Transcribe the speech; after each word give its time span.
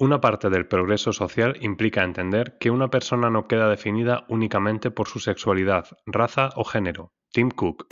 Una 0.00 0.18
parte 0.18 0.48
del 0.48 0.66
progreso 0.66 1.12
social 1.12 1.58
implica 1.60 2.02
entender 2.02 2.56
que 2.58 2.70
una 2.70 2.88
persona 2.88 3.28
no 3.28 3.46
queda 3.46 3.68
definida 3.68 4.24
únicamente 4.28 4.90
por 4.90 5.06
su 5.06 5.20
sexualidad, 5.20 5.88
raza 6.06 6.48
o 6.56 6.64
género. 6.64 7.12
Tim 7.30 7.50
Cook. 7.50 7.86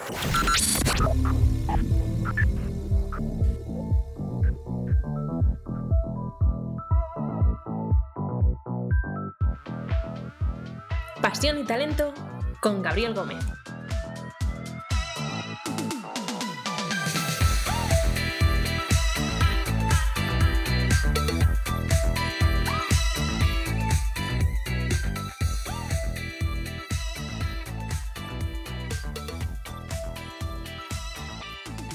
Pasión 11.20 11.59
y 11.59 11.64
talento 11.64 12.14
con 12.62 12.80
Gabriel 12.80 13.12
Gómez. 13.12 13.45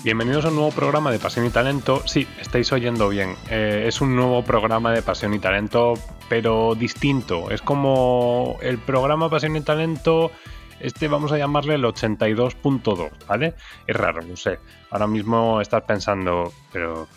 Bienvenidos 0.03 0.43
a 0.43 0.49
un 0.49 0.55
nuevo 0.55 0.71
programa 0.71 1.13
de 1.13 1.19
Pasión 1.19 1.45
y 1.45 1.49
Talento. 1.49 2.05
Sí, 2.05 2.27
estáis 2.41 2.73
oyendo 2.73 3.07
bien. 3.07 3.37
Eh, 3.49 3.85
es 3.87 4.01
un 4.01 4.17
nuevo 4.17 4.43
programa 4.43 4.91
de 4.91 5.01
Pasión 5.01 5.33
y 5.33 5.39
Talento, 5.39 5.93
pero 6.27 6.75
distinto. 6.75 7.49
Es 7.51 7.61
como 7.61 8.57
el 8.61 8.79
programa 8.79 9.29
Pasión 9.29 9.55
y 9.55 9.61
Talento, 9.61 10.29
este 10.81 11.07
vamos 11.07 11.31
a 11.31 11.37
llamarle 11.37 11.75
el 11.75 11.85
82.2, 11.85 13.11
¿vale? 13.29 13.53
Es 13.87 13.95
raro, 13.95 14.21
no 14.23 14.35
sé. 14.35 14.59
Ahora 14.89 15.07
mismo 15.07 15.61
estás 15.61 15.83
pensando, 15.83 16.51
pero 16.73 17.07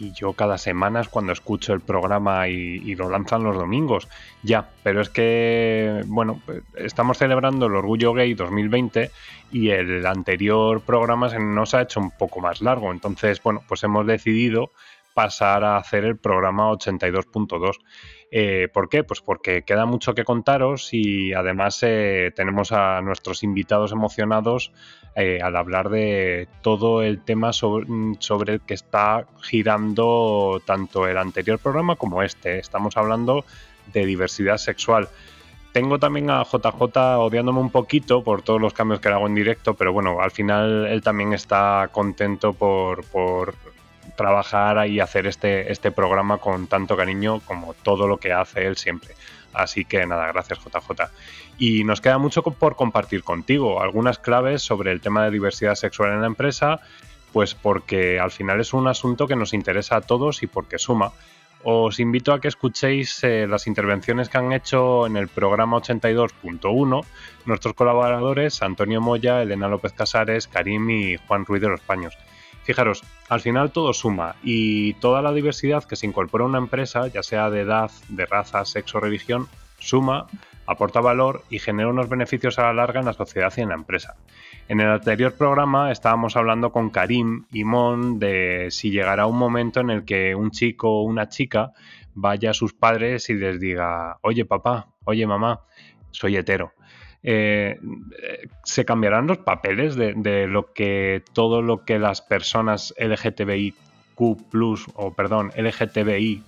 y 0.00 0.12
yo 0.12 0.32
cada 0.32 0.56
semana 0.56 1.00
es 1.00 1.08
cuando 1.08 1.32
escucho 1.32 1.74
el 1.74 1.80
programa 1.80 2.48
y, 2.48 2.94
lo 2.94 3.10
lanzan 3.10 3.44
los 3.44 3.56
domingos. 3.56 4.08
Ya, 4.42 4.70
pero 4.82 5.02
es 5.02 5.10
que, 5.10 6.02
bueno, 6.06 6.40
estamos 6.74 7.18
celebrando 7.18 7.66
el 7.66 7.74
Orgullo 7.74 8.14
Gay 8.14 8.34
2020 8.34 9.10
y 9.52 9.70
el 9.70 10.04
anterior 10.06 10.80
programa 10.80 11.28
se 11.28 11.38
nos 11.38 11.74
ha 11.74 11.82
hecho 11.82 12.00
un 12.00 12.10
poco 12.10 12.40
más 12.40 12.62
largo. 12.62 12.90
Entonces, 12.90 13.42
bueno, 13.42 13.62
pues 13.68 13.84
hemos 13.84 14.06
decidido 14.06 14.72
pasar 15.12 15.64
a 15.64 15.76
hacer 15.76 16.04
el 16.04 16.16
programa 16.16 16.70
82.2. 16.70 17.76
Eh, 18.30 18.68
¿Por 18.72 18.88
qué? 18.88 19.04
Pues 19.04 19.20
porque 19.20 19.62
queda 19.62 19.84
mucho 19.84 20.14
que 20.14 20.24
contaros 20.24 20.90
y 20.92 21.32
además 21.34 21.78
eh, 21.82 22.32
tenemos 22.34 22.72
a 22.72 23.00
nuestros 23.02 23.42
invitados 23.42 23.92
emocionados 23.92 24.72
eh, 25.16 25.40
al 25.42 25.56
hablar 25.56 25.88
de 25.90 26.48
todo 26.62 27.02
el 27.02 27.20
tema 27.20 27.52
sobre, 27.52 28.52
el 28.52 28.60
que 28.60 28.74
está 28.74 29.26
girando 29.42 30.62
tanto 30.64 31.08
el 31.08 31.18
anterior 31.18 31.58
programa 31.58 31.96
como 31.96 32.22
este. 32.22 32.58
Estamos 32.58 32.96
hablando 32.96 33.44
de 33.92 34.06
diversidad 34.06 34.58
sexual. 34.58 35.08
Tengo 35.72 35.98
también 35.98 36.30
a 36.30 36.44
JJ 36.44 37.18
odiándome 37.18 37.60
un 37.60 37.70
poquito 37.70 38.22
por 38.24 38.42
todos 38.42 38.60
los 38.60 38.72
cambios 38.72 39.00
que 39.00 39.08
hago 39.08 39.26
en 39.26 39.34
directo, 39.34 39.74
pero 39.74 39.92
bueno, 39.92 40.20
al 40.20 40.30
final 40.30 40.86
él 40.86 41.02
también 41.02 41.32
está 41.32 41.88
contento 41.92 42.52
por, 42.52 43.04
por 43.06 43.54
trabajar 44.16 44.88
y 44.88 45.00
hacer 45.00 45.26
este, 45.26 45.70
este 45.70 45.92
programa 45.92 46.38
con 46.38 46.66
tanto 46.66 46.96
cariño 46.96 47.40
como 47.40 47.74
todo 47.74 48.06
lo 48.06 48.18
que 48.18 48.32
hace 48.32 48.66
él 48.66 48.76
siempre. 48.76 49.14
Así 49.52 49.84
que 49.84 50.06
nada, 50.06 50.26
gracias 50.28 50.58
JJ. 50.58 51.10
Y 51.60 51.84
nos 51.84 52.00
queda 52.00 52.16
mucho 52.16 52.42
por 52.42 52.74
compartir 52.74 53.22
contigo, 53.22 53.82
algunas 53.82 54.18
claves 54.18 54.62
sobre 54.62 54.92
el 54.92 55.02
tema 55.02 55.24
de 55.24 55.30
diversidad 55.30 55.74
sexual 55.74 56.14
en 56.14 56.22
la 56.22 56.26
empresa, 56.26 56.80
pues 57.34 57.54
porque 57.54 58.18
al 58.18 58.30
final 58.30 58.60
es 58.60 58.72
un 58.72 58.88
asunto 58.88 59.28
que 59.28 59.36
nos 59.36 59.52
interesa 59.52 59.96
a 59.96 60.00
todos 60.00 60.42
y 60.42 60.46
porque 60.46 60.78
suma. 60.78 61.12
Os 61.62 62.00
invito 62.00 62.32
a 62.32 62.40
que 62.40 62.48
escuchéis 62.48 63.22
eh, 63.24 63.46
las 63.46 63.66
intervenciones 63.66 64.30
que 64.30 64.38
han 64.38 64.54
hecho 64.54 65.06
en 65.06 65.18
el 65.18 65.28
programa 65.28 65.76
82.1 65.76 67.04
nuestros 67.44 67.74
colaboradores 67.74 68.62
Antonio 68.62 69.02
Moya, 69.02 69.42
Elena 69.42 69.68
López 69.68 69.92
Casares, 69.92 70.48
Karim 70.48 70.88
y 70.88 71.16
Juan 71.18 71.44
Ruiz 71.44 71.60
de 71.60 71.68
los 71.68 71.82
Paños. 71.82 72.16
Fijaros, 72.64 73.02
al 73.28 73.42
final 73.42 73.70
todo 73.70 73.92
suma 73.92 74.36
y 74.42 74.94
toda 74.94 75.20
la 75.20 75.34
diversidad 75.34 75.84
que 75.84 75.96
se 75.96 76.06
incorpora 76.06 76.44
a 76.44 76.48
una 76.48 76.56
empresa, 76.56 77.08
ya 77.08 77.22
sea 77.22 77.50
de 77.50 77.60
edad, 77.60 77.90
de 78.08 78.24
raza, 78.24 78.64
sexo 78.64 78.98
religión, 78.98 79.46
suma, 79.78 80.26
aporta 80.70 81.00
valor 81.00 81.42
y 81.50 81.58
genera 81.58 81.88
unos 81.88 82.08
beneficios 82.08 82.58
a 82.58 82.62
la 82.62 82.72
larga 82.72 83.00
en 83.00 83.06
la 83.06 83.12
sociedad 83.12 83.52
y 83.56 83.60
en 83.60 83.70
la 83.70 83.74
empresa. 83.74 84.14
En 84.68 84.80
el 84.80 84.88
anterior 84.88 85.34
programa 85.34 85.90
estábamos 85.90 86.36
hablando 86.36 86.70
con 86.70 86.90
Karim 86.90 87.44
y 87.52 87.64
Mon 87.64 88.20
de 88.20 88.68
si 88.70 88.92
llegará 88.92 89.26
un 89.26 89.36
momento 89.36 89.80
en 89.80 89.90
el 89.90 90.04
que 90.04 90.36
un 90.36 90.52
chico 90.52 91.00
o 91.00 91.02
una 91.02 91.28
chica 91.28 91.72
vaya 92.14 92.50
a 92.50 92.54
sus 92.54 92.72
padres 92.72 93.28
y 93.30 93.34
les 93.34 93.58
diga, 93.58 94.18
oye 94.22 94.44
papá, 94.44 94.86
oye 95.04 95.26
mamá, 95.26 95.60
soy 96.12 96.36
hetero. 96.36 96.72
Eh, 97.24 97.80
se 98.62 98.84
cambiarán 98.84 99.26
los 99.26 99.38
papeles 99.38 99.96
de, 99.96 100.46
lo 100.46 100.72
que 100.72 101.24
todo 101.32 101.62
lo 101.62 101.84
que 101.84 101.98
las 101.98 102.22
personas 102.22 102.94
LGTBIQ 102.96 103.74
o 104.94 105.14
perdón 105.14 105.50
LGTBI 105.56 106.42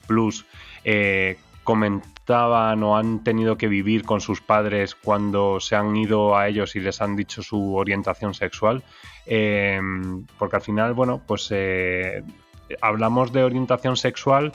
eh, 0.85 1.39
comentaban 1.65 2.83
o 2.83 2.97
han 2.97 3.25
tenido 3.25 3.57
que 3.57 3.69
vivir 3.69 4.05
con 4.05 4.21
sus 4.21 4.41
padres 4.41 4.95
cuando 4.95 5.61
se 5.61 5.77
han 5.77 5.97
ido 5.97 6.37
a 6.37 6.49
ellos 6.49 6.77
y 6.77 6.81
les 6.81 7.01
han 7.01 7.17
dicho 7.17 7.43
su 7.43 7.77
orientación 7.77 8.35
sexual. 8.35 8.83
Eh, 9.27 9.81
porque 10.39 10.57
al 10.57 10.63
final 10.63 10.95
bueno 10.95 11.23
pues 11.25 11.55
hablamos 12.81 13.33
de 13.33 13.45
orientación 13.45 13.97
sexual 13.97 14.53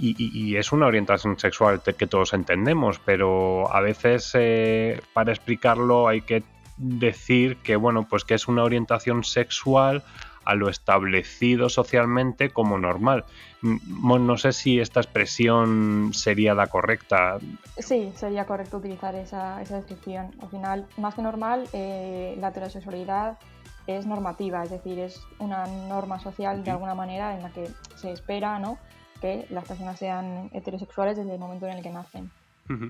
y, 0.00 0.56
es 0.56 0.72
una 0.72 0.86
orientación 0.86 1.38
sexual 1.38 1.80
que 1.82 2.06
todos 2.06 2.32
entendemos, 2.32 3.00
pero 3.04 3.72
a 3.72 3.80
veces 3.80 4.30
eh, 4.34 5.00
para 5.12 5.32
explicarlo 5.32 6.08
hay 6.08 6.22
que 6.22 6.42
decir 6.76 7.58
que 7.58 7.76
bueno, 7.76 8.06
pues 8.08 8.24
que 8.24 8.34
es 8.34 8.48
una 8.48 8.64
orientación 8.64 9.24
sexual 9.24 10.02
a 10.44 10.54
lo 10.54 10.68
establecido 10.68 11.68
socialmente 11.68 12.50
como 12.50 12.78
normal. 12.78 13.24
No 13.62 14.36
sé 14.36 14.52
si 14.52 14.78
esta 14.78 15.00
expresión 15.00 16.10
sería 16.12 16.54
la 16.54 16.66
correcta. 16.66 17.38
Sí, 17.78 18.12
sería 18.14 18.44
correcto 18.44 18.78
utilizar 18.78 19.14
esa, 19.14 19.58
descripción. 19.58 20.30
Al 20.40 20.48
final, 20.48 20.86
más 20.98 21.14
que 21.14 21.22
normal, 21.22 21.68
eh, 21.72 22.36
la 22.40 22.48
heterosexualidad 22.48 23.38
es 23.86 24.06
normativa, 24.06 24.62
es 24.62 24.70
decir, 24.70 24.98
es 24.98 25.20
una 25.38 25.66
norma 25.66 26.18
social 26.18 26.64
de 26.64 26.70
alguna 26.70 26.94
manera 26.94 27.36
en 27.36 27.42
la 27.42 27.50
que 27.50 27.68
se 27.96 28.12
espera, 28.12 28.58
¿no? 28.58 28.78
que 29.20 29.46
las 29.50 29.64
personas 29.64 29.98
sean 29.98 30.50
heterosexuales 30.52 31.16
desde 31.16 31.32
el 31.32 31.38
momento 31.38 31.66
en 31.66 31.78
el 31.78 31.82
que 31.82 31.90
nacen. 31.90 32.30
Eh, 32.68 32.86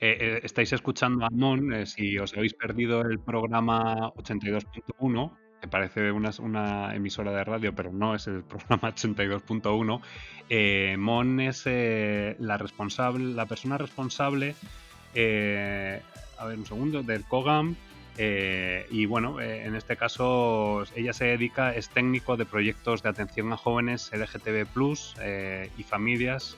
eh, 0.00 0.40
estáis 0.42 0.72
escuchando 0.72 1.24
a 1.24 1.30
Mon, 1.30 1.72
eh, 1.72 1.86
si 1.86 2.16
os 2.18 2.32
habéis 2.36 2.54
perdido 2.54 3.00
el 3.00 3.18
programa 3.18 4.12
82.1, 4.14 5.32
que 5.64 5.68
parece 5.68 6.12
una, 6.12 6.94
emisora 6.94 7.32
de 7.32 7.42
radio, 7.42 7.74
pero 7.74 7.90
no 7.90 8.14
es 8.14 8.26
el 8.26 8.42
programa 8.44 8.94
82.1, 8.94 10.98
Mon 10.98 11.40
es 11.40 11.64
la 12.38 12.58
responsable, 12.58 13.32
la 13.32 13.46
persona 13.46 13.78
responsable, 13.78 14.54
a 15.14 16.46
ver 16.46 16.58
un 16.58 16.66
segundo, 16.66 17.02
del 17.02 17.24
COGAM, 17.24 17.76
eh, 18.16 18.86
y 18.90 19.06
bueno, 19.06 19.40
eh, 19.40 19.64
en 19.64 19.74
este 19.74 19.96
caso 19.96 20.84
ella 20.94 21.12
se 21.12 21.24
dedica, 21.24 21.74
es 21.74 21.88
técnico 21.88 22.36
de 22.36 22.44
proyectos 22.44 23.02
de 23.02 23.08
atención 23.08 23.52
a 23.52 23.56
jóvenes 23.56 24.10
LGTB 24.12 24.68
eh, 25.20 25.70
y 25.76 25.82
familias 25.82 26.56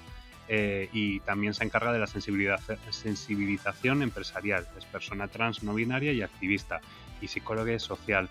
y 0.49 1.19
también 1.21 1.55
se 1.55 1.65
encarga 1.65 1.93
de 1.93 1.99
la 1.99 2.07
sensibilización 2.07 4.03
empresarial. 4.03 4.69
Es 4.79 4.85
persona 4.85 5.27
trans, 5.27 5.65
no 5.65 5.75
binaria 5.75 6.13
y 6.13 6.23
activista 6.23 6.81
y 7.21 7.27
psicóloga 7.27 7.77
social. 7.81 8.29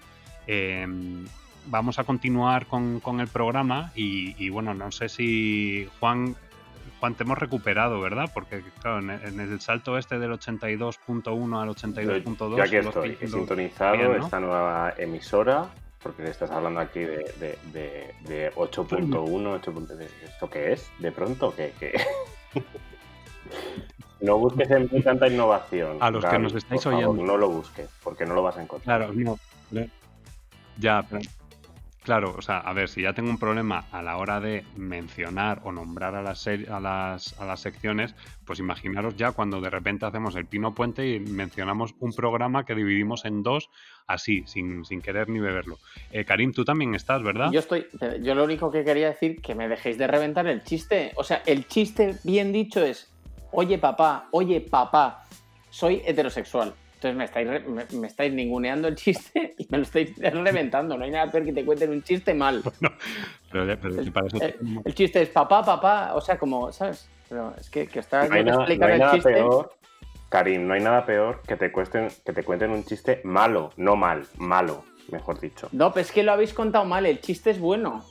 Vamos 1.68 2.00
a 2.00 2.04
continuar 2.04 2.68
con, 2.68 3.20
el 3.20 3.28
programa 3.28 3.92
y, 3.96 4.36
y, 4.44 4.50
bueno, 4.50 4.74
no 4.74 4.92
sé 4.92 5.10
si 5.10 5.88
Juan 6.00 6.36
Juan, 7.00 7.16
te 7.16 7.24
hemos 7.24 7.38
recuperado, 7.38 8.00
¿verdad? 8.00 8.30
Porque, 8.34 8.64
claro, 8.82 9.00
en, 9.00 9.40
el 9.40 9.60
salto 9.60 9.98
este 9.98 10.18
del 10.20 10.32
82.1 10.32 11.62
al 11.62 11.70
82.2... 11.70 12.58
Ya 12.58 12.68
que 12.68 12.80
estoy 12.80 13.18
he 13.20 13.28
sintonizado 13.28 14.16
esta 14.16 14.40
nueva 14.40 14.94
emisora, 14.98 15.70
porque 16.02 16.30
estás 16.30 16.52
hablando 16.52 16.80
aquí 16.80 17.00
de, 17.00 17.58
de, 17.74 18.52
8.1, 18.56 20.06
¿esto 20.26 20.50
qué 20.50 20.74
es? 20.74 20.90
¿De 21.00 21.12
pronto? 21.12 21.54
¿Qué? 21.56 21.74
no 24.22 24.38
busques 24.38 24.70
en 24.72 24.90
mí 24.92 25.02
tanta 25.02 25.28
innovación. 25.28 25.98
A 26.00 26.10
los 26.10 26.24
que 26.26 26.40
nos 26.40 26.54
estáis 26.54 26.86
oyendo. 26.86 27.14
no 27.14 27.38
lo 27.38 27.50
busques, 27.50 27.90
porque 28.04 28.26
no 28.26 28.36
lo 28.36 28.44
vas 28.44 28.58
a 28.58 28.64
encontrar. 28.64 29.00
Claro, 29.00 29.14
no. 29.14 29.38
Ya, 30.78 31.06
pero 31.10 31.22
Claro, 32.06 32.36
o 32.38 32.42
sea, 32.44 32.60
a 32.60 32.72
ver, 32.74 32.88
si 32.88 33.02
ya 33.02 33.14
tengo 33.14 33.32
un 33.32 33.40
problema 33.40 33.86
a 33.92 34.04
la 34.04 34.18
hora 34.18 34.40
de 34.40 34.64
mencionar 34.76 35.62
o 35.64 35.72
nombrar 35.72 36.14
a 36.14 36.22
las, 36.22 36.46
a 36.46 36.80
las, 36.80 37.40
a 37.40 37.46
las 37.46 37.60
secciones, 37.60 38.14
pues 38.46 38.60
imaginaros 38.60 39.18
ya 39.18 39.32
cuando 39.32 39.60
de 39.60 39.72
repente 39.72 40.06
hacemos 40.06 40.36
el 40.36 40.46
Pino 40.46 40.76
Puente 40.76 41.08
y 41.08 41.20
mencionamos 41.20 41.96
un 42.00 42.14
programa 42.14 42.64
que 42.64 42.76
dividimos 42.76 43.26
en 43.26 43.42
dos, 43.42 43.72
así, 44.06 44.44
sin, 44.46 44.86
sin 44.86 45.02
querer 45.02 45.30
ni 45.30 45.40
beberlo. 45.40 45.80
Eh, 46.12 46.26
Karim, 46.26 46.54
tú 46.54 46.64
también 46.64 46.94
estás, 46.94 47.24
¿verdad? 47.24 47.50
Yo 47.52 47.62
estoy, 47.62 47.88
yo 48.22 48.36
lo 48.36 48.44
único 48.44 48.70
que 48.70 48.84
quería 48.84 49.08
decir, 49.08 49.42
que 49.42 49.56
me 49.56 49.68
dejéis 49.68 49.98
de 49.98 50.06
reventar 50.06 50.46
el 50.46 50.62
chiste. 50.62 51.12
O 51.16 51.24
sea, 51.24 51.42
el 51.48 51.68
chiste 51.68 52.18
bien 52.24 52.52
dicho 52.52 52.86
es, 52.86 53.12
oye 53.52 53.80
papá, 53.80 54.28
oye 54.30 54.62
papá, 54.62 55.26
soy 55.72 56.04
heterosexual. 56.06 56.76
Entonces 56.96 57.18
me 57.18 57.26
estáis, 57.26 57.94
me, 57.94 58.08
estáis 58.08 58.34
ninguneando 58.34 58.88
el 58.88 58.96
chiste 58.96 59.54
y 59.58 59.68
me 59.70 59.78
lo 59.78 59.84
estáis 59.84 60.18
reventando. 60.18 60.98
No 60.98 61.04
hay 61.04 61.12
nada 61.12 61.32
peor 61.32 61.46
que 61.46 61.54
te 61.54 61.66
cuenten 61.66 61.92
un 61.92 62.04
chiste 62.04 62.34
mal. 62.34 62.64
el, 63.54 64.94
chiste 64.94 65.22
es 65.22 65.30
papá, 65.30 65.64
papá, 65.64 66.16
o 66.16 66.22
sea, 66.22 66.38
como, 66.38 66.72
¿sabes? 66.72 67.10
Pero 67.28 67.54
es 67.60 67.70
que, 67.70 67.88
que 67.88 68.00
está 68.00 68.28
no 68.28 68.36
hay 68.36 68.44
nada, 68.44 68.66
el 68.66 69.12
chiste. 69.12 69.34
Peor, 69.34 69.74
Karim, 70.30 70.68
no 70.68 70.74
hay 70.74 70.82
nada 70.82 71.06
peor 71.06 71.42
que 71.46 71.58
te, 71.58 71.72
cuesten, 71.72 72.08
que 72.26 72.34
te 72.34 72.44
cuenten 72.44 72.72
un 72.72 72.84
chiste 72.86 73.22
malo, 73.24 73.72
no 73.78 73.96
mal, 73.96 74.26
malo, 74.38 74.86
mejor 75.12 75.40
dicho. 75.40 75.68
No, 75.72 75.92
pues 75.92 76.08
es 76.08 76.12
que 76.12 76.24
lo 76.24 76.32
habéis 76.32 76.54
contado 76.54 76.86
mal, 76.86 77.06
el 77.06 77.20
chiste 77.20 77.52
es 77.52 77.60
bueno. 77.60 78.06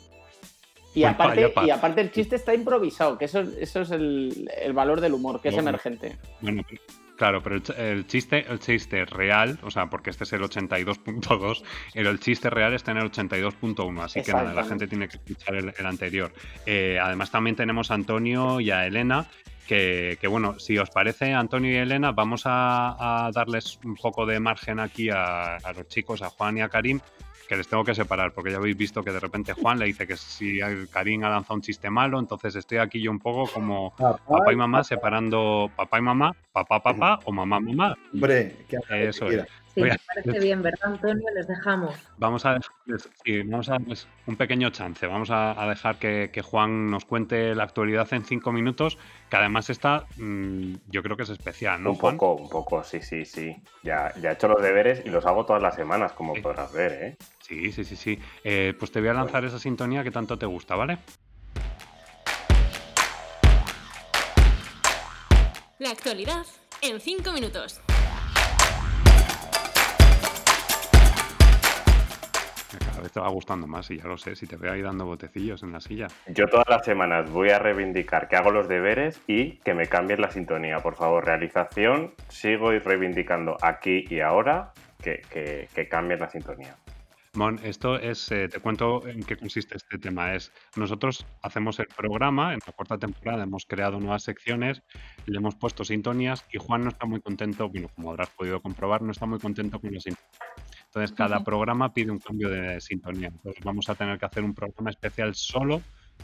Y, 0.94 1.02
aparte, 1.02 1.52
y 1.66 1.70
aparte 1.70 2.00
el 2.00 2.12
chiste 2.12 2.36
está 2.36 2.54
improvisado, 2.54 3.18
que 3.18 3.24
eso, 3.24 3.40
eso 3.40 3.80
es 3.80 3.90
el, 3.90 4.48
el 4.62 4.72
valor 4.72 5.00
del 5.00 5.14
humor, 5.14 5.40
que 5.40 5.48
es 5.48 5.56
emergente. 5.56 6.16
Bueno, 6.40 6.62
Claro, 7.16 7.42
pero 7.42 7.60
el, 7.76 8.06
chiste, 8.06 8.44
el 8.48 8.58
chiste 8.58 9.04
real, 9.04 9.58
o 9.62 9.70
sea, 9.70 9.86
porque 9.86 10.10
este 10.10 10.24
es 10.24 10.32
el 10.32 10.42
82.2, 10.42 11.62
el, 11.94 12.06
el 12.08 12.18
chiste 12.18 12.50
real 12.50 12.74
está 12.74 12.90
en 12.90 12.98
el 12.98 13.10
82.1, 13.10 14.02
así 14.02 14.22
que 14.22 14.32
nada, 14.32 14.52
la 14.52 14.64
gente 14.64 14.88
tiene 14.88 15.06
que 15.06 15.18
escuchar 15.18 15.54
el, 15.54 15.86
anterior. 15.86 16.32
Eh, 16.66 16.98
además 17.00 17.30
también 17.30 17.54
tenemos 17.54 17.92
a 17.92 17.94
Antonio 17.94 18.60
y 18.60 18.72
a 18.72 18.84
Elena, 18.86 19.26
que, 19.68 20.18
bueno, 20.28 20.58
si 20.58 20.76
os 20.76 20.90
parece, 20.90 21.32
Antonio 21.32 21.70
y 21.70 21.76
Elena, 21.76 22.10
vamos 22.10 22.42
a, 22.46 23.30
darles 23.32 23.78
un 23.84 23.94
poco 23.94 24.26
de 24.26 24.40
margen 24.40 24.80
aquí 24.80 25.08
a, 25.08 25.56
a, 25.56 25.72
los 25.72 25.86
chicos, 25.88 26.20
a 26.20 26.30
Juan 26.30 26.58
y 26.58 26.62
a 26.62 26.68
Karim, 26.68 27.00
que 27.46 27.56
les 27.56 27.68
tengo 27.68 27.84
que 27.84 27.94
separar, 27.94 28.32
porque 28.32 28.50
ya 28.50 28.56
habéis 28.56 28.76
visto 28.76 29.02
que 29.02 29.12
de 29.12 29.20
repente 29.20 29.52
Juan 29.52 29.78
le 29.78 29.86
dice 29.86 30.06
que 30.06 30.16
si 30.16 30.58
Karim 30.90 31.24
ha 31.24 31.30
lanzado 31.30 31.54
un 31.54 31.62
chiste 31.62 31.90
malo, 31.90 32.18
entonces 32.18 32.54
estoy 32.56 32.78
aquí 32.78 33.00
yo 33.00 33.10
un 33.10 33.18
poco 33.18 33.50
como 33.52 33.94
papá, 33.96 34.52
y 34.52 34.56
mamá 34.56 34.84
separando 34.84 35.70
papá 35.76 35.98
y 35.98 36.02
mamá, 36.02 36.34
papá, 36.52 36.80
papá 36.80 37.20
o 37.24 37.32
mamá, 37.32 37.60
mamá. 37.60 37.96
Hombre, 38.12 38.56
que 38.68 39.08
eso 39.08 39.28
es. 39.28 39.46
Sí, 39.74 39.80
me 39.82 39.96
parece 40.06 40.38
bien, 40.38 40.62
¿verdad, 40.62 40.92
Antonio? 40.92 41.24
Les 41.34 41.48
dejamos. 41.48 41.92
Vamos 42.18 42.46
a, 42.46 42.60
sí, 43.24 43.42
vamos 43.42 43.68
a 43.68 43.72
darles 43.72 44.06
un 44.26 44.36
pequeño 44.36 44.70
chance. 44.70 45.04
Vamos 45.04 45.30
a, 45.32 45.66
dejar 45.68 45.98
que, 45.98 46.42
Juan 46.42 46.90
nos 46.90 47.04
cuente 47.04 47.54
la 47.56 47.64
actualidad 47.64 48.06
en 48.12 48.24
cinco 48.24 48.52
minutos, 48.52 48.98
que 49.28 49.36
además 49.36 49.70
está, 49.70 50.04
mm, 50.16 50.74
yo 50.90 51.02
creo 51.02 51.16
que 51.16 51.24
es 51.24 51.30
especial, 51.30 51.82
¿no? 51.82 51.90
Un 51.90 51.98
poco, 51.98 52.34
un 52.34 52.48
poco, 52.48 52.84
sí, 52.84 53.02
sí, 53.02 53.24
sí. 53.24 53.56
Ya, 53.82 54.14
ya 54.20 54.30
he 54.30 54.34
hecho 54.34 54.46
los 54.46 54.62
deberes 54.62 55.02
y 55.04 55.10
los 55.10 55.26
hago 55.26 55.44
todas 55.44 55.60
las 55.60 55.74
semanas, 55.74 56.12
como 56.12 56.34
podrás 56.34 56.72
ver, 56.72 56.92
¿eh? 56.92 57.16
Sí, 57.46 57.70
sí, 57.72 57.84
sí, 57.84 57.94
sí. 57.94 58.18
Eh, 58.42 58.72
pues 58.78 58.90
te 58.90 59.00
voy 59.00 59.10
a 59.10 59.12
lanzar 59.12 59.44
esa 59.44 59.58
sintonía 59.58 60.02
que 60.02 60.10
tanto 60.10 60.38
te 60.38 60.46
gusta, 60.46 60.76
¿vale? 60.76 60.96
La 65.78 65.90
actualidad 65.90 66.46
en 66.80 67.00
cinco 67.00 67.34
minutos. 67.34 67.82
Cada 72.78 73.02
vez 73.02 73.12
te 73.12 73.20
va 73.20 73.28
gustando 73.28 73.66
más 73.66 73.90
y 73.90 73.98
ya 73.98 74.04
lo 74.04 74.16
sé, 74.16 74.36
si 74.36 74.46
te 74.46 74.56
veo 74.56 74.72
ahí 74.72 74.80
dando 74.80 75.04
botecillos 75.04 75.62
en 75.62 75.72
la 75.72 75.80
silla. 75.80 76.06
Yo 76.28 76.46
todas 76.46 76.66
las 76.70 76.82
semanas 76.82 77.30
voy 77.30 77.50
a 77.50 77.58
reivindicar 77.58 78.26
que 78.26 78.36
hago 78.36 78.52
los 78.52 78.68
deberes 78.68 79.20
y 79.26 79.58
que 79.58 79.74
me 79.74 79.86
cambien 79.86 80.22
la 80.22 80.30
sintonía. 80.30 80.78
Por 80.78 80.94
favor, 80.94 81.26
realización, 81.26 82.14
sigo 82.30 82.70
reivindicando 82.70 83.58
aquí 83.60 84.06
y 84.08 84.20
ahora 84.20 84.72
que, 85.02 85.20
que, 85.74 85.88
cambien 85.88 86.20
la 86.20 86.30
sintonía. 86.30 86.74
Mon, 87.34 87.58
esto 87.64 87.96
es, 87.96 88.30
eh, 88.30 88.48
te 88.48 88.60
cuento 88.60 89.06
en 89.08 89.24
qué 89.24 89.36
consiste 89.36 89.76
este 89.76 89.98
tema. 89.98 90.34
Es, 90.34 90.52
nosotros 90.76 91.26
hacemos 91.42 91.80
el 91.80 91.88
programa, 91.88 92.54
en 92.54 92.60
la 92.64 92.72
cuarta 92.72 92.96
temporada 92.96 93.42
hemos 93.42 93.66
creado 93.66 93.98
nuevas 93.98 94.22
secciones, 94.22 94.82
le 95.26 95.38
hemos 95.38 95.56
puesto 95.56 95.84
sintonías 95.84 96.44
y 96.52 96.58
Juan 96.58 96.84
no 96.84 96.90
está 96.90 97.06
muy 97.06 97.20
contento, 97.20 97.68
bueno, 97.68 97.88
como 97.94 98.10
habrás 98.10 98.30
podido 98.30 98.62
comprobar, 98.62 99.02
no 99.02 99.10
está 99.10 99.26
muy 99.26 99.40
contento 99.40 99.80
con 99.80 99.92
las 99.92 100.04
sintonías. 100.04 100.30
Entonces, 100.86 101.16
cada 101.16 101.42
programa 101.42 101.92
pide 101.92 102.12
un 102.12 102.20
cambio 102.20 102.48
de 102.48 102.80
sintonía. 102.80 103.28
Entonces, 103.28 103.64
vamos 103.64 103.88
a 103.88 103.96
tener 103.96 104.16
que 104.16 104.26
hacer 104.26 104.44
un 104.44 104.54
programa 104.54 104.90
especial 104.90 105.34
solo 105.34 105.82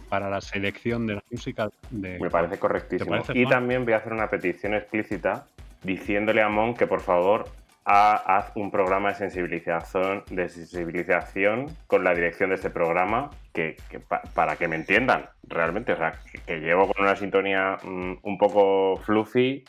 para 0.08 0.30
la 0.30 0.40
selección 0.40 1.08
de 1.08 1.14
la 1.14 1.24
música. 1.28 1.70
De... 1.90 2.20
Me 2.20 2.30
parece 2.30 2.56
correctísimo. 2.58 3.16
y 3.34 3.46
también 3.46 3.84
voy 3.84 3.94
a 3.94 3.96
hacer 3.96 4.12
una 4.12 4.30
petición 4.30 4.74
explícita 4.74 5.46
diciéndole 5.82 6.40
a 6.40 6.48
Mon 6.48 6.74
que 6.74 6.86
por 6.86 7.00
favor 7.00 7.48
haz 7.84 8.52
un 8.54 8.70
programa 8.70 9.10
de 9.10 9.14
sensibilización, 9.16 10.24
de 10.30 10.48
sensibilización 10.48 11.66
con 11.86 12.04
la 12.04 12.14
dirección 12.14 12.50
de 12.50 12.56
este 12.56 12.70
programa 12.70 13.30
que, 13.52 13.76
para 14.34 14.56
que 14.56 14.68
me 14.68 14.76
entiendan 14.76 15.28
realmente. 15.42 15.92
O 15.92 15.96
sea, 15.96 16.12
que, 16.46 16.60
llevo 16.60 16.92
con 16.92 17.04
una 17.04 17.16
sintonía 17.16 17.78
mm, 17.82 18.18
un 18.22 18.38
poco 18.38 18.96
fluffy 18.98 19.64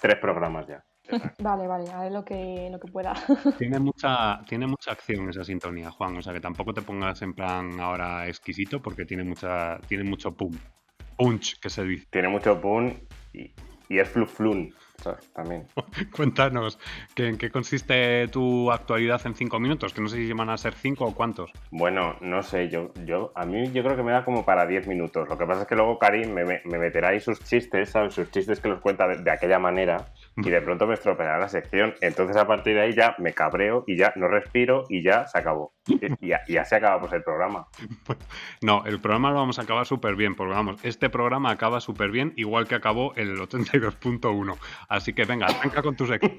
tres 0.00 0.16
programas 0.16 0.66
ya. 0.66 0.84
Vale, 1.40 1.66
vale, 1.66 1.90
a 1.90 2.02
ver 2.02 2.12
lo 2.12 2.24
que, 2.24 2.68
lo 2.70 2.78
que 2.78 2.90
pueda. 2.90 3.12
Tiene 3.58 3.80
mucha, 3.80 4.40
tiene 4.48 4.68
mucha 4.68 4.92
acción 4.92 5.28
esa 5.28 5.42
sintonía, 5.42 5.90
Juan. 5.90 6.16
O 6.16 6.22
sea 6.22 6.32
que 6.32 6.40
tampoco 6.40 6.72
te 6.72 6.80
pongas 6.80 7.20
en 7.22 7.34
plan 7.34 7.80
ahora 7.80 8.28
exquisito 8.28 8.80
porque 8.80 9.04
tiene 9.04 9.24
mucha, 9.24 9.78
tiene 9.88 10.04
mucho 10.04 10.32
pum. 10.32 10.56
Punch, 11.18 11.58
que 11.60 11.70
se 11.70 11.82
dice. 11.82 12.06
Tiene 12.08 12.28
mucho 12.28 12.60
pum 12.60 12.94
y, 13.32 13.52
y 13.88 13.98
es 13.98 14.08
fluflun 14.08 14.72
también. 15.34 15.66
Cuéntanos, 16.16 16.78
¿en 17.16 17.38
qué 17.38 17.50
consiste 17.50 18.28
tu 18.28 18.70
actualidad 18.70 19.20
en 19.26 19.34
cinco 19.34 19.58
minutos? 19.60 19.92
Que 19.92 20.00
no 20.00 20.08
sé 20.08 20.16
si 20.16 20.32
van 20.32 20.50
a 20.50 20.56
ser 20.56 20.74
cinco 20.74 21.06
o 21.06 21.14
cuántos. 21.14 21.50
Bueno, 21.70 22.16
no 22.20 22.42
sé, 22.42 22.68
yo, 22.68 22.92
yo, 23.04 23.32
a 23.34 23.44
mí 23.44 23.70
yo 23.72 23.82
creo 23.82 23.96
que 23.96 24.02
me 24.02 24.12
da 24.12 24.24
como 24.24 24.44
para 24.44 24.66
diez 24.66 24.86
minutos. 24.86 25.28
Lo 25.28 25.38
que 25.38 25.46
pasa 25.46 25.62
es 25.62 25.66
que 25.66 25.74
luego 25.74 25.98
Karim 25.98 26.32
me, 26.32 26.60
meterá 26.64 27.08
ahí 27.08 27.20
sus 27.20 27.40
chistes, 27.40 27.90
¿sabes? 27.90 28.14
Sus 28.14 28.30
chistes 28.30 28.60
que 28.60 28.68
los 28.68 28.80
cuenta 28.80 29.06
de, 29.08 29.30
aquella 29.30 29.58
manera 29.58 30.12
y 30.36 30.50
de 30.50 30.60
pronto 30.60 30.86
me 30.86 30.94
estropeará 30.94 31.38
la 31.38 31.48
sección. 31.48 31.94
Entonces 32.00 32.36
a 32.36 32.46
partir 32.46 32.74
de 32.74 32.82
ahí 32.82 32.92
ya 32.92 33.14
me 33.18 33.32
cabreo 33.32 33.84
y 33.86 33.96
ya 33.96 34.12
no 34.16 34.28
respiro 34.28 34.84
y 34.88 35.02
ya 35.02 35.26
se 35.26 35.38
acabó. 35.38 35.72
Y, 35.86 36.28
ya, 36.28 36.64
se 36.64 36.76
acaba 36.76 37.00
pues 37.00 37.12
el 37.12 37.22
programa. 37.22 37.66
No, 38.60 38.84
el 38.86 39.00
programa 39.00 39.30
lo 39.30 39.36
vamos 39.36 39.58
a 39.58 39.62
acabar 39.62 39.86
súper 39.86 40.14
bien, 40.14 40.34
porque 40.34 40.54
vamos, 40.54 40.84
este 40.84 41.10
programa 41.10 41.50
acaba 41.50 41.80
súper 41.80 42.10
bien, 42.10 42.32
igual 42.36 42.68
que 42.68 42.76
acabó 42.76 43.12
el 43.16 43.36
82.1. 43.38 44.56
Así 44.88 45.12
que 45.12 45.24
venga, 45.24 45.46
arranca 45.46 45.82
con 45.82 45.96
tu 45.96 46.06
sección. 46.06 46.38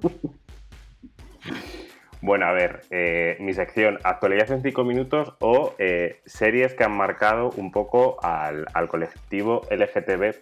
Bueno, 2.22 2.46
a 2.46 2.54
ver, 2.54 2.84
eh, 2.90 3.36
mi 3.42 3.54
sección, 3.54 4.00
actualidad 4.06 4.50
en 4.52 4.62
cinco 4.62 4.86
minutos 4.86 5.34
o 5.42 5.76
eh, 5.78 6.22
series 6.26 6.74
que 6.74 6.86
han 6.86 6.96
marcado 6.96 7.50
un 7.58 7.70
poco 7.70 8.18
al, 8.24 8.66
colectivo 8.88 9.64
LGTB+. 9.70 10.34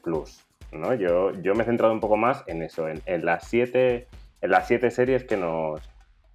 ¿no? 0.74 0.94
Yo, 0.94 1.32
yo 1.42 1.56
me 1.56 1.64
he 1.64 1.66
centrado 1.66 1.92
un 1.92 2.00
poco 2.00 2.18
más 2.18 2.44
en 2.46 2.62
eso, 2.62 2.88
en, 2.88 3.26
las, 3.26 3.48
siete, 3.48 4.08
en 4.42 4.52
las 4.52 4.68
siete 4.68 4.92
series 4.92 5.24
que 5.24 5.38
nos, 5.38 5.82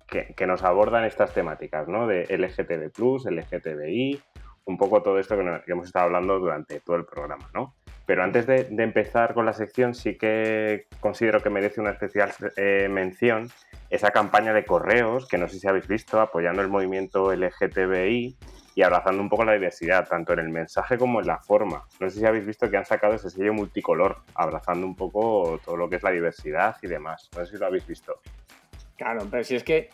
que, 0.07 0.47
nos 0.47 0.63
abordan 0.63 1.05
estas 1.05 1.33
temáticas, 1.33 1.89
¿no? 1.89 2.07
De 2.07 2.25
LGTB+, 2.25 2.93
LGTBI, 3.31 4.23
un 4.65 4.79
poco 4.79 5.03
todo 5.03 5.19
esto 5.19 5.37
que, 5.37 5.73
hemos 5.73 5.87
estado 5.87 6.07
hablando 6.07 6.39
durante 6.39 6.81
todo 6.81 6.97
el 6.97 7.05
programa, 7.05 7.49
¿no? 7.55 7.75
Pero 8.07 8.23
antes 8.23 8.47
de, 8.47 8.69
empezar 8.79 9.35
con 9.35 9.47
la 9.47 9.53
sección, 9.53 9.95
sí 9.95 10.17
que 10.17 10.87
considero 11.01 11.43
que 11.43 11.51
merece 11.51 11.81
una 11.81 11.91
especial 11.91 12.33
eh, 12.57 12.89
mención 12.89 13.51
esa 13.91 14.11
campaña 14.11 14.53
de 14.53 14.65
correos, 14.65 15.27
que 15.29 15.39
no 15.39 15.49
sé 15.49 15.59
si 15.59 15.69
habéis 15.69 15.89
visto, 15.89 16.21
apoyando 16.21 16.63
el 16.63 16.69
movimiento 16.69 17.33
LGTBI 17.35 18.37
y 18.77 18.83
abrazando 18.83 19.23
un 19.23 19.29
poco 19.29 19.45
la 19.45 19.55
diversidad, 19.55 20.07
tanto 20.09 20.35
en 20.35 20.41
el 20.41 20.51
mensaje 20.51 20.99
como 20.99 21.21
en 21.21 21.27
la 21.27 21.39
forma. 21.39 21.85
No 21.99 22.11
sé 22.11 22.21
si 22.21 22.27
habéis 22.27 22.47
visto 22.47 22.71
que 22.71 22.77
han 22.77 22.85
sacado 22.85 23.15
ese 23.15 23.31
sello 23.31 23.55
multicolor, 23.55 24.19
abrazando 24.35 24.87
un 24.87 24.95
poco 24.95 25.59
todo 25.65 25.77
lo 25.77 25.89
que 25.89 25.97
es 25.97 26.03
la 26.03 26.11
diversidad 26.11 26.77
y 26.83 26.87
demás. 26.87 27.29
No 27.35 27.45
sé 27.45 27.53
si 27.53 27.59
lo 27.59 27.67
habéis 27.67 27.87
visto. 27.87 28.21
Claro, 28.97 29.27
pero 29.31 29.45
si 29.45 29.57
es 29.57 29.65
que 29.65 29.91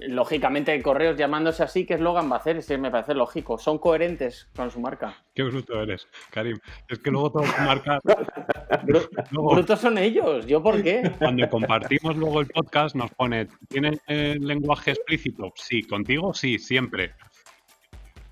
lógicamente 0.00 0.80
correos 0.82 1.16
llamándose 1.16 1.62
así, 1.62 1.84
¿qué 1.84 1.94
eslogan 1.94 2.30
va 2.30 2.36
a 2.36 2.38
hacer? 2.38 2.62
Si 2.62 2.76
me 2.76 2.90
parece 2.90 3.14
lógico. 3.14 3.58
Son 3.58 3.78
coherentes 3.78 4.48
con 4.54 4.70
su 4.70 4.80
marca. 4.80 5.16
Qué 5.34 5.42
bruto 5.42 5.82
eres, 5.82 6.06
Karim. 6.30 6.58
Es 6.88 6.98
que 6.98 7.10
luego 7.10 7.32
todo 7.32 7.44
marca. 7.64 8.00
Brutos 9.30 9.80
son 9.80 9.98
ellos, 9.98 10.46
¿yo 10.46 10.62
por 10.62 10.82
qué? 10.82 11.10
Cuando 11.18 11.48
compartimos 11.48 12.16
luego 12.16 12.40
el 12.40 12.46
podcast 12.46 12.96
nos 12.96 13.10
pone, 13.12 13.46
¿tiene 13.68 14.00
lenguaje 14.08 14.92
explícito? 14.92 15.52
Sí, 15.56 15.82
contigo 15.82 16.32
sí, 16.32 16.58
siempre. 16.58 17.14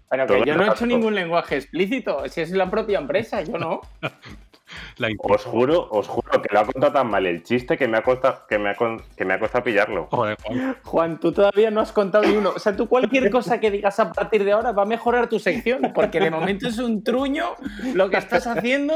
Pero 0.09 0.27
que 0.27 0.45
yo 0.45 0.57
no 0.57 0.65
he 0.65 0.71
hecho 0.71 0.87
ningún 0.87 1.15
lenguaje 1.15 1.57
explícito, 1.57 2.27
si 2.29 2.41
es 2.41 2.51
la 2.51 2.71
propia 2.71 2.99
empresa, 2.99 3.43
yo 3.43 3.59
no. 3.59 3.81
La 4.99 5.09
Os 5.19 5.45
juro, 5.45 5.89
os 5.91 6.09
juro 6.09 6.43
que 6.43 6.53
lo 6.53 6.61
ha 6.61 6.65
contado 6.65 6.93
tan 6.93 7.09
mal 7.11 7.27
el 7.27 7.43
chiste 7.43 7.77
que 7.77 7.89
me 7.89 7.99
ha 7.99 8.03
costado, 8.03 8.47
que 8.49 8.59
me 8.59 8.71
ha, 8.71 8.75
con- 8.75 9.03
que 9.17 9.25
me 9.25 9.35
ha 9.35 9.39
costado 9.39 9.65
pillarlo. 9.65 10.09
Joder, 10.11 10.37
Juan. 10.43 10.77
Juan, 10.85 11.21
tú 11.21 11.33
todavía 11.33 11.71
no 11.71 11.81
has 11.81 11.93
contado 11.93 12.25
ni 12.25 12.37
uno. 12.37 12.53
O 12.55 12.59
sea, 12.59 12.75
tú 12.77 12.89
cualquier 12.89 13.31
cosa 13.31 13.61
que 13.61 13.71
digas 13.71 13.99
a 14.01 14.13
partir 14.13 14.45
de 14.45 14.53
ahora 14.53 14.73
va 14.73 14.83
a 14.83 14.87
mejorar 14.87 15.29
tu 15.29 15.39
sección, 15.39 15.93
porque 15.95 16.21
de 16.21 16.31
momento 16.31 16.69
es 16.69 16.79
un 16.79 17.03
truño 17.05 17.55
lo 17.95 18.11
que 18.11 18.17
estás 18.19 18.47
haciendo, 18.47 18.95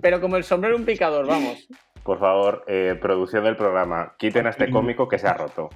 pero 0.00 0.20
como 0.20 0.36
el 0.36 0.44
sombrero 0.44 0.76
un 0.76 0.84
picador, 0.84 1.26
vamos. 1.26 1.68
Por 2.02 2.18
favor, 2.18 2.64
eh, 2.66 2.98
producción 3.00 3.44
del 3.44 3.56
programa, 3.56 4.14
quiten 4.18 4.46
a 4.46 4.50
este 4.50 4.70
cómico 4.70 5.08
que 5.08 5.18
se 5.18 5.26
ha 5.26 5.32
roto. 5.34 5.70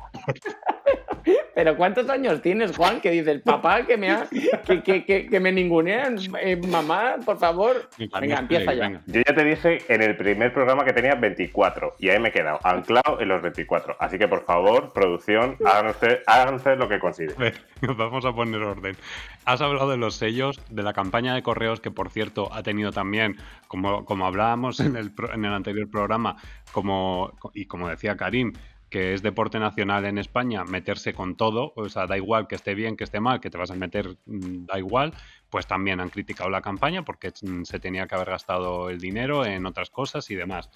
Pero 1.58 1.76
¿cuántos 1.76 2.08
años 2.08 2.40
tienes, 2.40 2.76
Juan? 2.76 3.00
Que 3.00 3.10
dices, 3.10 3.42
papá, 3.42 3.84
que 3.84 3.96
me, 3.96 4.12
ha, 4.12 4.28
que, 4.64 4.80
que, 4.80 5.04
que, 5.04 5.26
que 5.26 5.40
me 5.40 5.50
ningunean. 5.50 6.16
Eh, 6.40 6.54
mamá, 6.54 7.16
por 7.24 7.36
favor. 7.36 7.90
Venga, 7.98 8.38
empieza 8.38 8.74
ya. 8.74 9.02
Yo 9.06 9.22
ya 9.26 9.34
te 9.34 9.42
dije 9.42 9.78
en 9.88 10.02
el 10.02 10.16
primer 10.16 10.52
programa 10.52 10.84
que 10.84 10.92
tenía 10.92 11.16
24 11.16 11.96
y 11.98 12.10
ahí 12.10 12.20
me 12.20 12.28
he 12.28 12.30
quedado 12.30 12.60
anclado 12.62 13.20
en 13.20 13.26
los 13.26 13.42
24. 13.42 13.96
Así 13.98 14.18
que 14.18 14.28
por 14.28 14.44
favor, 14.44 14.92
producción, 14.92 15.56
hagan 15.66 15.88
ustedes, 15.88 16.20
hagan 16.28 16.54
ustedes 16.54 16.78
lo 16.78 16.88
que 16.88 17.00
consideren. 17.00 17.52
Vamos 17.96 18.24
a 18.24 18.32
poner 18.32 18.62
orden. 18.62 18.96
Has 19.44 19.60
hablado 19.60 19.90
de 19.90 19.96
los 19.96 20.14
sellos, 20.14 20.60
de 20.70 20.84
la 20.84 20.92
campaña 20.92 21.34
de 21.34 21.42
correos, 21.42 21.80
que 21.80 21.90
por 21.90 22.10
cierto 22.10 22.54
ha 22.54 22.62
tenido 22.62 22.92
también, 22.92 23.36
como, 23.66 24.04
como 24.04 24.26
hablábamos 24.26 24.78
en 24.78 24.94
el, 24.94 25.10
en 25.34 25.44
el 25.44 25.52
anterior 25.52 25.90
programa, 25.90 26.36
como, 26.70 27.32
y 27.52 27.64
como 27.64 27.88
decía 27.88 28.16
Karim, 28.16 28.52
que 28.90 29.14
es 29.14 29.22
deporte 29.22 29.58
nacional 29.58 30.04
en 30.04 30.18
España, 30.18 30.64
meterse 30.64 31.12
con 31.14 31.36
todo, 31.36 31.72
o 31.76 31.88
sea, 31.88 32.06
da 32.06 32.16
igual 32.16 32.46
que 32.46 32.54
esté 32.54 32.74
bien, 32.74 32.96
que 32.96 33.04
esté 33.04 33.20
mal, 33.20 33.40
que 33.40 33.50
te 33.50 33.58
vas 33.58 33.70
a 33.70 33.74
meter, 33.74 34.16
mm, 34.26 34.66
da 34.66 34.78
igual, 34.78 35.12
pues 35.50 35.66
también 35.66 36.00
han 36.00 36.10
criticado 36.10 36.50
la 36.50 36.62
campaña 36.62 37.04
porque 37.04 37.32
mm, 37.42 37.64
se 37.64 37.78
tenía 37.78 38.06
que 38.06 38.14
haber 38.14 38.30
gastado 38.30 38.90
el 38.90 38.98
dinero 38.98 39.44
en 39.44 39.66
otras 39.66 39.90
cosas 39.90 40.30
y 40.30 40.34
demás. 40.34 40.70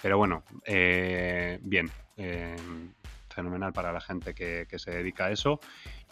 Pero 0.00 0.18
bueno, 0.18 0.44
eh, 0.64 1.58
bien, 1.62 1.90
eh, 2.16 2.56
fenomenal 3.30 3.72
para 3.72 3.92
la 3.92 4.00
gente 4.00 4.34
que, 4.34 4.66
se 4.78 4.90
dedica 4.90 5.26
a 5.26 5.32
eso. 5.32 5.60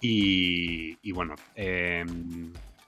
Y, 0.00 0.98
y 1.02 1.12
bueno, 1.12 1.34
eh, 1.54 2.04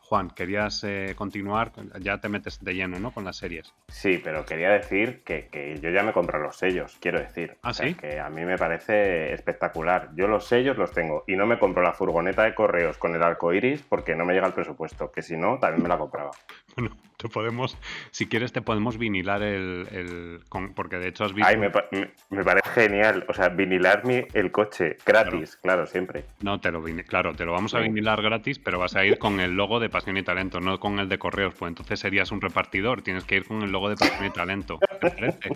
Juan, 0.09 0.31
querías 0.31 0.85
eh, 0.85 1.15
continuar, 1.17 1.73
ya 2.01 2.19
te 2.21 2.29
metes 2.29 2.63
de 2.63 2.75
lleno, 2.75 3.01
¿no? 3.01 3.11
Con 3.11 3.25
las 3.25 3.37
series. 3.39 3.75
Sí, 3.89 4.21
pero 4.23 4.45
quería 4.45 4.71
decir 4.71 5.25
que, 5.25 5.49
que 5.49 5.81
yo 5.81 5.91
ya 5.91 6.05
me 6.05 6.13
compré 6.13 6.39
los 6.39 6.57
sellos, 6.57 6.97
quiero 7.01 7.19
decir. 7.19 7.57
¿Ah, 7.63 7.71
O 7.71 7.75
sea, 7.75 7.89
sí? 7.89 7.95
Que 7.95 8.21
a 8.21 8.31
mí 8.31 8.45
me 8.45 8.57
parece 8.57 9.33
espectacular. 9.33 10.11
Yo 10.15 10.29
los 10.29 10.47
sellos 10.47 10.77
los 10.79 10.93
tengo 10.93 11.25
y 11.27 11.35
no 11.35 11.45
me 11.47 11.59
compro 11.59 11.83
la 11.83 11.93
furgoneta 11.93 12.45
de 12.45 12.55
correos 12.55 12.99
con 12.99 13.17
el 13.17 13.23
arco 13.25 13.53
iris 13.53 13.83
porque 13.83 14.15
no 14.15 14.25
me 14.25 14.35
llega 14.35 14.47
el 14.47 14.53
presupuesto, 14.53 15.11
que 15.11 15.23
si 15.23 15.37
no, 15.37 15.59
también 15.59 15.83
me 15.83 15.89
la 15.89 15.99
compraba. 15.99 16.31
Bueno, 16.77 16.95
te 17.17 17.29
podemos, 17.31 17.77
si 18.11 18.27
quieres, 18.27 18.53
te 18.53 18.61
podemos 18.61 18.99
vinilar 18.99 19.43
el, 19.43 19.89
el- 19.91 20.41
con- 20.51 20.75
porque 20.75 20.97
de 20.99 21.09
hecho 21.09 21.25
has 21.25 21.33
visto. 21.33 21.49
Ay, 21.49 21.57
me, 21.57 21.71
pa- 21.71 21.87
me- 21.91 22.11
me 22.29 22.45
parece 22.45 22.69
genial. 22.69 23.25
O 23.29 23.33
sea, 23.33 23.49
vinilar 23.49 24.05
mi, 24.05 24.21
el 24.35 24.53
coche 24.53 24.99
gratis, 25.07 25.57
claro, 25.57 25.87
siempre. 25.87 26.25
No, 26.43 26.61
te 26.61 26.71
lo 26.71 26.83
claro, 27.07 27.35
te 27.35 27.47
lo 27.47 27.53
vamos 27.53 27.75
a 27.75 27.81
vinilar 27.81 28.21
gratis, 28.21 28.59
pero 28.59 28.79
vas 28.79 28.95
a 28.95 29.05
ir 29.07 29.19
con 29.19 29.41
el 29.41 29.53
logo 29.53 29.81
de 29.81 29.89
Pasión 29.89 30.19
y 30.19 30.23
Talento, 30.23 30.61
no 30.61 30.79
con 30.79 30.99
el 30.99 31.09
de 31.09 31.19
Correos, 31.19 31.55
pues 31.59 31.71
entonces 31.71 31.99
serías 31.99 32.31
un 32.31 32.43
repartidor, 32.43 33.01
tienes 33.01 33.25
que 33.25 33.37
ir 33.37 33.47
con 33.47 33.63
el 33.63 33.73
logo 33.73 33.89
de 33.89 33.97
Pasión 33.97 34.27
y 34.27 34.31
Talento. 34.31 34.79
¿Te 35.01 35.11
parece? 35.11 35.49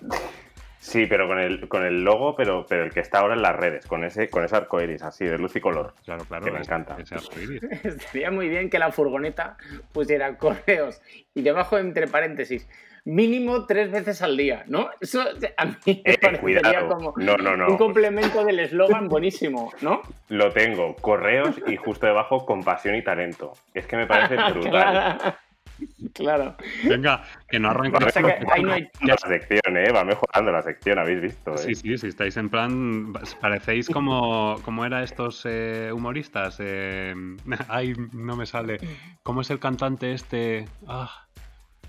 Sí, 0.88 1.06
pero 1.06 1.28
con 1.28 1.38
el, 1.38 1.68
con 1.68 1.84
el 1.84 2.02
logo, 2.02 2.34
pero, 2.34 2.64
pero 2.66 2.84
el 2.84 2.90
que 2.92 3.00
está 3.00 3.18
ahora 3.18 3.34
en 3.34 3.42
las 3.42 3.54
redes, 3.54 3.86
con 3.86 4.04
ese, 4.04 4.28
con 4.30 4.42
ese 4.42 4.56
arco 4.56 4.80
iris 4.80 5.02
así, 5.02 5.26
de 5.26 5.36
luz 5.36 5.54
y 5.54 5.60
color. 5.60 5.94
Claro, 6.04 6.24
claro. 6.24 6.44
Que 6.46 6.50
me 6.50 6.60
encanta. 6.60 6.96
ese 6.98 7.14
arcoíris. 7.16 7.62
Estaría 7.84 8.30
muy 8.30 8.48
bien 8.48 8.70
que 8.70 8.78
la 8.78 8.90
furgoneta 8.90 9.58
pusiera 9.92 10.38
correos 10.38 11.02
y 11.34 11.42
debajo, 11.42 11.76
entre 11.76 12.06
paréntesis, 12.06 12.66
mínimo 13.04 13.66
tres 13.66 13.90
veces 13.90 14.22
al 14.22 14.36
día, 14.36 14.64
¿no? 14.66 14.88
Eso 15.00 15.20
a 15.56 15.64
mí 15.66 15.74
me 15.86 15.92
Eh, 15.92 16.18
parecería 16.18 16.40
cuidado. 16.40 16.88
como 16.88 17.14
No, 17.16 17.36
no, 17.36 17.54
no. 17.56 17.68
un 17.68 17.76
complemento 17.76 18.44
del 18.44 18.60
eslogan 18.60 19.08
buenísimo, 19.08 19.72
¿no? 19.82 20.00
Lo 20.28 20.50
tengo, 20.52 20.94
correos 20.96 21.54
y 21.66 21.76
justo 21.76 22.06
debajo 22.06 22.46
compasión 22.46 22.94
y 22.96 23.02
talento. 23.02 23.52
Es 23.74 23.86
que 23.86 23.96
me 23.98 24.06
parece 24.06 24.36
brutal. 24.54 25.36
claro. 26.14 26.56
Venga, 26.84 27.24
que 27.48 27.58
no 27.58 27.70
arranques. 27.70 28.06
O 28.06 28.10
sea 28.10 28.22
que 28.22 28.46
ahí 28.52 28.62
no 28.62 28.72
hay- 28.72 28.88
la 29.02 29.16
sección, 29.16 29.76
¿eh? 29.76 29.90
Va 29.92 30.04
mejorando 30.04 30.52
la 30.52 30.62
sección, 30.62 30.98
habéis 30.98 31.20
visto. 31.20 31.54
¿eh? 31.54 31.58
Sí, 31.58 31.74
sí, 31.74 31.98
sí, 31.98 32.06
estáis 32.08 32.36
en 32.36 32.48
plan. 32.48 33.12
Parecéis 33.40 33.88
como. 33.88 34.56
¿Cómo 34.64 34.84
era 34.84 35.02
estos 35.02 35.42
eh, 35.44 35.90
humoristas? 35.92 36.56
Eh, 36.60 37.14
ay, 37.68 37.94
no 38.12 38.36
me 38.36 38.46
sale. 38.46 38.78
¿Cómo 39.22 39.40
es 39.42 39.50
el 39.50 39.58
cantante 39.58 40.12
este? 40.12 40.66
Ah, 40.86 41.24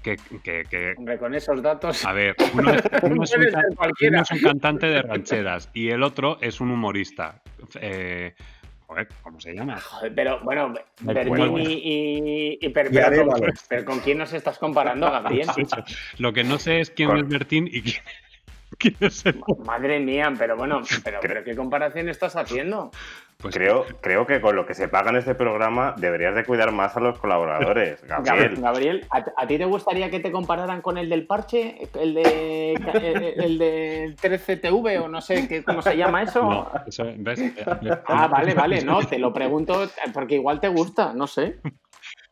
que, 0.03 0.15
que, 0.43 0.63
que- 0.69 0.93
Hombre, 0.97 1.17
con 1.17 1.33
esos 1.35 1.61
datos. 1.61 2.05
A 2.05 2.13
ver, 2.13 2.35
uno 2.53 2.71
es, 2.73 2.81
uno 3.03 3.23
es 3.23 3.35
un, 3.35 3.43
uno 3.43 4.21
es 4.21 4.31
un 4.31 4.39
cantante 4.39 4.87
de 4.87 5.01
rancheras 5.01 5.69
y 5.73 5.89
el 5.89 6.03
otro 6.03 6.37
es 6.41 6.61
un 6.61 6.71
humorista. 6.71 7.41
Eh, 7.81 8.33
joder, 8.89 9.07
¿cómo 9.21 9.39
se 9.39 9.53
llama? 9.53 9.79
Joder, 9.79 10.13
pero 10.15 10.39
bueno, 10.43 10.73
bueno. 11.27 11.59
y, 11.59 11.73
y, 11.73 12.57
y- 12.59 12.69
pero, 12.69 12.89
Y 12.89 12.93
pero 12.93 13.27
con, 13.27 13.41
pero 13.69 13.85
¿con 13.85 13.99
quién 13.99 14.17
nos 14.17 14.33
estás 14.33 14.57
comparando, 14.57 15.11
Gabriel? 15.11 15.47
Lo 16.17 16.33
que 16.33 16.43
no 16.43 16.57
sé 16.57 16.79
es 16.79 16.89
quién 16.89 17.09
Con- 17.09 17.17
es 17.19 17.27
Bertín 17.27 17.69
y 17.71 17.83
quién, 17.83 18.01
Madre 19.65 19.99
mía, 19.99 20.31
pero 20.37 20.55
bueno, 20.55 20.81
pero, 21.03 21.19
pero 21.21 21.43
¿qué 21.43 21.55
comparación 21.55 22.09
estás 22.09 22.35
haciendo? 22.35 22.91
Pues 23.41 23.55
Creo, 23.55 23.85
creo 24.01 24.27
que 24.27 24.41
con 24.41 24.53
lo 24.53 24.65
que 24.65 24.73
se 24.73 24.89
paga 24.89 25.11
en 25.11 25.15
este 25.15 25.33
programa 25.33 25.95
deberías 25.97 26.35
de 26.35 26.43
cuidar 26.43 26.73
más 26.73 26.97
a 26.97 26.99
los 26.99 27.17
colaboradores, 27.19 28.03
Gabriel, 28.07 28.57
Gabriel. 28.59 29.07
¿a, 29.11 29.23
a 29.37 29.47
ti 29.47 29.57
te 29.57 29.63
gustaría 29.63 30.09
que 30.09 30.19
te 30.19 30.29
compararan 30.29 30.81
con 30.81 30.97
el 30.97 31.07
del 31.07 31.25
parche? 31.25 31.87
¿El 31.97 32.15
de 32.15 32.73
el, 32.73 33.41
el 33.41 33.57
del 33.57 34.17
13TV 34.17 35.01
o 35.01 35.07
no 35.07 35.21
sé 35.21 35.47
qué, 35.47 35.63
cómo 35.63 35.81
se 35.81 35.95
llama 35.95 36.23
eso? 36.23 36.41
No, 36.41 36.69
eso, 36.85 37.05
¿ves? 37.15 37.41
Ah, 38.07 38.27
vale, 38.27 38.53
vale, 38.53 38.83
no, 38.83 38.99
te 39.07 39.17
lo 39.17 39.31
pregunto 39.31 39.89
porque 40.13 40.35
igual 40.35 40.59
te 40.59 40.67
gusta, 40.67 41.13
no 41.13 41.25
sé. 41.25 41.59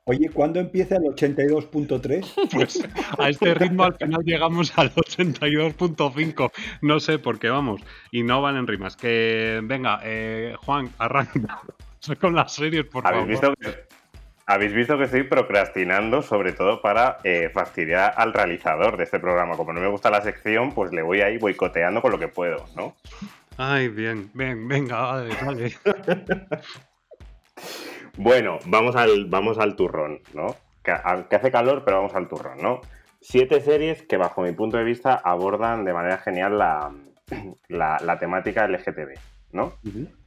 Oye, 0.09 0.29
¿cuándo 0.29 0.61
empieza 0.61 0.95
el 0.95 1.03
82.3? 1.03 2.49
Pues 2.53 2.81
a 3.19 3.29
este 3.29 3.53
ritmo 3.53 3.83
al 3.83 3.95
final 3.95 4.23
llegamos 4.23 4.71
al 4.77 4.93
82.5. 4.95 6.51
No 6.81 7.01
sé 7.01 7.19
por 7.19 7.39
qué 7.39 7.49
vamos. 7.49 7.81
Y 8.09 8.23
no 8.23 8.41
van 8.41 8.55
en 8.55 8.67
rimas. 8.67 8.95
Que 8.95 9.59
venga, 9.63 9.99
eh, 10.03 10.55
Juan, 10.65 10.89
arranca 10.97 11.61
con 12.21 12.35
las 12.35 12.53
series, 12.53 12.85
por 12.85 13.05
¿Habéis 13.05 13.41
favor. 13.41 13.57
visto, 13.59 13.71
que, 13.71 13.85
habéis 14.45 14.73
visto 14.73 14.97
que 14.97 15.03
estoy 15.03 15.23
procrastinando, 15.23 16.21
sobre 16.21 16.53
todo 16.53 16.81
para 16.81 17.17
eh, 17.25 17.49
fastidiar 17.53 18.13
al 18.15 18.31
realizador 18.31 18.95
de 18.95 19.03
este 19.03 19.19
programa. 19.19 19.57
Como 19.57 19.73
no 19.73 19.81
me 19.81 19.89
gusta 19.89 20.09
la 20.09 20.21
sección, 20.21 20.73
pues 20.73 20.93
le 20.93 21.01
voy 21.01 21.19
ahí 21.19 21.37
boicoteando 21.37 22.01
con 22.01 22.13
lo 22.13 22.19
que 22.19 22.29
puedo, 22.29 22.63
¿no? 22.77 22.95
Ay, 23.57 23.89
bien, 23.89 24.29
bien, 24.33 24.69
venga, 24.69 25.01
vale, 25.01 25.35
vale. 25.43 25.75
Bueno, 28.17 28.59
vamos 28.65 28.95
al, 28.95 29.25
vamos 29.25 29.57
al 29.59 29.75
turrón, 29.75 30.19
¿no? 30.33 30.55
Que, 30.83 30.91
a- 30.91 31.25
que 31.29 31.35
hace 31.35 31.51
calor, 31.51 31.83
pero 31.85 31.97
vamos 31.97 32.15
al 32.15 32.27
turrón, 32.27 32.57
¿no? 32.61 32.81
Siete 33.21 33.61
series 33.61 34.03
que, 34.03 34.17
bajo 34.17 34.41
mi 34.41 34.51
punto 34.53 34.77
de 34.77 34.83
vista, 34.83 35.15
abordan 35.15 35.85
de 35.85 35.93
manera 35.93 36.17
genial 36.17 36.57
la, 36.57 36.91
la, 37.67 37.97
la 38.03 38.19
temática 38.19 38.67
LGTB, 38.67 39.17
¿no? 39.51 39.73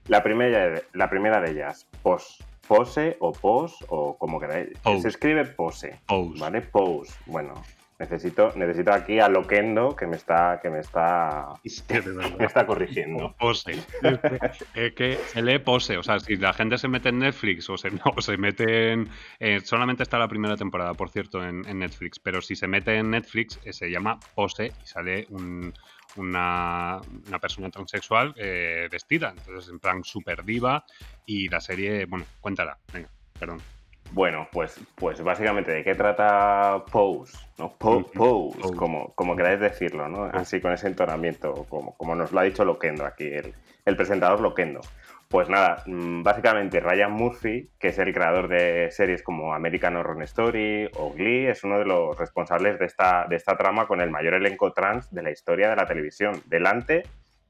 La 0.09 0.23
primera, 0.23 0.69
de- 0.71 0.85
la 0.93 1.09
primera 1.11 1.41
de 1.41 1.51
ellas, 1.53 1.87
POS. 2.03 2.45
Pose 2.69 3.17
o 3.19 3.33
POS 3.33 3.85
o 3.89 4.17
como 4.17 4.39
queráis. 4.39 4.69
Pose. 4.85 5.03
Se 5.03 5.09
escribe 5.09 5.45
POSE, 5.45 5.99
Pose. 6.07 6.41
¿vale? 6.41 6.61
Pose. 6.61 7.13
Bueno, 7.27 7.55
necesito, 8.01 8.53
necesito 8.57 8.93
aquí 8.93 9.21
a 9.21 9.29
Loquendo 9.29 9.95
que 9.95 10.07
me 10.07 10.17
está, 10.17 10.59
que 10.61 10.71
me 10.71 10.81
está, 10.81 11.49
que 11.89 12.03
me 12.39 12.47
está 12.47 12.67
corrigiendo. 12.67 13.37
Pose. 13.39 13.75
Es 14.75 14.93
que 14.95 15.17
se 15.29 15.43
lee 15.43 15.59
pose. 15.61 15.97
O 15.99 16.03
sea, 16.03 16.19
si 16.19 16.37
la 16.37 16.53
gente 16.53 16.79
se 16.79 16.89
mete 16.89 17.11
en 17.11 17.19
Netflix 17.21 17.69
o 17.71 17.77
se, 17.77 17.91
o 18.17 18.21
se 18.21 18.37
mete 18.37 18.93
en. 18.93 19.09
eh, 19.39 19.61
solamente 19.61 20.03
está 20.03 20.19
la 20.19 20.27
primera 20.29 20.57
temporada, 20.57 20.95
por 20.95 21.11
cierto, 21.11 21.45
en, 21.45 21.65
en 21.69 21.79
Netflix. 21.79 22.19
Pero 22.19 22.41
si 22.41 22.57
se 22.57 22.67
mete 22.67 22.97
en 22.97 23.11
Netflix, 23.11 23.61
eh, 23.65 23.73
se 23.73 23.91
llama 23.91 24.19
pose 24.35 24.73
y 24.83 24.87
sale 24.87 25.27
un- 25.31 25.73
una, 26.17 27.01
una 27.29 27.39
persona 27.39 27.71
transexual 27.71 28.35
eh, 28.37 28.89
vestida. 28.91 29.33
Entonces, 29.37 29.71
en 29.71 29.79
plan 29.79 30.03
super 30.03 30.45
diva. 30.45 30.85
Y 31.27 31.49
la 31.49 31.61
serie. 31.61 32.07
Bueno, 32.07 32.25
cuéntala. 32.41 32.77
Venga, 32.93 33.09
perdón. 33.39 33.59
Bueno, 34.13 34.49
pues, 34.53 34.81
pues 34.97 35.23
básicamente 35.23 35.71
de 35.73 35.85
qué 35.85 35.95
trata 35.95 36.85
Pose, 36.91 37.39
¿no? 37.59 37.71
Pose, 37.79 38.05
Pose. 38.15 38.77
Como, 38.77 39.15
como 39.15 39.37
queráis 39.37 39.61
decirlo, 39.61 40.09
¿no? 40.09 40.25
Así 40.25 40.61
con 40.61 40.73
ese 40.73 40.89
entonamiento, 40.89 41.67
como, 41.69 41.97
como 41.97 42.15
nos 42.15 42.33
lo 42.33 42.41
ha 42.41 42.45
dicho 42.45 42.65
Loquendo 42.65 43.05
aquí, 43.07 43.25
el, 43.29 43.55
el 43.85 43.97
presentador 43.97 44.41
Loquendo. 44.41 44.81
Pues 45.29 45.49
nada, 45.49 45.85
mm, 45.87 46.25
básicamente 46.25 46.81
Ryan 46.81 47.13
Murphy, 47.13 47.71
que 47.79 47.89
es 47.89 47.99
el 48.01 48.13
creador 48.13 48.49
de 48.49 48.91
series 48.91 49.23
como 49.23 49.55
American 49.55 49.95
Horror 49.97 50.21
Story 50.25 50.91
o 50.97 51.13
Glee, 51.13 51.47
es 51.47 51.63
uno 51.63 51.79
de 51.79 51.85
los 51.85 52.19
responsables 52.19 52.81
de 52.81 52.87
esta, 52.87 53.27
de 53.29 53.37
esta 53.37 53.57
trama 53.57 53.87
con 53.87 54.01
el 54.01 54.11
mayor 54.11 54.35
elenco 54.35 54.73
trans 54.73 55.09
de 55.15 55.23
la 55.23 55.31
historia 55.31 55.71
de 55.71 55.77
la 55.77 55.87
televisión, 55.87 56.43
delante 56.47 57.05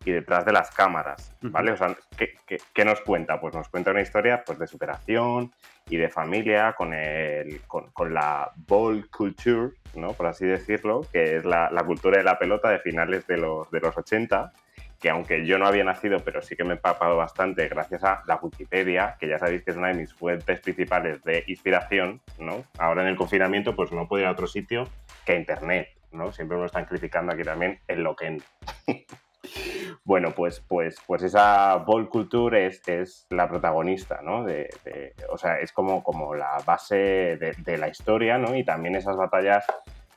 y 0.04 0.12
detrás 0.12 0.44
de 0.44 0.52
las 0.52 0.70
cámaras, 0.72 1.34
¿vale? 1.40 1.72
O 1.72 1.76
sea, 1.76 1.94
¿qué, 2.16 2.34
qué- 2.46 2.58
qué 2.74 2.84
nos 2.84 3.00
cuenta? 3.00 3.40
Pues 3.40 3.54
nos 3.54 3.68
cuenta 3.70 3.90
una 3.92 4.00
historia 4.02 4.42
pues, 4.46 4.58
de 4.58 4.66
superación 4.66 5.50
y 5.90 5.96
de 5.96 6.08
familia, 6.08 6.74
con, 6.74 6.94
el, 6.94 7.60
con, 7.66 7.90
con 7.90 8.14
la 8.14 8.50
ball 8.56 9.10
culture, 9.10 9.72
¿no? 9.94 10.12
por 10.12 10.26
así 10.26 10.46
decirlo, 10.46 11.06
que 11.12 11.36
es 11.36 11.44
la, 11.44 11.70
la, 11.70 11.84
cultura 11.84 12.18
de 12.18 12.24
la 12.24 12.38
pelota 12.38 12.70
de 12.70 12.78
finales 12.78 13.26
de 13.26 13.36
los, 13.36 13.70
de 13.70 13.80
los 13.80 13.96
80, 13.98 14.52
que 15.00 15.10
aunque 15.10 15.44
yo 15.46 15.58
no 15.58 15.66
había 15.66 15.82
nacido, 15.82 16.18
pero 16.20 16.42
sí 16.42 16.54
que 16.54 16.62
me 16.62 16.70
he 16.70 16.76
empapado 16.76 17.16
bastante 17.16 17.68
gracias 17.68 18.04
a 18.04 18.22
la 18.26 18.36
Wikipedia, 18.36 19.16
que 19.18 19.28
ya 19.28 19.38
sabéis 19.38 19.62
que 19.64 19.72
es 19.72 19.76
una 19.76 19.88
de 19.88 19.94
mis 19.94 20.14
fuentes 20.14 20.60
principales 20.60 21.24
de 21.24 21.42
inspiración, 21.46 22.20
¿no? 22.38 22.64
Ahora 22.78 23.02
en 23.02 23.08
el 23.08 23.16
confinamiento 23.16 23.74
pues 23.74 23.90
no 23.92 24.06
puedo 24.06 24.22
ir 24.22 24.28
a 24.28 24.32
otro 24.32 24.46
sitio 24.46 24.88
que 25.24 25.32
a 25.32 25.36
Internet, 25.36 25.88
¿no? 26.12 26.32
Siempre 26.32 26.58
me 26.58 26.66
están 26.66 26.84
criticando 26.84 27.32
aquí 27.32 27.42
también 27.42 27.80
en 27.88 28.02
lo 28.04 28.14
que 28.14 28.38
Bueno, 30.04 30.32
pues, 30.34 30.60
pues, 30.60 30.96
pues 31.06 31.22
esa 31.22 31.76
ball 31.76 32.08
culture 32.08 32.66
es, 32.66 32.86
es 32.88 33.26
la 33.30 33.48
protagonista, 33.48 34.20
¿no? 34.22 34.44
O 35.30 35.38
sea, 35.38 35.58
es 35.60 35.72
como, 35.72 36.02
como 36.02 36.34
la 36.34 36.58
base 36.64 37.36
de, 37.36 37.78
la 37.78 37.88
historia, 37.88 38.38
¿no? 38.38 38.56
Y 38.56 38.64
también 38.64 38.96
esas 38.96 39.16
batallas 39.16 39.64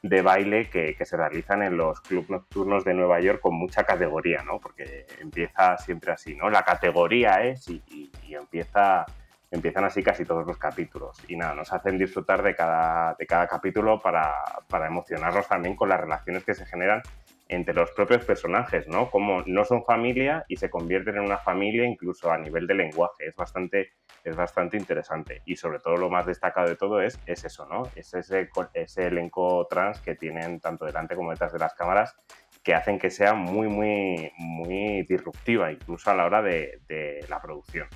de 0.01 0.21
baile 0.21 0.69
que, 0.69 0.95
se 1.05 1.17
realizan 1.17 1.63
en 1.63 1.77
los 1.77 2.01
clubes 2.01 2.29
nocturnos 2.29 2.83
de 2.83 2.93
Nueva 2.93 3.19
York 3.21 3.39
con 3.41 3.55
mucha 3.55 3.83
categoría, 3.83 4.43
¿no? 4.43 4.59
Porque 4.59 5.05
empieza 5.19 5.77
siempre 5.77 6.11
así, 6.11 6.35
¿no? 6.35 6.49
La 6.49 6.63
categoría 6.63 7.43
es 7.43 7.69
y, 7.69 7.81
y, 7.89 8.11
y 8.27 8.35
empieza 8.35 9.05
empiezan 9.53 9.85
así 9.85 10.01
casi 10.01 10.25
todos 10.25 10.45
los 10.47 10.57
capítulos. 10.57 11.17
Y 11.27 11.37
nada, 11.37 11.53
nos 11.53 11.71
hacen 11.71 11.97
disfrutar 11.97 12.41
de 12.41 12.55
cada, 12.55 13.15
de 13.17 13.27
cada 13.27 13.47
capítulo 13.47 14.01
para, 14.01 14.33
para, 14.67 14.87
emocionarnos 14.87 15.47
también 15.47 15.75
con 15.75 15.89
las 15.89 16.01
relaciones 16.01 16.43
que 16.43 16.55
se 16.55 16.65
generan 16.65 17.03
entre 17.47 17.73
los 17.73 17.91
propios 17.91 18.23
personajes, 18.25 18.87
¿no? 18.87 19.09
Como 19.09 19.43
no 19.45 19.65
son 19.65 19.83
familia 19.83 20.45
y 20.47 20.55
se 20.55 20.69
convierten 20.69 21.17
en 21.17 21.23
una 21.23 21.37
familia 21.37 21.85
incluso 21.85 22.31
a 22.31 22.37
nivel 22.37 22.67
de 22.67 22.73
lenguaje. 22.75 23.27
Es 23.27 23.35
bastante, 23.35 23.93
es 24.23 24.35
bastante 24.35 24.77
interesante. 24.77 25.41
Y 25.45 25.55
sobre 25.55 25.79
todo 25.79 25.97
lo 25.97 26.09
más 26.09 26.25
destacado 26.25 26.67
de 26.67 26.75
todo 26.75 27.01
es, 27.01 27.19
es 27.25 27.43
eso, 27.43 27.67
¿no? 27.67 27.83
Es 27.95 28.13
ese, 28.13 28.49
ese 28.73 29.07
elenco 29.07 29.67
trans 29.69 29.99
que 29.99 30.15
tienen 30.15 30.59
tanto 30.59 30.85
delante 30.85 31.15
como 31.15 31.31
detrás 31.31 31.53
de 31.53 31.59
las 31.59 31.73
cámaras 31.73 32.15
que 32.63 32.73
hacen 32.73 32.97
que 32.97 33.09
sea 33.09 33.33
muy, 33.33 33.67
muy, 33.67 34.31
muy 34.37 35.03
disruptiva 35.03 35.71
incluso 35.71 36.09
a 36.09 36.15
la 36.15 36.25
hora 36.25 36.41
de, 36.41 36.79
de 36.87 37.25
la 37.29 37.41
producción. 37.41 37.87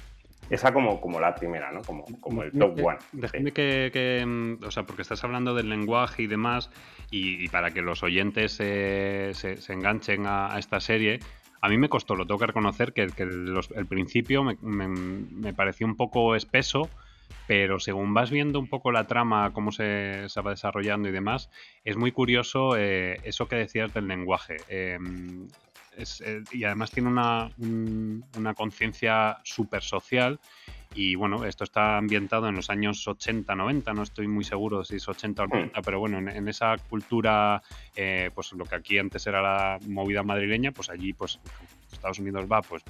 Esa 0.50 0.74
como, 0.74 1.02
como 1.02 1.20
la 1.20 1.36
primera, 1.36 1.72
¿no? 1.72 1.82
Como, 1.82 2.06
como 2.22 2.44
el 2.44 2.52
top 2.52 2.80
one. 2.82 2.98
Déjame 3.12 3.46
sí. 3.46 3.52
que, 3.52 3.90
que, 3.92 4.58
o 4.66 4.72
sea, 4.72 4.84
porque 4.84 5.02
estás 5.02 5.24
hablando 5.24 5.54
del 5.54 5.70
lenguaje 5.70 6.24
y 6.24 6.28
demás, 6.28 6.70
y, 7.10 7.48
para 7.50 7.72
que 7.72 7.82
los 7.82 8.04
oyentes 8.04 8.54
se, 8.54 9.32
se, 9.34 9.74
enganchen 9.74 10.26
a, 10.26 10.58
esta 10.60 10.80
serie, 10.80 11.20
a 11.62 11.70
mí 11.70 11.78
me 11.78 11.90
costó, 11.90 12.16
lo 12.16 12.26
tengo 12.26 12.40
que 12.40 12.48
reconocer, 12.48 12.94
que, 12.94 13.04
el 13.04 13.86
principio 13.88 14.44
me, 14.44 15.54
pareció 15.54 15.88
un 15.88 15.96
poco 15.96 16.36
espeso, 16.36 16.90
pero 17.48 17.80
según 17.80 18.14
vas 18.14 18.30
viendo 18.30 18.60
un 18.60 18.68
poco 18.68 18.92
la 18.92 19.08
trama, 19.08 19.52
cómo 19.54 19.72
se, 19.72 20.28
va 20.46 20.52
desarrollando 20.52 21.10
y 21.10 21.12
demás, 21.12 21.50
es 21.84 21.98
muy 21.98 22.12
curioso 22.12 22.78
eh, 22.78 23.20
eso 23.24 23.48
que 23.48 23.56
decías 23.56 23.94
del 23.94 24.08
lenguaje. 24.08 24.58
Es, 25.98 26.22
eh, 26.22 26.44
y 26.52 26.64
además 26.64 26.92
tiene 26.92 27.10
una, 27.10 27.50
un, 27.58 28.24
una 28.38 28.54
conciencia 28.54 29.40
súper 29.44 29.82
social. 29.82 30.40
Y 30.98 31.14
bueno, 31.14 31.46
esto 31.46 31.64
está 31.64 31.98
ambientado 31.98 32.50
en 32.50 32.56
los 32.56 32.72
años 32.72 33.08
80-90, 33.08 33.94
no 33.94 34.02
estoy 34.02 34.28
muy 34.28 34.44
seguro 34.44 34.84
si 34.84 34.96
es 34.96 35.08
80 35.08 35.44
o 35.44 35.48
90, 35.48 35.82
pero 35.84 36.00
bueno, 36.00 36.18
en, 36.18 36.28
en 36.28 36.48
esa 36.48 36.76
cultura, 36.90 37.62
eh, 37.96 38.32
pues 38.34 38.52
lo 38.54 38.66
que 38.66 38.78
aquí 38.78 38.98
antes 38.98 39.28
era 39.28 39.40
la 39.44 39.80
movida 39.86 40.24
madrileña, 40.24 40.72
pues 40.72 40.90
allí, 40.90 41.14
pues 41.14 41.40
Estados 41.92 42.18
Unidos 42.18 42.48
va 42.52 42.64
pues 42.64 42.84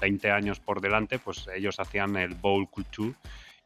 20 0.00 0.30
años 0.30 0.58
por 0.58 0.80
delante, 0.80 1.18
pues 1.18 1.48
ellos 1.54 1.78
hacían 1.78 2.16
el 2.16 2.34
bowl 2.34 2.66
culture. 2.70 3.12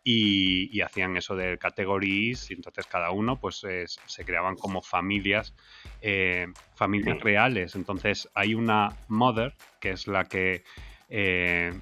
Y, 0.06 0.68
y, 0.76 0.82
hacían 0.82 1.16
eso 1.16 1.34
de 1.34 1.56
categories 1.56 2.50
y 2.50 2.52
entonces 2.52 2.84
cada 2.86 3.10
uno 3.10 3.40
pues 3.40 3.64
eh, 3.64 3.86
se 3.86 4.22
creaban 4.26 4.54
como 4.54 4.82
familias 4.82 5.54
eh, 6.02 6.46
familias 6.74 7.20
reales 7.20 7.74
entonces 7.74 8.28
hay 8.34 8.54
una 8.54 8.90
mother 9.08 9.54
que 9.80 9.92
es 9.92 10.06
la 10.06 10.24
que 10.26 10.62
eh, 11.08 11.72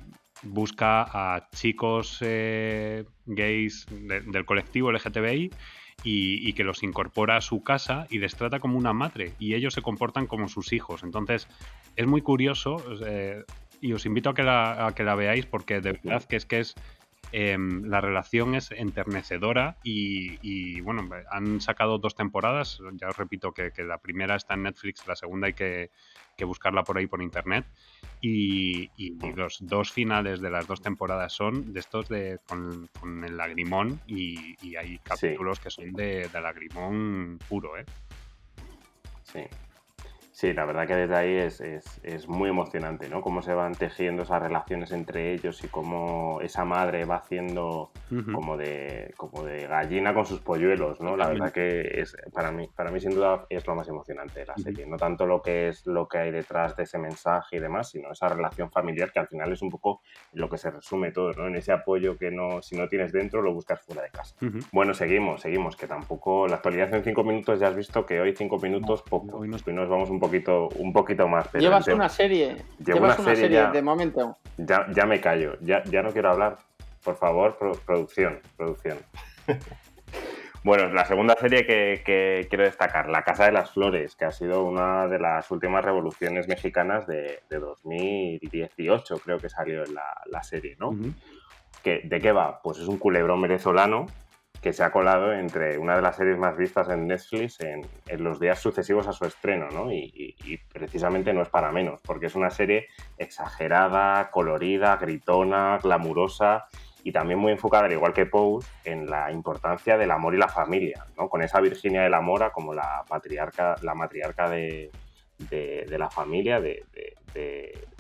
busca 0.43 1.03
a 1.03 1.49
chicos 1.51 2.19
eh, 2.21 3.05
gays 3.27 3.87
de, 3.91 4.21
del 4.21 4.45
colectivo 4.45 4.93
LGTBI 4.93 5.51
y, 6.05 6.49
y, 6.49 6.53
que 6.55 6.65
los 6.65 6.83
incorpora 6.83 7.37
a 7.37 7.41
su 7.41 7.63
casa 7.63 8.07
y 8.11 8.19
les 8.19 8.35
trata 8.35 8.59
como 8.59 8.77
una 8.77 8.93
madre 8.93 9.35
y 9.39 9.55
ellos 9.55 9.75
se 9.75 9.83
comportan 9.83 10.27
como 10.27 10.49
sus 10.49 10.73
hijos. 10.73 11.03
Entonces 11.03 11.49
es 11.97 12.07
muy 12.07 12.23
curioso 12.23 12.83
eh, 13.07 13.45
y 13.81 13.93
os 13.93 14.07
invito 14.07 14.31
a 14.31 14.35
que 14.35 14.43
la, 14.43 14.87
a 14.87 14.95
que 14.95 15.05
la 15.05 15.15
veáis 15.15 15.47
porque 15.47 15.81
de 15.81 15.93
verdad 15.93 16.25
que 16.25 16.37
es 16.37 16.47
que 16.47 16.61
es 16.61 16.75
eh, 17.33 17.57
la 17.59 18.01
relación 18.01 18.55
es 18.55 18.71
enternecedora 18.73 19.79
y, 19.83 20.39
y, 20.43 20.83
bueno, 20.83 21.09
han 21.31 21.63
sacado 21.63 21.97
dos 21.97 22.15
temporadas, 22.15 22.79
ya 22.95 23.09
os 23.09 23.17
repito 23.17 23.53
que, 23.53 23.71
que, 23.73 23.85
la 23.85 23.97
primera 23.99 24.37
está 24.37 24.53
en 24.53 24.65
Netflix, 24.65 25.07
la 25.07 25.17
segunda 25.17 25.47
hay 25.47 25.55
que, 25.55 25.91
que 26.37 26.45
buscarla 26.45 26.85
por 26.85 26.99
ahí 26.99 27.07
por 27.07 27.23
internet 27.23 27.67
y, 28.21 28.91
y, 28.97 29.17
y, 29.21 29.33
los 29.35 29.59
dos 29.61 29.91
finales 29.93 30.41
de 30.41 30.51
las 30.51 30.67
dos 30.67 30.81
temporadas 30.81 31.33
son 31.33 31.73
de 31.73 31.81
estos 31.81 32.09
de 32.09 32.39
con, 32.47 32.89
con 32.99 33.25
el 33.25 33.37
lagrimón 33.37 34.01
y, 34.07 34.57
hay 34.77 34.99
capítulos 34.99 35.59
sí. 35.59 35.65
que 35.65 35.71
son 35.71 35.93
de, 35.93 36.29
de 36.29 36.41
lagrimón 36.41 37.39
puro, 37.49 37.77
¿eh? 37.77 37.85
Sí. 39.25 39.41
Sí, 40.43 40.53
la 40.53 40.65
verdad 40.65 40.89
que 40.89 40.97
desde 40.97 41.15
ahí 41.15 41.37
es, 41.37 41.61
es, 41.61 42.01
es, 42.03 42.27
muy 42.27 42.51
emocionante, 42.51 43.09
¿no? 43.09 43.21
Cómo 43.21 43.43
se 43.43 43.55
van 43.55 43.77
tejiendo 43.77 44.25
esas 44.25 44.43
relaciones 44.43 44.91
entre 44.91 45.33
ellos 45.33 45.63
y 45.63 45.69
cómo 45.69 46.41
esa 46.41 46.65
madre 46.65 47.05
va 47.05 47.19
haciendo 47.19 47.93
uh 48.11 48.15
-huh. 48.15 48.33
como, 48.33 48.57
de, 48.57 49.15
como 49.17 49.45
de 49.45 49.69
gallina 49.69 50.13
con 50.13 50.27
sus 50.27 50.41
polluelos, 50.41 51.01
¿no? 51.01 51.17
La 51.17 51.29
verdad 51.29 51.53
que 51.53 52.01
es, 52.01 52.17
para 52.33 52.51
mí, 52.51 52.69
para 52.75 52.91
mí 52.91 52.99
sin 52.99 53.15
duda 53.15 53.47
es 53.49 53.65
lo 53.69 53.77
más 53.77 53.87
emocionante 53.87 54.41
de 54.41 54.47
la 54.47 54.57
serie. 54.57 54.83
Uh 54.83 54.89
-huh. 54.89 54.91
No 54.91 54.97
tanto 54.97 55.27
lo 55.27 55.41
que 55.43 55.69
es 55.69 55.87
lo 55.87 56.09
que 56.09 56.19
hay 56.19 56.33
detrás 56.33 56.75
de 56.75 56.83
ese 56.83 56.99
mensaje 56.99 57.59
y 57.59 57.61
demás, 57.61 57.91
sino 57.91 58.11
esa 58.11 58.27
relación 58.27 58.69
familiar 58.69 59.13
que 59.13 59.21
al 59.21 59.29
final 59.29 59.53
es 59.53 59.63
un 59.63 59.71
poco 59.71 60.01
lo 60.33 60.49
que 60.49 60.59
se 60.59 60.73
resume 60.73 61.13
todo, 61.13 61.31
¿no? 61.35 61.47
En 61.47 61.55
ese 61.55 61.71
apoyo 61.71 62.19
que 62.19 62.33
no, 62.33 62.63
si 62.63 62.75
no 62.75 62.89
tienes 62.89 63.13
dentro, 63.13 63.43
lo 63.43 63.55
buscas 63.55 63.81
fuera 63.83 64.03
de 64.03 64.11
casa. 64.11 64.35
Uh 64.41 64.47
-huh. 64.47 64.67
Bueno, 64.73 64.93
seguimos, 64.93 65.43
seguimos, 65.43 65.77
que 65.77 65.87
tampoco 65.87 66.49
la 66.49 66.57
actualidad 66.57 66.93
en 66.93 67.05
cinco 67.05 67.23
minutos 67.23 67.61
ya 67.61 67.69
has 67.69 67.77
visto 67.77 68.05
que 68.05 68.21
hoy 68.21 68.35
cinco 68.35 68.59
minutos 68.59 69.05
poco. 69.09 69.39
Hoy 69.39 69.47
nos, 69.47 69.65
hoy 69.65 69.75
nos 69.75 69.89
vamos 69.89 70.11
un 70.11 70.19
poco 70.19 70.32
poquito, 70.33 70.69
un 70.77 70.93
poquito 70.93 71.29
más. 71.29 71.49
Pero 71.49 71.63
Llevas 71.63 71.87
una 71.89 72.09
serie. 72.09 72.57
Llevo 72.79 73.01
Llevas 73.01 73.19
una, 73.19 73.35
serie, 73.35 73.57
ya, 73.57 73.71
de 73.71 73.83
momento. 73.83 74.39
Ya, 74.57 74.87
ya 74.93 75.07
me 75.07 75.21
callo, 75.21 75.57
ya, 75.61 75.83
ya 75.85 76.03
no 76.03 76.11
quiero 76.13 76.31
hablar. 76.31 76.59
Por 77.05 77.17
favor, 77.17 77.57
pro, 77.59 77.73
producción, 77.85 78.41
producción. 78.57 78.99
bueno, 80.65 80.89
la 80.93 81.05
segunda 81.05 81.35
serie 81.35 81.67
que, 81.67 82.03
que, 82.05 82.47
quiero 82.49 82.65
destacar, 82.65 83.09
La 83.09 83.23
Casa 83.23 83.47
de 83.47 83.53
las 83.53 83.73
Flores, 83.73 84.17
que 84.17 84.25
ha 84.25 84.31
sido 84.31 84.65
una 84.65 85.09
de 85.09 85.19
las 85.19 85.51
últimas 85.51 85.85
revoluciones 85.85 86.49
mexicanas 86.49 87.07
de, 87.07 87.41
de 87.51 87.59
2018, 87.59 89.19
creo 89.19 89.39
que 89.39 89.49
salió 89.49 89.85
la, 89.87 90.23
la 90.27 90.43
serie, 90.43 90.77
¿no? 90.79 90.91
Uh 90.91 90.95
-huh. 90.95 91.15
¿Que, 91.83 92.03
¿De 92.05 92.21
qué 92.21 92.31
va? 92.31 92.61
Pues 92.63 92.79
es 92.79 92.87
un 92.87 92.99
culebrón 92.99 93.43
venezolano 93.43 94.07
que 94.63 94.73
se 94.73 94.85
ha 94.85 94.93
colado 94.93 95.33
entre 95.33 95.77
una 95.77 95.97
de 95.97 96.03
las 96.03 96.15
series 96.15 96.39
más 96.39 96.57
vistas 96.57 96.89
en 96.89 97.09
Netflix 97.09 97.59
en, 97.61 97.85
los 98.23 98.39
días 98.39 98.61
sucesivos 98.61 99.09
a 99.09 99.13
su 99.13 99.25
estreno, 99.25 99.69
¿no? 99.71 99.93
Y, 99.93 100.61
precisamente 100.73 101.33
no 101.33 101.43
es 101.43 101.49
para 101.49 101.73
menos, 101.73 102.01
porque 102.01 102.27
es 102.27 102.37
una 102.37 102.51
serie 102.51 102.87
exagerada, 103.19 104.31
colorida, 104.31 104.97
gritona, 104.97 105.79
glamurosa 105.83 106.67
y 107.03 107.11
también 107.11 107.41
muy 107.41 107.51
enfocada, 107.51 107.87
al 107.87 107.93
igual 107.93 108.13
que 108.13 108.27
Pose, 108.27 108.69
en 108.85 109.07
la 109.07 109.33
importancia 109.33 109.99
del 109.99 110.13
amor 110.13 110.35
y 110.35 110.39
la 110.39 110.49
familia, 110.49 111.07
¿no? 111.19 111.29
Con 111.29 111.43
esa 111.43 111.61
Virginia 111.61 112.03
de 112.03 112.11
la 112.11 112.21
Mora 112.21 112.51
como 112.51 112.73
la 112.73 113.05
patriarca, 113.09 113.75
la 113.83 113.95
matriarca 113.95 114.49
de, 114.49 114.93
la 115.89 116.09
familia, 116.09 116.61
de, 116.61 116.85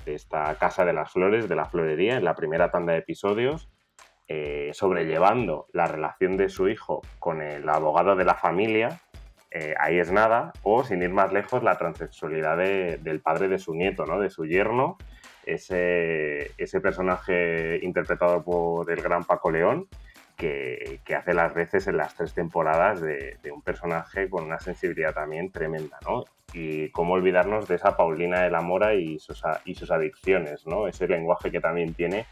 esta 0.07 0.55
Casa 0.55 0.85
de 0.85 0.92
las 0.92 1.11
Flores, 1.11 1.48
de 1.48 1.57
la 1.57 1.64
Florería, 1.64 2.16
en 2.16 2.25
la 2.25 2.37
primera 2.37 2.70
tanda 2.70 2.92
de 2.92 3.01
episodios 3.01 3.68
eh, 4.29 4.71
sobrellevando 4.73 5.67
la 5.73 5.87
relación 5.87 6.37
de 6.37 6.49
su 6.49 6.69
hijo 6.69 7.03
con 7.19 7.43
el 7.43 7.69
abogado 7.69 8.17
de 8.17 8.25
la 8.25 8.35
familia, 8.35 9.01
eh, 9.51 9.75
ahí 9.79 9.99
es 9.99 10.11
nada, 10.11 10.53
o 10.63 10.83
sin 10.83 11.03
ir 11.03 11.11
más 11.11 11.33
lejos, 11.33 11.63
la 11.63 11.77
transexualidad 11.77 12.57
de, 12.57 12.99
del 13.03 13.21
padre 13.21 13.49
de 13.49 13.59
su 13.59 13.75
nieto, 13.75 14.07
¿no? 14.07 14.19
de 14.19 14.31
su 14.31 14.47
yerno, 14.47 14.97
ese, 15.45 16.53
ese 16.57 16.81
personaje 16.81 17.79
interpretado 17.83 18.43
por 18.43 18.91
el 18.91 19.03
gran 19.03 19.25
Paco 19.25 19.51
León, 19.51 19.89
que, 20.37 21.01
que, 21.05 21.15
hace 21.15 21.35
las 21.35 21.53
veces 21.53 21.87
en 21.87 21.99
las 21.99 22.15
tres 22.15 22.33
temporadas 22.33 23.03
de, 23.03 23.37
de, 23.43 23.53
un 23.53 23.61
personaje 23.61 24.31
con 24.31 24.45
una 24.45 24.59
sensibilidad 24.59 25.13
también 25.13 25.53
tremenda, 25.53 25.99
¿no? 26.07 26.25
Y 26.55 26.89
cómo 26.89 27.15
olvidarnos 27.15 27.69
de 27.69 27.75
esa 27.75 27.97
Paulina 27.97 28.41
de 28.41 28.51
la 28.51 28.63
Mora 28.63 28.95
y 28.95 29.19
sus, 29.19 29.43
y 29.67 29.75
sus 29.75 29.91
adicciones, 29.91 30.67
¿no? 30.67 30.89
Ese 30.89 31.07
lenguaje 31.07 31.51
que 31.51 31.61
también 31.61 31.93
tiene 31.93 32.27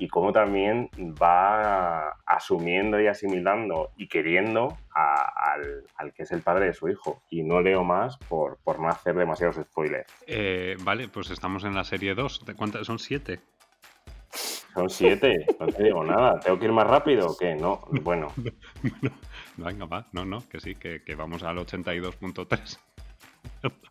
y 0.00 0.08
cómo 0.08 0.32
también 0.32 0.88
va 1.22 2.16
asumiendo 2.24 2.98
y 2.98 3.06
asimilando 3.06 3.90
y 3.98 4.08
queriendo 4.08 4.78
a, 4.94 5.52
al, 5.52 5.84
al, 5.94 6.14
que 6.14 6.22
es 6.22 6.32
el 6.32 6.40
padre 6.40 6.66
de 6.66 6.72
su 6.72 6.88
hijo. 6.88 7.22
Y 7.28 7.42
no 7.42 7.60
leo 7.60 7.84
más 7.84 8.16
por, 8.16 8.56
por 8.64 8.80
no 8.80 8.88
hacer 8.88 9.14
demasiados 9.14 9.56
spoilers. 9.56 10.10
Eh, 10.26 10.76
vale, 10.80 11.08
pues 11.08 11.30
estamos 11.30 11.64
en 11.64 11.74
la 11.74 11.84
serie 11.84 12.14
2. 12.14 12.46
¿De 12.46 12.54
cuántas? 12.54 12.86
¿Son 12.86 12.98
siete? 12.98 13.40
Son 14.72 14.88
siete, 14.88 15.44
no 15.58 15.66
te 15.66 15.82
digo 15.82 16.02
nada. 16.02 16.40
¿Tengo 16.40 16.58
que 16.58 16.64
ir 16.64 16.72
más 16.72 16.86
rápido 16.86 17.28
o 17.28 17.36
qué? 17.36 17.54
No, 17.54 17.82
bueno. 18.02 18.28
Venga, 19.58 19.84
va, 19.84 20.06
no, 20.12 20.24
no, 20.24 20.48
que 20.48 20.60
sí, 20.60 20.76
que, 20.76 21.02
que 21.04 21.14
vamos 21.14 21.42
al 21.42 21.58
82.3. 21.58 22.78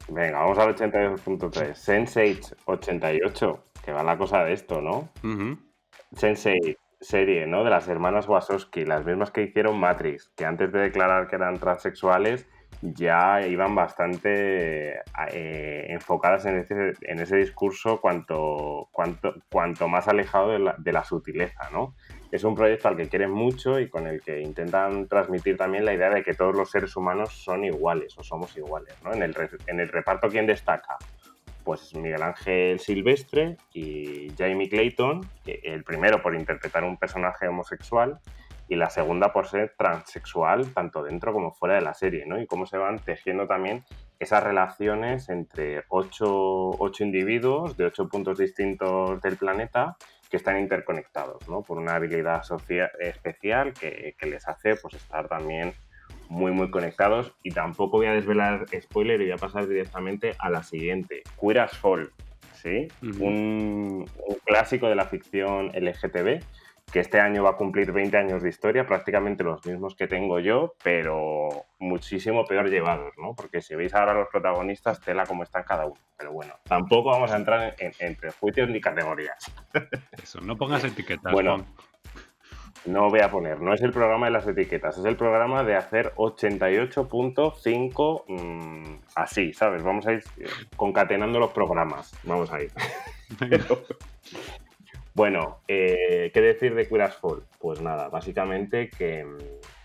Venga, 0.07 0.39
vamos 0.39 0.57
al 0.57 0.75
82.3. 0.75 1.75
Sense8 1.75 2.55
88, 2.65 3.63
que 3.85 3.91
va 3.91 4.01
la 4.01 4.17
cosa 4.17 4.43
de 4.43 4.53
esto, 4.53 4.81
¿no? 4.81 5.09
Ujú. 5.23 5.68
Sensei 6.15 6.77
serie, 7.01 7.47
¿no? 7.47 7.63
De 7.63 7.69
las 7.69 7.87
hermanas 7.87 8.27
Wachowski, 8.27 8.85
las 8.85 9.05
mismas 9.05 9.31
que 9.31 9.43
hicieron 9.43 9.79
Matrix, 9.79 10.31
que 10.35 10.45
antes 10.45 10.71
de 10.71 10.79
declarar 10.79 11.27
que 11.27 11.35
eran 11.37 11.57
transexuales 11.57 12.45
ya 12.81 13.45
iban 13.45 13.75
bastante 13.75 14.99
eh, 15.31 15.85
enfocadas 15.89 16.45
en 16.45 16.59
ese, 16.59 16.93
en 17.01 17.19
ese 17.19 17.37
discurso 17.37 17.99
cuanto, 17.99 18.89
cuanto, 18.91 19.33
cuanto 19.51 19.87
más 19.87 20.07
alejado 20.07 20.51
de 20.51 20.59
la, 20.59 20.75
de 20.77 20.93
la 20.93 21.03
sutileza, 21.03 21.69
¿no? 21.71 21.95
Es 22.31 22.43
un 22.43 22.55
proyecto 22.55 22.87
al 22.87 22.95
que 22.95 23.09
quieren 23.09 23.31
mucho 23.31 23.79
y 23.79 23.89
con 23.89 24.05
el 24.07 24.21
que 24.21 24.39
intentan 24.41 25.07
transmitir 25.07 25.57
también 25.57 25.83
la 25.83 25.93
idea 25.93 26.09
de 26.09 26.23
que 26.23 26.33
todos 26.33 26.55
los 26.55 26.69
seres 26.69 26.95
humanos 26.95 27.33
son 27.43 27.65
iguales 27.65 28.17
o 28.17 28.23
somos 28.23 28.55
iguales, 28.55 28.93
¿no? 29.03 29.13
En 29.13 29.23
el, 29.23 29.35
en 29.67 29.79
el 29.79 29.89
reparto, 29.89 30.29
¿quién 30.29 30.45
destaca? 30.45 30.97
Pues 31.63 31.93
Miguel 31.95 32.23
Ángel 32.23 32.79
Silvestre 32.79 33.57
y 33.73 34.31
Jamie 34.37 34.69
Clayton, 34.69 35.21
el 35.45 35.83
primero 35.83 36.21
por 36.21 36.35
interpretar 36.35 36.83
un 36.83 36.97
personaje 36.97 37.47
homosexual 37.47 38.19
y 38.67 38.75
la 38.75 38.89
segunda 38.89 39.33
por 39.33 39.47
ser 39.47 39.73
transexual 39.77 40.73
tanto 40.73 41.03
dentro 41.03 41.33
como 41.33 41.51
fuera 41.51 41.75
de 41.75 41.81
la 41.81 41.93
serie, 41.93 42.25
¿no? 42.25 42.39
Y 42.39 42.45
cómo 42.45 42.65
se 42.65 42.77
van 42.77 42.99
tejiendo 42.99 43.47
también 43.47 43.83
esas 44.19 44.43
relaciones 44.43 45.29
entre 45.29 45.83
ocho, 45.89 46.69
ocho 46.79 47.03
individuos 47.03 47.77
de 47.77 47.85
ocho 47.85 48.07
puntos 48.07 48.37
distintos 48.37 49.21
del 49.21 49.37
planeta 49.37 49.95
que 50.29 50.37
están 50.37 50.59
interconectados, 50.59 51.47
¿no? 51.49 51.63
Por 51.63 51.79
una 51.79 51.95
habilidad 51.95 52.43
socia- 52.43 52.91
especial 52.99 53.73
que, 53.73 54.15
que 54.17 54.25
les 54.27 54.47
hace 54.47 54.75
pues 54.75 54.93
estar 54.93 55.27
también 55.27 55.73
muy 56.29 56.51
muy 56.51 56.71
conectados 56.71 57.33
y 57.43 57.51
tampoco 57.51 57.97
voy 57.97 58.05
a 58.05 58.13
desvelar 58.13 58.67
spoiler 58.79 59.19
y 59.19 59.25
voy 59.25 59.33
a 59.33 59.37
pasar 59.37 59.67
directamente 59.67 60.35
a 60.39 60.49
la 60.49 60.63
siguiente, 60.63 61.23
Queer 61.41 61.59
as 61.59 61.77
Fall, 61.77 62.11
¿sí? 62.53 62.87
Ujú. 63.01 63.25
un, 63.25 64.09
un 64.27 64.35
clásico 64.45 64.87
de 64.87 64.95
la 64.95 65.05
ficción 65.05 65.71
LGTB 65.73 66.41
que 66.91 66.99
este 66.99 67.19
año 67.19 67.43
va 67.43 67.51
a 67.51 67.55
cumplir 67.57 67.91
20 67.91 68.17
años 68.17 68.41
de 68.41 68.49
historia, 68.49 68.87
prácticamente 68.87 69.43
los 69.43 69.63
mismos 69.65 69.95
que 69.95 70.07
tengo 70.07 70.39
yo, 70.39 70.73
pero 70.83 71.65
muchísimo 71.77 72.45
peor 72.45 72.69
llevados, 72.69 73.13
¿no? 73.17 73.35
Porque 73.35 73.61
si 73.61 73.75
veis 73.75 73.93
ahora 73.93 74.13
los 74.13 74.27
protagonistas, 74.29 74.99
tela 74.99 75.25
como 75.25 75.43
están 75.43 75.63
cada 75.63 75.85
uno. 75.85 75.99
Pero 76.17 76.31
bueno, 76.31 76.53
tampoco 76.67 77.09
vamos 77.09 77.31
a 77.31 77.37
entrar 77.37 77.75
en, 77.77 77.91
en 77.99 78.15
prejuicios 78.15 78.69
ni 78.69 78.81
categorías. 78.81 79.51
Eso, 80.21 80.41
no 80.41 80.57
pongas 80.57 80.83
etiquetas, 80.83 81.31
Bueno, 81.31 81.57
Juan. 81.57 81.67
No 82.85 83.09
voy 83.09 83.19
a 83.19 83.29
poner, 83.31 83.59
no 83.61 83.73
es 83.73 83.81
el 83.81 83.91
programa 83.91 84.27
de 84.27 84.31
las 84.31 84.47
etiquetas, 84.47 84.97
es 84.97 85.05
el 85.05 85.15
programa 85.17 85.63
de 85.63 85.75
hacer 85.75 86.13
88.5 86.15 88.23
mm, 88.27 88.95
así, 89.15 89.53
¿sabes? 89.53 89.83
Vamos 89.83 90.07
a 90.07 90.13
ir 90.13 90.23
concatenando 90.75 91.39
los 91.39 91.51
programas, 91.51 92.13
vamos 92.23 92.51
a 92.51 92.61
ir. 92.61 92.71
Bueno, 95.13 95.59
eh, 95.67 96.31
¿qué 96.33 96.41
decir 96.41 96.75
de 96.75 96.87
Queer 96.87 97.01
as 97.01 97.17
Fall? 97.17 97.43
Pues 97.59 97.81
nada, 97.81 98.09
básicamente 98.09 98.89
que, 98.89 99.25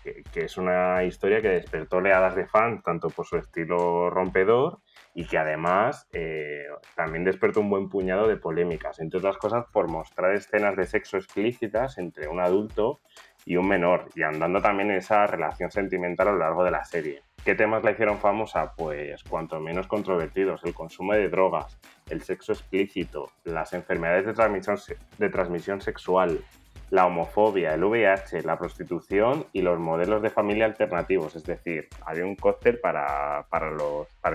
que- 0.03 0.23
que 0.31 0.45
es 0.45 0.57
una 0.57 1.03
historia 1.03 1.41
que 1.41 1.49
despertó 1.49 1.97
oleadas 1.97 2.35
de 2.35 2.45
fans, 2.45 2.83
tanto 2.83 3.09
por 3.09 3.25
su 3.25 3.37
estilo 3.37 4.09
rompedor 4.09 4.79
y 5.15 5.25
que 5.25 5.37
además 5.37 6.07
eh, 6.11 6.65
también 6.93 7.23
despertó 7.23 7.61
un 7.61 7.69
buen 7.69 7.89
puñado 7.89 8.27
de 8.27 8.35
polémicas, 8.35 8.99
entre 8.99 9.19
otras 9.19 9.37
cosas 9.37 9.65
por 9.71 9.89
mostrar 9.89 10.35
escenas 10.35 10.75
de 10.75 10.85
sexo 10.85 11.15
explícitas 11.15 11.97
entre 11.97 12.27
un 12.27 12.41
adulto 12.41 12.99
y 13.45 13.55
un 13.55 13.67
menor, 13.67 14.09
y 14.13 14.23
andando 14.23 14.61
también 14.61 14.91
en 14.91 14.97
esa 14.97 15.25
relación 15.25 15.71
sentimental 15.71 16.27
a 16.27 16.31
lo 16.33 16.39
largo 16.39 16.63
de 16.65 16.71
la 16.71 16.83
serie. 16.83 17.23
¿Qué 17.45 17.55
temas 17.55 17.83
la 17.83 17.91
hicieron 17.91 18.17
famosa? 18.17 18.73
Pues 18.75 19.23
cuanto 19.23 19.59
menos 19.59 19.87
controvertidos, 19.87 20.63
el 20.65 20.73
consumo 20.73 21.13
de 21.13 21.29
drogas, 21.29 21.79
el 22.09 22.21
sexo 22.21 22.51
explícito, 22.51 23.29
las 23.45 23.71
enfermedades 23.73 24.25
de 24.25 24.33
transmisión, 24.33 24.77
de 25.17 25.29
transmisión 25.29 25.79
sexual, 25.79 26.41
la 26.89 27.07
homofobia, 27.07 27.73
el 27.73 27.83
VIH, 27.83 28.43
la 28.43 28.57
prostitución 28.57 29.47
y 29.53 29.61
los 29.61 29.79
modelos 29.79 30.21
de 30.21 30.29
familia 30.29 30.65
alternativos. 30.65 31.35
Es 31.35 31.45
decir, 31.45 31.89
había 32.05 32.25
un 32.25 32.35
cóctel 32.35 32.79
para, 32.79 33.47
para, 33.49 33.69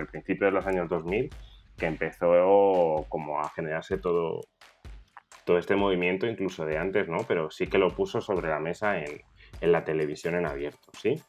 el 0.01 0.07
principio 0.09 0.47
de 0.47 0.53
los 0.53 0.67
años 0.67 0.89
2000 0.89 1.31
que 1.79 1.87
empezó 1.87 3.07
como 3.09 3.41
a 3.41 3.49
generarse 3.51 3.99
todo, 3.99 4.41
todo 5.47 5.59
este 5.59 5.77
movimiento, 5.77 6.27
incluso 6.27 6.67
de 6.67 6.77
antes, 6.77 7.09
¿no? 7.09 7.19
Pero 7.27 7.51
sí 7.51 7.69
que 7.69 7.79
lo 7.79 7.95
puso 7.95 8.21
sobre 8.21 8.51
la 8.51 8.61
mesa 8.61 8.99
en, 8.99 9.21
en 9.61 9.73
la 9.73 9.85
televisión 9.85 10.35
en 10.35 10.47
abierto, 10.47 10.91
¿sí? 10.93 11.23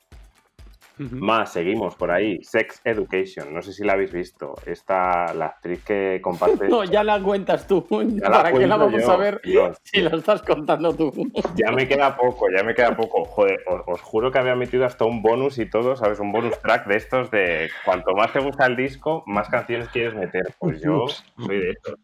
Más, 1.10 1.54
seguimos 1.54 1.96
por 1.96 2.12
ahí. 2.12 2.44
Sex 2.44 2.82
Education, 2.84 3.54
no 3.54 3.62
sé 3.62 3.74
si 3.74 3.84
la 3.84 3.94
habéis 3.94 4.12
visto. 4.12 4.54
Esta, 4.66 5.34
la 5.34 5.48
actriz 5.48 5.84
que 5.84 6.20
comparte. 6.22 6.68
No, 6.72 6.84
ya 6.84 7.04
la 7.04 7.22
cuentas 7.22 7.68
tú. 7.68 7.86
Ya 7.90 8.30
¿Para 8.32 8.52
qué 8.54 8.68
la 8.68 8.78
vamos 8.78 9.02
yo, 9.02 9.12
a 9.12 9.18
ver 9.18 9.42
Dios. 9.44 9.78
si 9.84 10.02
la 10.02 10.16
estás 10.16 10.42
contando 10.42 10.94
tú? 10.94 11.12
Ya 11.56 11.72
me 11.72 11.88
queda 11.88 12.16
poco, 12.16 12.46
ya 12.56 12.64
me 12.64 12.74
queda 12.74 12.96
poco. 12.96 13.26
Joder, 13.26 13.60
os, 13.68 13.82
os 13.88 14.02
juro 14.02 14.32
que 14.32 14.40
había 14.40 14.56
metido 14.56 14.86
hasta 14.86 15.06
un 15.06 15.22
bonus 15.22 15.58
y 15.58 15.70
todo, 15.70 15.96
¿sabes? 15.96 16.20
Un 16.20 16.32
bonus 16.32 16.60
track 16.62 16.88
de 16.88 16.98
estos 16.98 17.32
de 17.32 17.70
cuanto 17.84 18.14
más 18.14 18.32
te 18.32 18.40
gusta 18.40 18.66
el 18.66 18.76
disco, 18.76 19.24
más 19.26 19.50
canciones 19.50 19.90
quieres 19.90 20.14
meter. 20.14 20.54
Pues 20.60 20.82
yo 20.82 21.06
soy 21.38 21.60
de 21.60 21.72
estos. 21.72 22.00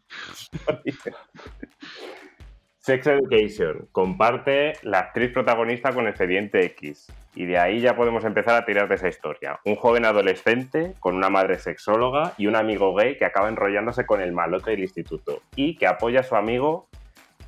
Sex 2.88 3.06
Education 3.06 3.86
comparte 3.92 4.72
la 4.80 5.00
actriz 5.00 5.30
protagonista 5.30 5.92
con 5.92 6.08
Expediente 6.08 6.64
X. 6.64 7.12
Y 7.34 7.44
de 7.44 7.58
ahí 7.58 7.80
ya 7.80 7.94
podemos 7.94 8.24
empezar 8.24 8.54
a 8.54 8.64
tirar 8.64 8.88
de 8.88 8.94
esa 8.94 9.08
historia. 9.08 9.60
Un 9.66 9.76
joven 9.76 10.06
adolescente 10.06 10.94
con 10.98 11.14
una 11.14 11.28
madre 11.28 11.58
sexóloga 11.58 12.32
y 12.38 12.46
un 12.46 12.56
amigo 12.56 12.94
gay 12.94 13.18
que 13.18 13.26
acaba 13.26 13.50
enrollándose 13.50 14.06
con 14.06 14.22
el 14.22 14.32
malote 14.32 14.70
del 14.70 14.80
instituto 14.80 15.42
y 15.54 15.76
que 15.76 15.86
apoya 15.86 16.20
a 16.20 16.22
su 16.22 16.34
amigo 16.34 16.88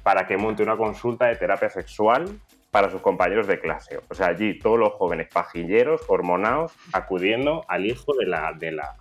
para 0.03 0.27
que 0.27 0.37
monte 0.37 0.63
una 0.63 0.77
consulta 0.77 1.29
de 1.29 1.37
terapia 1.37 1.71
sexual 1.71 2.27
para 2.71 2.91
sus 2.91 3.01
compañeros 3.01 3.47
de 3.47 3.61
clase. 3.61 3.99
O 4.11 4.15
sea, 4.15 4.27
allí 4.27 4.59
todos 4.59 4.79
los 4.79 4.93
jóvenes 4.93 5.29
pajilleros, 5.33 6.03
hormonados, 6.09 6.75
acudiendo 6.93 7.65
al 7.67 7.87
hijo 7.87 8.13
de 8.13 8.27
la, 8.27 8.53
de 8.59 8.73
la, 8.73 8.95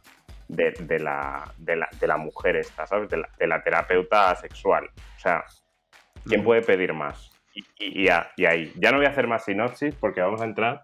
de, 0.48 1.00
la, 1.00 1.52
de 1.66 2.08
la 2.08 2.16
mujer 2.16 2.56
esta, 2.56 2.88
¿sabes? 2.88 3.10
De 3.10 3.18
la, 3.18 3.28
de 3.38 3.46
la 3.46 3.62
terapeuta 3.62 4.34
sexual. 4.38 4.90
O 5.18 5.20
sea, 5.20 5.44
¿quién 6.26 6.44
puede 6.44 6.62
pedir 6.62 6.94
más? 6.94 7.32
Y, 7.54 7.64
y- 7.80 8.04
y 8.04 8.10
a- 8.10 8.32
y 8.38 8.46
ahí, 8.46 8.72
ya 8.76 8.92
no 8.92 8.98
voy 8.98 9.06
a 9.06 9.10
hacer 9.10 9.28
más 9.28 9.46
sinopsis 9.46 9.94
porque 9.96 10.22
vamos 10.22 10.42
a 10.42 10.46
entrar 10.46 10.82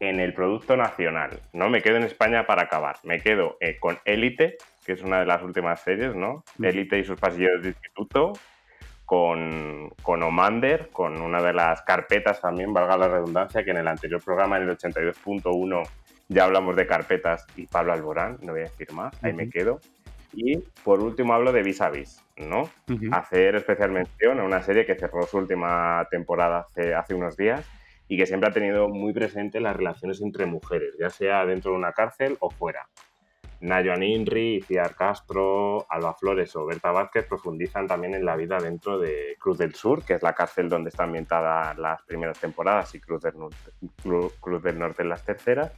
en 0.00 0.20
el 0.20 0.32
producto 0.32 0.76
nacional. 0.76 1.40
No 1.52 1.68
me 1.70 1.82
quedo 1.82 1.96
en 1.96 2.04
España 2.04 2.46
para 2.46 2.62
acabar. 2.62 2.96
Me 3.02 3.20
quedo 3.20 3.56
eh, 3.60 3.78
con 3.80 3.98
Élite, 4.04 4.56
que 4.86 4.92
es 4.92 5.02
una 5.02 5.20
de 5.20 5.26
las 5.26 5.42
últimas 5.42 5.80
series, 5.82 6.14
¿no? 6.14 6.44
Élite 6.62 6.98
y 6.98 7.04
sus 7.04 7.18
pasillos 7.18 7.62
de 7.62 7.68
instituto, 7.70 8.32
con, 9.04 9.90
con 10.02 10.22
Omander, 10.22 10.90
con 10.92 11.20
una 11.20 11.42
de 11.42 11.52
las 11.52 11.82
carpetas 11.82 12.40
también, 12.40 12.72
valga 12.74 12.96
la 12.96 13.08
redundancia, 13.08 13.64
que 13.64 13.70
en 13.70 13.78
el 13.78 13.88
anterior 13.88 14.22
programa, 14.22 14.56
en 14.58 14.64
el 14.64 14.76
82.1, 14.76 15.82
ya 16.28 16.44
hablamos 16.44 16.76
de 16.76 16.86
carpetas 16.86 17.46
y 17.56 17.66
Pablo 17.66 17.94
Alborán, 17.94 18.36
no 18.42 18.52
voy 18.52 18.60
a 18.60 18.64
decir 18.64 18.92
más, 18.92 19.12
ahí 19.24 19.32
me 19.32 19.48
quedo. 19.48 19.80
Y 20.40 20.58
por 20.84 21.00
último 21.00 21.34
hablo 21.34 21.50
de 21.52 21.64
Vis 21.64 21.80
a 21.80 21.90
Vis, 21.90 22.24
¿no? 22.36 22.62
Ujú. 22.88 23.10
hacer 23.10 23.56
especial 23.56 23.90
mención 23.90 24.38
a 24.38 24.44
una 24.44 24.62
serie 24.62 24.86
que 24.86 24.94
cerró 24.94 25.26
su 25.26 25.38
última 25.38 26.06
temporada 26.12 26.60
hace, 26.60 26.94
hace 26.94 27.14
unos 27.14 27.36
días 27.36 27.68
y 28.06 28.16
que 28.16 28.24
siempre 28.24 28.48
ha 28.48 28.52
tenido 28.52 28.88
muy 28.88 29.12
presente 29.12 29.58
las 29.58 29.74
relaciones 29.74 30.20
entre 30.22 30.46
mujeres, 30.46 30.94
ya 30.96 31.10
sea 31.10 31.44
dentro 31.44 31.72
de 31.72 31.78
una 31.78 31.92
cárcel 31.92 32.36
o 32.38 32.50
fuera. 32.50 32.88
Nayoan 33.60 34.04
Inri, 34.04 34.62
Ciar 34.62 34.94
Castro, 34.94 35.84
Alba 35.90 36.14
Flores 36.14 36.54
o 36.54 36.64
Berta 36.64 36.92
Vázquez 36.92 37.26
profundizan 37.26 37.88
también 37.88 38.14
en 38.14 38.24
la 38.24 38.36
vida 38.36 38.58
dentro 38.60 39.00
de 39.00 39.36
Cruz 39.40 39.58
del 39.58 39.74
Sur, 39.74 40.04
que 40.04 40.14
es 40.14 40.22
la 40.22 40.34
cárcel 40.34 40.68
donde 40.68 40.90
está 40.90 41.02
ambientada 41.02 41.74
las 41.74 42.00
primeras 42.02 42.38
temporadas 42.38 42.94
y 42.94 43.00
Cruz 43.00 43.22
del 43.22 43.36
Norte, 43.36 43.72
Cruz 44.40 44.62
del 44.62 44.78
Norte 44.78 45.02
en 45.02 45.08
las 45.08 45.24
terceras. 45.24 45.72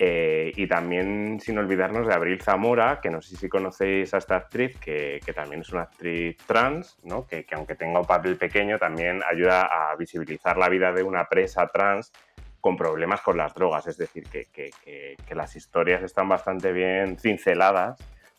Eh, 0.00 0.52
y 0.54 0.68
también 0.68 1.40
sin 1.40 1.58
olvidarnos 1.58 2.06
de 2.06 2.14
Abril 2.14 2.40
Zamora, 2.40 3.00
que 3.00 3.10
no 3.10 3.20
sé 3.20 3.36
si 3.36 3.48
conocéis 3.48 4.14
a 4.14 4.18
esta 4.18 4.36
actriz, 4.36 4.78
que, 4.78 5.20
que 5.26 5.32
también 5.32 5.62
es 5.62 5.72
una 5.72 5.82
actriz 5.82 6.36
trans, 6.46 6.96
¿no? 7.02 7.26
que, 7.26 7.44
que 7.44 7.54
aunque 7.56 7.74
tenga 7.74 7.98
un 7.98 8.06
papel 8.06 8.36
pequeño, 8.36 8.78
también 8.78 9.20
ayuda 9.28 9.62
a 9.62 9.96
visibilizar 9.96 10.56
la 10.56 10.68
vida 10.68 10.92
de 10.92 11.02
una 11.02 11.24
presa 11.24 11.66
trans 11.66 12.12
con 12.60 12.76
problemas 12.76 13.22
con 13.22 13.36
las 13.36 13.52
drogas. 13.54 13.88
Es 13.88 13.96
decir, 13.98 14.24
que, 14.30 14.46
que- 14.52 14.70
las 15.34 15.54
historias 15.56 16.02
están 16.02 16.28
bastante 16.28 16.72
bien 16.72 17.16
cinceladas 17.18 17.98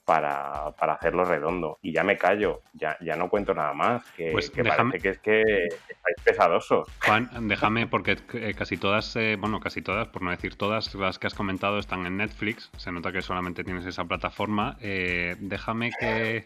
para, 0.09 0.71
para 0.79 0.93
hacerlo 0.93 1.23
redondo. 1.23 1.77
Y 1.83 1.91
ya 1.91 2.03
me 2.03 2.17
callo, 2.17 2.63
ya, 2.73 2.97
ya 2.99 3.15
no 3.15 3.29
cuento 3.29 3.53
nada 3.53 3.73
más, 3.75 4.03
que, 4.17 4.31
Pues 4.31 4.49
que 4.49 4.63
déjame- 4.63 4.89
parece 4.93 4.99
que 5.03 5.09
es 5.09 5.19
que 5.19 5.41
estáis 5.87 6.15
pesadosos. 6.23 6.87
Juan, 7.05 7.29
déjame, 7.47 7.85
porque 7.85 8.15
casi 8.57 8.77
todas, 8.77 9.15
eh, 9.15 9.37
bueno, 9.39 9.59
casi 9.59 9.83
todas, 9.83 10.07
por 10.07 10.23
no 10.23 10.31
decir 10.31 10.55
todas, 10.55 10.95
las 10.95 11.19
que 11.19 11.27
has 11.27 11.35
comentado 11.35 11.77
están 11.77 12.07
en 12.07 12.17
Netflix. 12.17 12.71
Se 12.77 12.91
nota 12.91 13.11
que 13.11 13.21
solamente 13.21 13.63
tienes 13.63 13.85
esa 13.85 14.03
plataforma. 14.05 14.77
Eh, 14.81 15.35
déjame 15.39 15.91
que, 15.99 16.45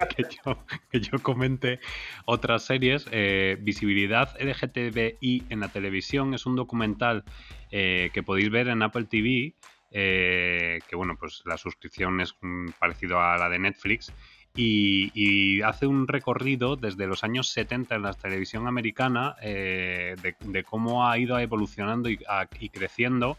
que 0.16 0.24
yo, 0.24 0.58
que 0.90 0.98
yo 0.98 1.18
comente 1.22 1.78
otras 2.24 2.64
series. 2.64 3.06
Eh, 3.12 3.56
Visibilidad 3.60 4.34
LGTBI 4.40 5.44
en 5.50 5.60
la 5.60 5.68
televisión 5.68 6.34
es 6.34 6.46
un 6.46 6.56
documental 6.56 7.22
eh, 7.70 8.10
que 8.12 8.24
podéis 8.24 8.50
ver 8.50 8.66
en 8.66 8.82
Apple 8.82 9.04
TV. 9.04 9.54
Eh, 9.96 10.80
que 10.88 10.96
bueno, 10.96 11.16
pues 11.16 11.42
la 11.46 11.56
suscripción 11.56 12.20
es 12.20 12.34
parecido 12.78 13.20
a 13.20 13.38
la 13.38 13.48
de 13.48 13.60
Netflix. 13.60 14.12
Y, 14.56 15.62
hace 15.62 15.86
un 15.86 16.06
recorrido 16.06 16.76
desde 16.76 17.06
los 17.06 17.24
años 17.24 17.48
70 17.48 17.96
en 17.96 18.02
la 18.02 18.12
televisión 18.12 18.68
americana 18.68 19.34
eh, 19.40 20.14
de, 20.42 20.64
cómo 20.64 21.08
ha 21.08 21.18
ido 21.18 21.38
evolucionando 21.38 22.08
y 22.08 22.68
creciendo 22.68 23.36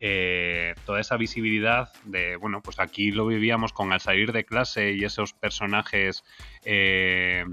eh, 0.00 0.74
toda 0.86 1.00
esa 1.00 1.16
visibilidad 1.16 1.92
de, 2.04 2.36
bueno, 2.36 2.60
pues 2.62 2.78
aquí 2.78 3.10
lo 3.10 3.26
vivíamos 3.26 3.72
con 3.72 3.92
al 3.92 4.00
salir 4.00 4.30
de 4.30 4.44
clase 4.44 4.92
y 4.92 5.02
esos 5.02 5.32
personajes 5.32 6.22
eh, 6.64 7.44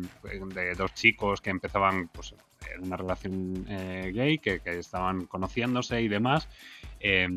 de 0.54 0.76
dos 0.76 0.94
chicos 0.94 1.42
que 1.42 1.50
empezaban 1.50 2.08
pues, 2.10 2.36
en 2.74 2.84
una 2.86 2.98
relación 2.98 3.66
eh, 3.68 4.12
gay, 4.14 4.38
que, 4.38 4.60
que 4.60 4.80
estaban 4.80 5.26
conociéndose 5.26 6.02
y 6.02 6.08
demás. 6.08 6.48
Eh, 7.00 7.28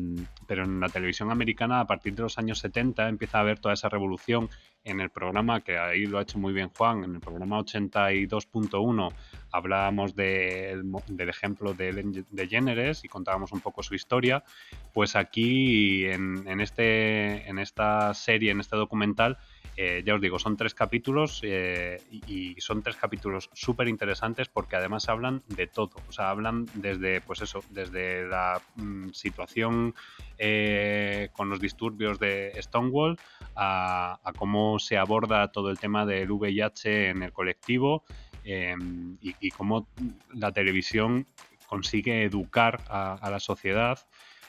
pero 0.47 0.63
en 0.63 0.79
la 0.79 0.89
televisión 0.89 1.29
americana, 1.31 1.79
a 1.81 1.85
partir 1.85 2.15
de 2.15 2.23
los 2.23 2.37
años 2.37 2.59
70, 2.59 3.07
empieza 3.09 3.37
a 3.37 3.41
haber 3.41 3.59
toda 3.59 3.73
esa 3.73 3.89
revolución 3.89 4.49
en 4.85 5.01
el 5.01 5.09
programa, 5.09 5.59
que 5.61 5.77
ahí 5.77 6.05
lo 6.05 6.17
ha 6.17 6.21
hecho 6.21 6.39
muy 6.39 6.53
bien 6.53 6.69
Juan, 6.69 7.03
en 7.03 7.13
el 7.15 7.19
programa 7.19 7.59
82.1 7.59 9.13
hablábamos 9.51 10.13
mo- 10.83 11.03
del 11.07 11.29
ejemplo 11.29 11.73
de 11.73 11.89
Ellen 11.89 12.25
DeGeneres 12.31 13.03
y 13.03 13.07
contábamos 13.07 13.51
un 13.51 13.59
poco 13.61 13.83
su 13.83 13.93
historia, 13.95 14.43
pues 14.93 15.15
aquí 15.15 16.05
en, 16.05 16.47
en 16.47 16.61
este, 16.61 17.47
en 17.47 17.59
esta 17.59 18.13
serie, 18.13 18.51
en 18.51 18.59
este 18.61 18.75
documental, 18.77 19.37
eh, 19.81 20.03
ya 20.05 20.13
os 20.13 20.19
digo, 20.19 20.39
son 20.39 20.57
tres 20.57 20.73
capítulos 20.73 21.39
eh, 21.41 22.01
y, 22.11 22.59
son 22.59 22.83
tres 22.83 22.97
capítulos 22.97 23.49
súper 23.53 23.87
interesantes 23.87 24.49
porque 24.49 24.75
además 24.75 25.07
hablan 25.07 25.41
de 25.47 25.67
todo. 25.67 25.91
O 26.09 26.11
sea, 26.11 26.31
hablan 26.31 26.65
desde, 26.73 27.21
pues 27.21 27.41
eso, 27.41 27.63
desde 27.69 28.27
la 28.27 28.61
mm, 28.75 29.11
situación 29.11 29.95
eh, 30.37 31.29
con 31.31 31.49
los 31.49 31.61
disturbios 31.61 32.19
de 32.19 32.51
Stonewall 32.61 33.17
a, 33.55 34.19
cómo 34.37 34.79
se 34.79 34.97
aborda 34.97 35.49
todo 35.49 35.69
el 35.69 35.79
tema 35.79 36.05
del 36.05 36.29
VIH 36.29 37.11
en 37.11 37.23
el 37.23 37.31
colectivo 37.31 38.03
eh, 38.43 38.75
y, 39.21 39.49
cómo 39.51 39.87
la 40.33 40.51
televisión 40.51 41.25
consigue 41.67 42.23
educar 42.23 42.81
a 42.89 43.29
la 43.31 43.39
sociedad 43.39 43.97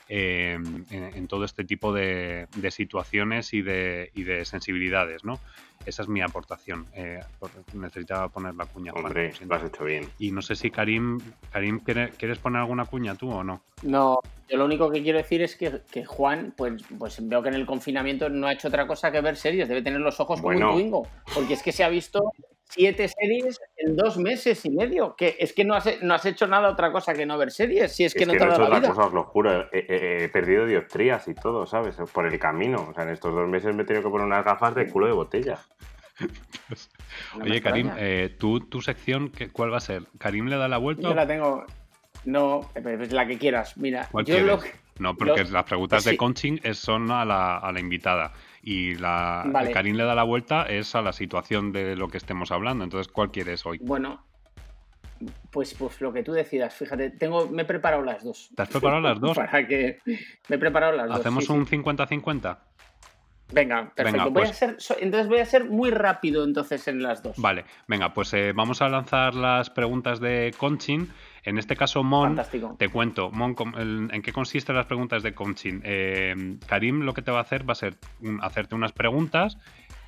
eh, 0.09 0.53
en, 0.53 0.87
en 0.91 1.27
todo 1.27 1.45
este 1.45 1.63
tipo 1.63 1.93
de, 1.93 2.47
de 2.55 2.71
situaciones 2.71 3.53
y 3.53 3.61
de, 3.61 4.11
y 4.13 4.23
de 4.23 4.45
sensibilidades, 4.45 5.23
¿no? 5.23 5.39
Esa 5.85 6.03
es 6.03 6.09
mi 6.09 6.21
aportación. 6.21 6.85
Eh, 6.93 7.19
necesitaba 7.73 8.27
poner 8.29 8.53
la 8.53 8.65
cuña. 8.67 8.91
Juan, 8.91 9.05
Hombre, 9.05 9.29
lo 9.29 9.35
siento. 9.35 9.55
lo 9.55 9.61
has 9.61 9.67
hecho 9.67 9.83
bien. 9.85 10.09
Y 10.19 10.31
no 10.31 10.41
sé 10.43 10.55
si 10.55 10.69
Karim, 10.69 11.19
Karim 11.51 11.79
¿quiere- 11.79 12.09
¿quieres 12.17 12.37
poner 12.37 12.61
alguna 12.61 12.85
cuña 12.85 13.15
tú 13.15 13.31
o 13.31 13.43
no? 13.43 13.61
No, 13.81 14.19
yo 14.47 14.57
lo 14.57 14.65
único 14.65 14.91
que 14.91 15.01
quiero 15.01 15.17
decir 15.17 15.41
es 15.41 15.55
que, 15.55 15.81
que 15.91 16.05
Juan, 16.05 16.53
pues, 16.55 16.83
pues 16.99 17.27
veo 17.27 17.41
que 17.41 17.49
en 17.49 17.55
el 17.55 17.65
confinamiento 17.65 18.29
no 18.29 18.45
ha 18.45 18.53
hecho 18.53 18.67
otra 18.67 18.85
cosa 18.85 19.11
que 19.11 19.21
ver 19.21 19.35
series, 19.37 19.67
debe 19.67 19.81
tener 19.81 20.01
los 20.01 20.19
ojos 20.19 20.39
como 20.39 20.53
Bueno. 20.53 20.69
un 20.69 20.75
Twingo, 20.75 21.07
porque 21.33 21.53
es 21.55 21.63
que 21.63 21.71
se 21.71 21.83
ha 21.83 21.89
visto 21.89 22.31
siete 22.69 23.07
series 23.07 23.59
en 23.83 23.95
dos 23.95 24.17
meses 24.17 24.63
y 24.65 24.69
medio, 24.69 25.15
que 25.15 25.35
es 25.39 25.53
que 25.53 25.63
no 25.63 25.73
has, 25.75 25.87
no 26.01 26.13
has 26.13 26.25
hecho 26.25 26.47
nada 26.47 26.69
otra 26.69 26.91
cosa 26.91 27.13
que 27.13 27.25
no 27.25 27.37
ver 27.37 27.51
series, 27.51 27.95
si 27.95 28.03
es 28.05 28.13
que 28.13 28.25
no 28.25 28.33
te 28.33 28.39
no 28.39 28.45
he 28.45 28.49
hecho 28.49 28.61
la 28.61 28.67
otra 28.67 28.79
vida. 28.79 28.87
cosa, 28.89 29.07
os 29.07 29.13
lo 29.13 29.23
juro. 29.23 29.67
He, 29.71 29.79
he- 29.87 30.23
he 30.25 30.29
perdido 30.29 30.65
dioptrías 30.65 31.27
y 31.27 31.33
todo, 31.33 31.65
¿sabes? 31.65 31.95
Por 32.13 32.25
el 32.27 32.37
camino. 32.39 32.87
O 32.89 32.93
sea, 32.93 33.03
en 33.03 33.09
estos 33.09 33.33
dos 33.33 33.47
meses 33.47 33.75
me 33.75 33.83
he 33.83 33.85
tenido 33.85 34.03
que 34.03 34.09
poner 34.09 34.27
unas 34.27 34.45
gafas 34.45 34.75
de 34.75 34.87
culo 34.89 35.07
de 35.07 35.13
botella. 35.13 35.59
No 37.37 37.43
Oye, 37.45 37.61
Karim, 37.61 37.89
eh, 37.97 38.35
¿tú, 38.39 38.59
tu 38.61 38.81
sección, 38.81 39.29
¿qué- 39.29 39.49
¿cuál 39.49 39.73
va 39.73 39.77
a 39.77 39.81
ser? 39.81 40.03
¿Karim 40.17 40.45
le 40.47 40.55
da 40.57 40.67
la 40.67 40.77
vuelta? 40.77 41.01
Yo 41.09 41.13
la 41.15 41.25
tengo, 41.27 41.65
no, 42.25 42.69
pues 42.81 43.11
la 43.11 43.25
que 43.27 43.37
quieras, 43.37 43.75
mira, 43.77 44.07
¿Cuál 44.11 44.25
yo 44.25 44.39
lo 44.41 44.59
quieres? 44.59 44.79
No, 44.99 45.15
porque 45.15 45.43
lo- 45.43 45.49
las 45.51 45.63
preguntas 45.65 46.03
de 46.03 46.11
sí. 46.11 46.17
coaching 46.17 46.57
son 46.73 47.09
a 47.11 47.25
la, 47.25 47.57
a 47.57 47.71
la 47.71 47.79
invitada 47.79 48.33
y 48.61 48.95
la 48.95 49.43
Vale. 49.45 49.71
Karim 49.71 49.95
le 49.95 50.03
da 50.03 50.15
la 50.15 50.23
vuelta 50.23 50.63
es 50.63 50.95
a 50.95 51.01
la 51.01 51.13
situación 51.13 51.71
de 51.71 51.95
lo 51.95 52.07
que 52.07 52.17
estemos 52.17 52.51
hablando. 52.51 52.83
Entonces, 52.83 53.11
¿cuál 53.11 53.31
quieres 53.31 53.65
hoy? 53.65 53.79
Bueno, 53.81 54.23
pues, 55.51 55.73
pues 55.73 56.01
lo 56.01 56.13
que 56.13 56.23
tú 56.23 56.31
decidas. 56.31 56.73
Fíjate, 56.73 57.11
tengo, 57.11 57.47
me 57.47 57.63
he 57.63 57.65
preparado 57.65 58.03
las 58.03 58.23
dos. 58.23 58.49
¿Te 58.55 58.61
has 58.61 58.69
preparado 58.69 59.01
las 59.01 59.19
dos? 59.19 59.35
Para 59.35 59.67
que 59.67 59.99
me 60.05 60.55
he 60.55 60.59
preparado 60.59 60.93
las 60.93 61.07
dos. 61.07 61.19
¿Hacemos 61.19 61.45
sí, 61.45 61.47
sí. 61.47 61.53
un 61.53 61.65
50-50? 61.65 62.57
Venga, 63.53 63.91
perfecto. 63.93 64.11
Venga, 64.11 64.23
voy 64.29 64.43
a 64.43 64.45
pues. 64.45 64.57
ser, 64.57 64.77
entonces 65.01 65.27
voy 65.27 65.39
a 65.39 65.45
ser 65.45 65.65
muy 65.65 65.91
rápido 65.91 66.43
entonces 66.45 66.87
en 66.87 67.03
las 67.03 67.21
dos. 67.21 67.35
Vale, 67.37 67.65
venga, 67.87 68.13
pues 68.13 68.33
eh, 68.33 68.53
vamos 68.55 68.81
a 68.81 68.87
lanzar 68.87 69.35
las 69.35 69.69
preguntas 69.69 70.19
de 70.19 70.53
coaching. 70.57 71.07
En 71.43 71.57
este 71.57 71.75
caso, 71.75 72.03
Mon, 72.03 72.29
Fantástico. 72.29 72.75
te 72.77 72.89
cuento, 72.89 73.31
Mon, 73.31 73.55
¿en 74.11 74.21
qué 74.21 74.31
consisten 74.31 74.75
las 74.75 74.85
preguntas 74.85 75.23
de 75.23 75.33
coaching? 75.33 75.81
Eh, 75.83 76.57
Karim 76.67 77.01
lo 77.01 77.13
que 77.13 77.21
te 77.21 77.31
va 77.31 77.39
a 77.39 77.41
hacer 77.41 77.67
va 77.67 77.73
a 77.73 77.75
ser 77.75 77.97
un- 78.19 78.39
hacerte 78.43 78.75
unas 78.75 78.91
preguntas 78.93 79.57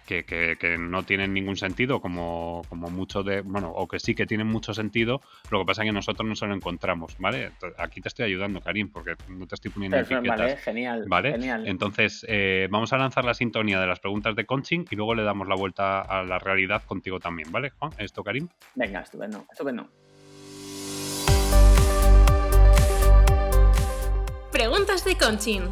que, 0.05 0.25
que- 0.25 0.57
que 0.59 0.77
no 0.77 1.05
tienen 1.05 1.33
ningún 1.33 1.55
sentido, 1.55 2.01
como, 2.01 2.65
como 2.67 2.89
mucho 2.89 3.23
de. 3.23 3.39
Bueno, 3.41 3.71
o 3.73 3.87
que 3.87 3.99
sí 3.99 4.13
que 4.15 4.25
tienen 4.25 4.47
mucho 4.47 4.73
sentido, 4.73 5.21
lo 5.49 5.59
que 5.59 5.65
pasa 5.65 5.81
es 5.81 5.87
que 5.87 5.93
nosotros 5.93 6.27
no 6.27 6.35
se 6.35 6.45
lo 6.45 6.53
encontramos, 6.53 7.15
¿vale? 7.17 7.45
Entonces, 7.45 7.79
Aquí 7.79 8.01
te 8.01 8.09
estoy 8.09 8.25
ayudando, 8.25 8.59
Karim, 8.61 8.91
porque 8.91 9.15
no 9.27 9.47
te 9.47 9.55
estoy 9.55 9.71
poniendo 9.71 9.95
Perfecto, 9.97 10.15
etiquetas. 10.23 10.39
vale, 10.39 10.57
genial. 10.57 11.03
¿Vale? 11.07 11.31
Genial. 11.31 11.67
Entonces, 11.67 12.25
eh, 12.27 12.67
vamos 12.69 12.91
a 12.91 12.97
lanzar 12.97 13.23
la 13.23 13.33
sintonía 13.33 13.79
de 13.79 13.87
las 13.87 14.01
preguntas 14.01 14.35
de 14.35 14.45
coaching 14.45 14.83
y 14.89 14.95
luego 14.97 15.15
le 15.15 15.23
damos 15.23 15.47
la 15.47 15.55
vuelta 15.55 16.01
a 16.01 16.21
la 16.23 16.37
realidad 16.37 16.83
contigo 16.83 17.19
también, 17.21 17.49
¿vale, 17.49 17.69
Juan? 17.79 17.93
¿Esto, 17.97 18.23
Karim? 18.25 18.49
Venga, 18.75 18.99
estupendo, 19.01 19.45
estupendo. 19.49 19.87
Preguntas 24.63 25.03
de 25.03 25.17
Conchin. 25.17 25.63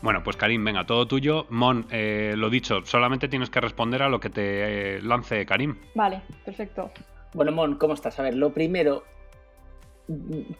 Bueno, 0.00 0.22
pues 0.24 0.38
Karim, 0.38 0.64
venga, 0.64 0.86
todo 0.86 1.06
tuyo. 1.06 1.44
Mon, 1.50 1.86
eh, 1.90 2.32
lo 2.34 2.48
dicho, 2.48 2.80
solamente 2.86 3.28
tienes 3.28 3.50
que 3.50 3.60
responder 3.60 4.02
a 4.02 4.08
lo 4.08 4.20
que 4.20 4.30
te 4.30 4.96
eh, 4.96 5.02
lance 5.02 5.44
Karim. 5.44 5.76
Vale, 5.94 6.22
perfecto. 6.46 6.90
Bueno, 7.34 7.52
Mon, 7.52 7.76
¿cómo 7.76 7.92
estás? 7.92 8.18
A 8.18 8.22
ver, 8.22 8.34
lo 8.34 8.54
primero, 8.54 9.04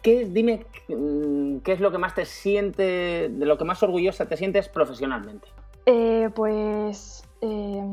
¿qué, 0.01 0.25
dime 0.25 0.65
mm, 0.87 1.57
qué 1.59 1.73
es 1.73 1.79
lo 1.79 1.91
que 1.91 1.97
más 1.97 2.15
te 2.15 2.25
siente, 2.25 3.29
de 3.29 3.45
lo 3.45 3.57
que 3.57 3.65
más 3.65 3.81
orgullosa 3.83 4.27
te 4.27 4.37
sientes 4.37 4.69
profesionalmente. 4.69 5.47
Eh, 5.85 6.29
pues 6.35 7.23
eh, 7.41 7.83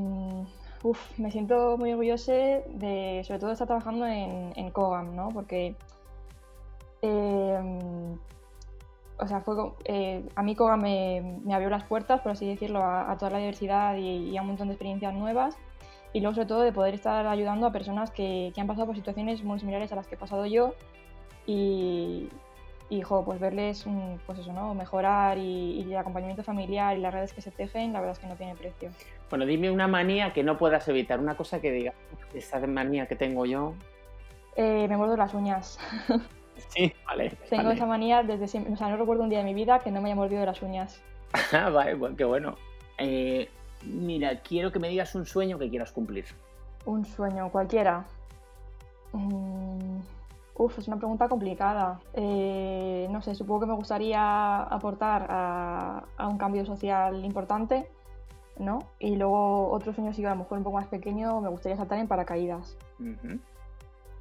uf, 0.82 1.18
me 1.18 1.30
siento 1.30 1.76
muy 1.78 1.92
orgullosa 1.92 2.32
de 2.32 3.22
sobre 3.26 3.40
todo 3.40 3.52
estar 3.52 3.66
trabajando 3.66 4.06
en, 4.06 4.52
en 4.56 4.70
Kogam, 4.70 5.14
¿no? 5.16 5.28
Porque 5.28 5.74
eh, 7.02 7.58
o 9.18 9.26
sea, 9.26 9.40
fue, 9.40 9.54
eh, 9.84 10.24
a 10.34 10.42
mí 10.42 10.54
Kogam 10.54 10.82
me, 10.82 11.40
me 11.44 11.54
abrió 11.54 11.70
las 11.70 11.84
puertas, 11.84 12.20
por 12.20 12.32
así 12.32 12.46
decirlo, 12.46 12.80
a, 12.80 13.10
a 13.10 13.16
toda 13.16 13.30
la 13.30 13.38
diversidad 13.38 13.96
y, 13.96 14.30
y 14.30 14.36
a 14.36 14.42
un 14.42 14.48
montón 14.48 14.68
de 14.68 14.74
experiencias 14.74 15.14
nuevas. 15.14 15.56
Y 16.12 16.20
luego, 16.20 16.34
sobre 16.34 16.48
todo, 16.48 16.60
de 16.60 16.72
poder 16.72 16.94
estar 16.94 17.26
ayudando 17.26 17.66
a 17.66 17.72
personas 17.72 18.10
que, 18.10 18.52
que 18.54 18.60
han 18.60 18.66
pasado 18.66 18.86
por 18.86 18.96
situaciones 18.96 19.42
muy 19.42 19.58
similares 19.58 19.92
a 19.92 19.96
las 19.96 20.06
que 20.06 20.14
he 20.14 20.18
pasado 20.18 20.46
yo. 20.46 20.74
Y, 21.46 22.28
y 22.88 23.02
jo, 23.02 23.24
pues 23.24 23.40
verles 23.40 23.86
mm, 23.86 24.16
pues 24.26 24.38
eso, 24.40 24.52
¿no? 24.52 24.74
mejorar 24.74 25.38
y, 25.38 25.80
y 25.80 25.92
el 25.92 25.96
acompañamiento 25.96 26.42
familiar 26.42 26.96
y 26.96 27.00
las 27.00 27.14
redes 27.14 27.32
que 27.32 27.40
se 27.40 27.50
tejen, 27.50 27.92
la 27.92 28.00
verdad 28.00 28.16
es 28.16 28.18
que 28.18 28.26
no 28.26 28.36
tiene 28.36 28.54
precio. 28.54 28.90
Bueno, 29.30 29.46
dime 29.46 29.70
una 29.70 29.88
manía 29.88 30.32
que 30.32 30.42
no 30.42 30.58
puedas 30.58 30.86
evitar, 30.88 31.20
una 31.20 31.36
cosa 31.36 31.60
que 31.60 31.72
diga, 31.72 31.94
esta 32.34 32.58
manía 32.66 33.06
que 33.06 33.16
tengo 33.16 33.46
yo. 33.46 33.74
Eh, 34.56 34.86
me 34.88 34.96
muerdo 34.96 35.16
las 35.16 35.34
uñas. 35.34 35.78
Sí, 36.70 36.90
vale. 37.06 37.30
Tengo 37.50 37.64
vale. 37.64 37.74
esa 37.74 37.84
manía 37.86 38.22
desde 38.22 38.48
siempre. 38.48 38.72
O 38.72 38.76
sea, 38.76 38.88
no 38.88 38.96
recuerdo 38.96 39.22
un 39.22 39.28
día 39.28 39.40
de 39.40 39.44
mi 39.44 39.52
vida 39.52 39.78
que 39.80 39.90
no 39.90 40.00
me 40.00 40.08
haya 40.08 40.16
mordido 40.16 40.44
las 40.44 40.62
uñas. 40.62 41.02
Ah, 41.52 41.68
vale, 41.68 41.94
bueno, 41.94 42.16
qué 42.16 42.24
bueno. 42.24 42.56
Eh, 42.96 43.50
mira, 43.82 44.40
quiero 44.40 44.72
que 44.72 44.78
me 44.78 44.88
digas 44.88 45.14
un 45.14 45.26
sueño 45.26 45.58
que 45.58 45.68
quieras 45.68 45.92
cumplir. 45.92 46.24
Un 46.86 47.04
sueño 47.04 47.50
cualquiera. 47.50 48.06
Mm, 49.12 49.98
uf, 50.58 50.78
es 50.78 50.88
una 50.88 50.96
pregunta 50.96 51.28
complicada. 51.28 52.00
Eh, 52.14 53.06
no 53.10 53.20
sé, 53.22 53.34
supongo 53.34 53.60
que 53.60 53.66
me 53.66 53.74
gustaría 53.74 54.62
aportar 54.62 55.26
a, 55.28 56.04
a 56.16 56.28
un 56.28 56.38
cambio 56.38 56.64
social 56.64 57.24
importante, 57.24 57.88
¿no? 58.58 58.78
Y 58.98 59.16
luego 59.16 59.70
otro 59.70 59.92
sueño 59.92 60.12
sí 60.12 60.24
a 60.24 60.30
lo 60.30 60.36
mejor 60.36 60.58
un 60.58 60.64
poco 60.64 60.76
más 60.78 60.86
pequeño, 60.88 61.40
me 61.40 61.48
gustaría 61.50 61.76
saltar 61.76 61.98
en 61.98 62.08
paracaídas. 62.08 62.76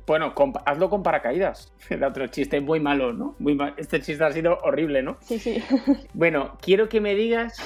Bueno, 0.08 0.36
con- 0.36 0.54
hazlo 0.65 0.89
con 0.89 1.02
paracaídas. 1.04 1.74
Era 1.89 2.10
otro 2.10 2.28
chiste 2.28 2.62
muy 2.62 2.80
malo, 2.80 3.12
¿no? 3.13 3.36
Muy 3.39 3.56
mal. 3.56 3.74
Este 3.78 4.00
chiste 4.02 4.24
ha 4.24 4.32
sido 4.32 4.58
horrible, 4.63 5.02
¿no? 5.02 5.15
Sí, 5.21 5.39
sí. 5.39 5.63
Bueno, 6.13 6.58
quiero 6.62 6.88
que 6.89 7.02
me 7.02 7.15
digas 7.15 7.58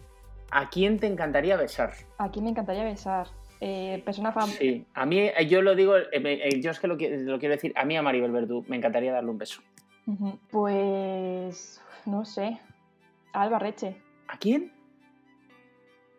a 0.50 0.68
quién 0.70 0.98
te 0.98 1.06
encantaría 1.06 1.56
besar. 1.56 1.92
Aquí 2.18 2.40
me 2.40 2.50
encantaría 2.50 2.84
besar. 2.84 3.28
Eh, 3.66 4.02
persona 4.04 4.30
famosa. 4.30 4.58
Sí, 4.58 4.84
a 4.92 5.06
mí, 5.06 5.20
eh, 5.20 5.46
yo 5.48 5.62
lo 5.62 5.74
digo, 5.74 5.96
eh, 5.96 6.06
eh, 6.12 6.60
yo 6.60 6.70
es 6.70 6.78
que 6.78 6.86
lo, 6.86 6.98
qui- 6.98 7.08
lo 7.24 7.38
quiero 7.38 7.54
decir, 7.54 7.72
a 7.76 7.86
mí 7.86 7.96
a 7.96 8.02
Maribel 8.02 8.30
Verdú 8.30 8.62
me 8.68 8.76
encantaría 8.76 9.10
darle 9.10 9.30
un 9.30 9.38
beso. 9.38 9.62
Pues. 10.50 11.80
No 12.04 12.26
sé. 12.26 12.58
Alba 13.32 13.58
Reche. 13.58 13.96
¿A 14.28 14.36
quién? 14.38 14.70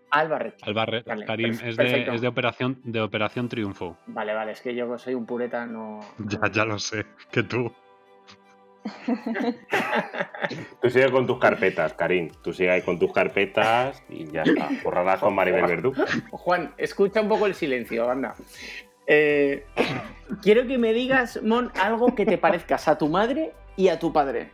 Alba 0.10 0.40
Reche. 0.40 0.66
Albarre, 0.66 1.04
Vale, 1.04 1.26
Karim, 1.26 1.52
es 1.64 1.78
de, 1.78 2.16
es 2.16 2.22
de 2.22 2.28
Operación, 2.28 2.80
de 2.84 3.02
Operación 3.02 3.48
Triunfo. 3.48 3.98
Vale, 4.08 4.34
vale, 4.34 4.54
es 4.54 4.62
que 4.62 4.74
yo 4.74 4.98
soy 4.98 5.14
un 5.14 5.26
pureta, 5.28 5.66
no. 5.68 6.00
Ya, 6.20 6.40
ya 6.52 6.66
lo 6.66 6.80
sé, 6.80 7.06
que 7.32 7.44
tú. 7.44 7.72
Tú 10.82 10.90
sigue 10.90 11.12
con 11.12 11.26
tus 11.26 11.40
carpetas, 11.40 11.94
Karim. 11.94 12.30
Tú 12.44 12.54
sigue 12.54 12.72
ahí 12.72 12.82
con 12.82 13.00
tus 13.00 13.12
carpetas 13.12 14.04
y 14.10 14.26
ya 14.32 14.44
está. 14.44 14.70
Borradas 14.84 15.20
con 15.20 15.34
Maribel 15.34 15.66
Verdú. 15.66 15.94
Juan, 16.32 16.74
escucha 16.78 17.22
un 17.22 17.30
poco 17.30 17.46
el 17.46 17.56
silencio, 17.56 18.10
anda. 18.10 18.36
Eh, 19.08 19.66
quiero 20.42 20.68
que 20.68 20.78
me 20.78 20.94
digas, 20.94 21.42
Mon, 21.44 21.72
algo 21.82 22.16
que 22.16 22.26
te 22.26 22.38
parezcas 22.38 22.88
a 22.88 22.98
tu 22.98 23.10
madre 23.10 23.54
y 23.76 23.90
a 23.90 24.00
tu 24.00 24.14
padre. 24.14 24.52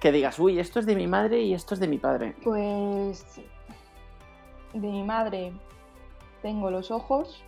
Que 0.00 0.12
digas, 0.12 0.38
uy, 0.38 0.58
esto 0.58 0.78
es 0.78 0.86
de 0.86 0.94
mi 0.94 1.06
madre 1.06 1.40
y 1.40 1.54
esto 1.54 1.74
es 1.74 1.80
de 1.80 1.88
mi 1.88 1.98
padre. 1.98 2.34
Pues. 2.42 3.40
De 4.72 4.88
mi 4.88 5.02
madre 5.02 5.52
tengo 6.42 6.70
los 6.70 6.90
ojos. 6.90 7.42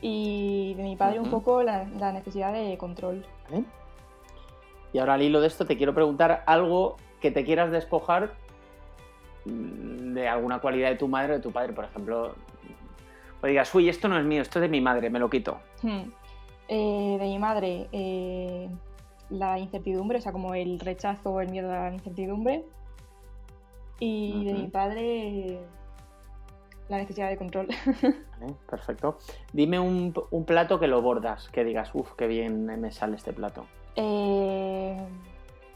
Y 0.00 0.74
de 0.74 0.82
mi 0.82 0.96
padre 0.96 1.18
un 1.18 1.30
poco 1.30 1.62
la, 1.62 1.84
la 1.98 2.12
necesidad 2.12 2.52
de 2.52 2.76
control. 2.76 3.24
¿Vale? 3.48 3.64
Y 4.94 5.00
ahora 5.00 5.14
al 5.14 5.22
hilo 5.22 5.40
de 5.40 5.48
esto 5.48 5.66
te 5.66 5.76
quiero 5.76 5.92
preguntar 5.92 6.44
algo 6.46 6.96
que 7.20 7.32
te 7.32 7.44
quieras 7.44 7.72
despojar 7.72 8.34
mm, 9.44 10.14
de 10.14 10.28
alguna 10.28 10.60
cualidad 10.60 10.90
de 10.90 10.94
tu 10.94 11.08
madre 11.08 11.32
o 11.32 11.36
de 11.36 11.42
tu 11.42 11.50
padre, 11.50 11.72
por 11.72 11.84
ejemplo. 11.84 12.36
O 13.42 13.46
digas, 13.46 13.74
uy, 13.74 13.88
esto 13.88 14.06
no 14.06 14.16
es 14.16 14.24
mío, 14.24 14.40
esto 14.40 14.60
es 14.60 14.62
de 14.62 14.68
mi 14.68 14.80
madre, 14.80 15.10
me 15.10 15.18
lo 15.18 15.28
quito. 15.28 15.58
Hmm. 15.82 16.02
Eh, 16.68 17.16
de 17.18 17.24
mi 17.24 17.38
madre, 17.40 17.88
eh, 17.90 18.68
la 19.30 19.58
incertidumbre, 19.58 20.18
o 20.18 20.20
sea, 20.20 20.30
como 20.30 20.54
el 20.54 20.78
rechazo 20.78 21.32
o 21.32 21.40
el 21.40 21.50
miedo 21.50 21.72
a 21.72 21.88
la 21.90 21.94
incertidumbre. 21.94 22.64
Y 23.98 24.44
de 24.44 24.54
mi 24.54 24.68
padre, 24.68 25.58
la 26.88 26.98
necesidad 26.98 27.30
de 27.30 27.36
control. 27.36 27.66
Vale, 28.38 28.54
perfecto. 28.70 29.18
Dime 29.52 29.80
un, 29.80 30.14
un 30.30 30.44
plato 30.44 30.78
que 30.78 30.86
lo 30.86 31.02
bordas, 31.02 31.48
que 31.48 31.64
digas, 31.64 31.90
uff, 31.94 32.12
qué 32.12 32.28
bien 32.28 32.66
me 32.80 32.92
sale 32.92 33.16
este 33.16 33.32
plato. 33.32 33.66
Eh, 33.96 34.98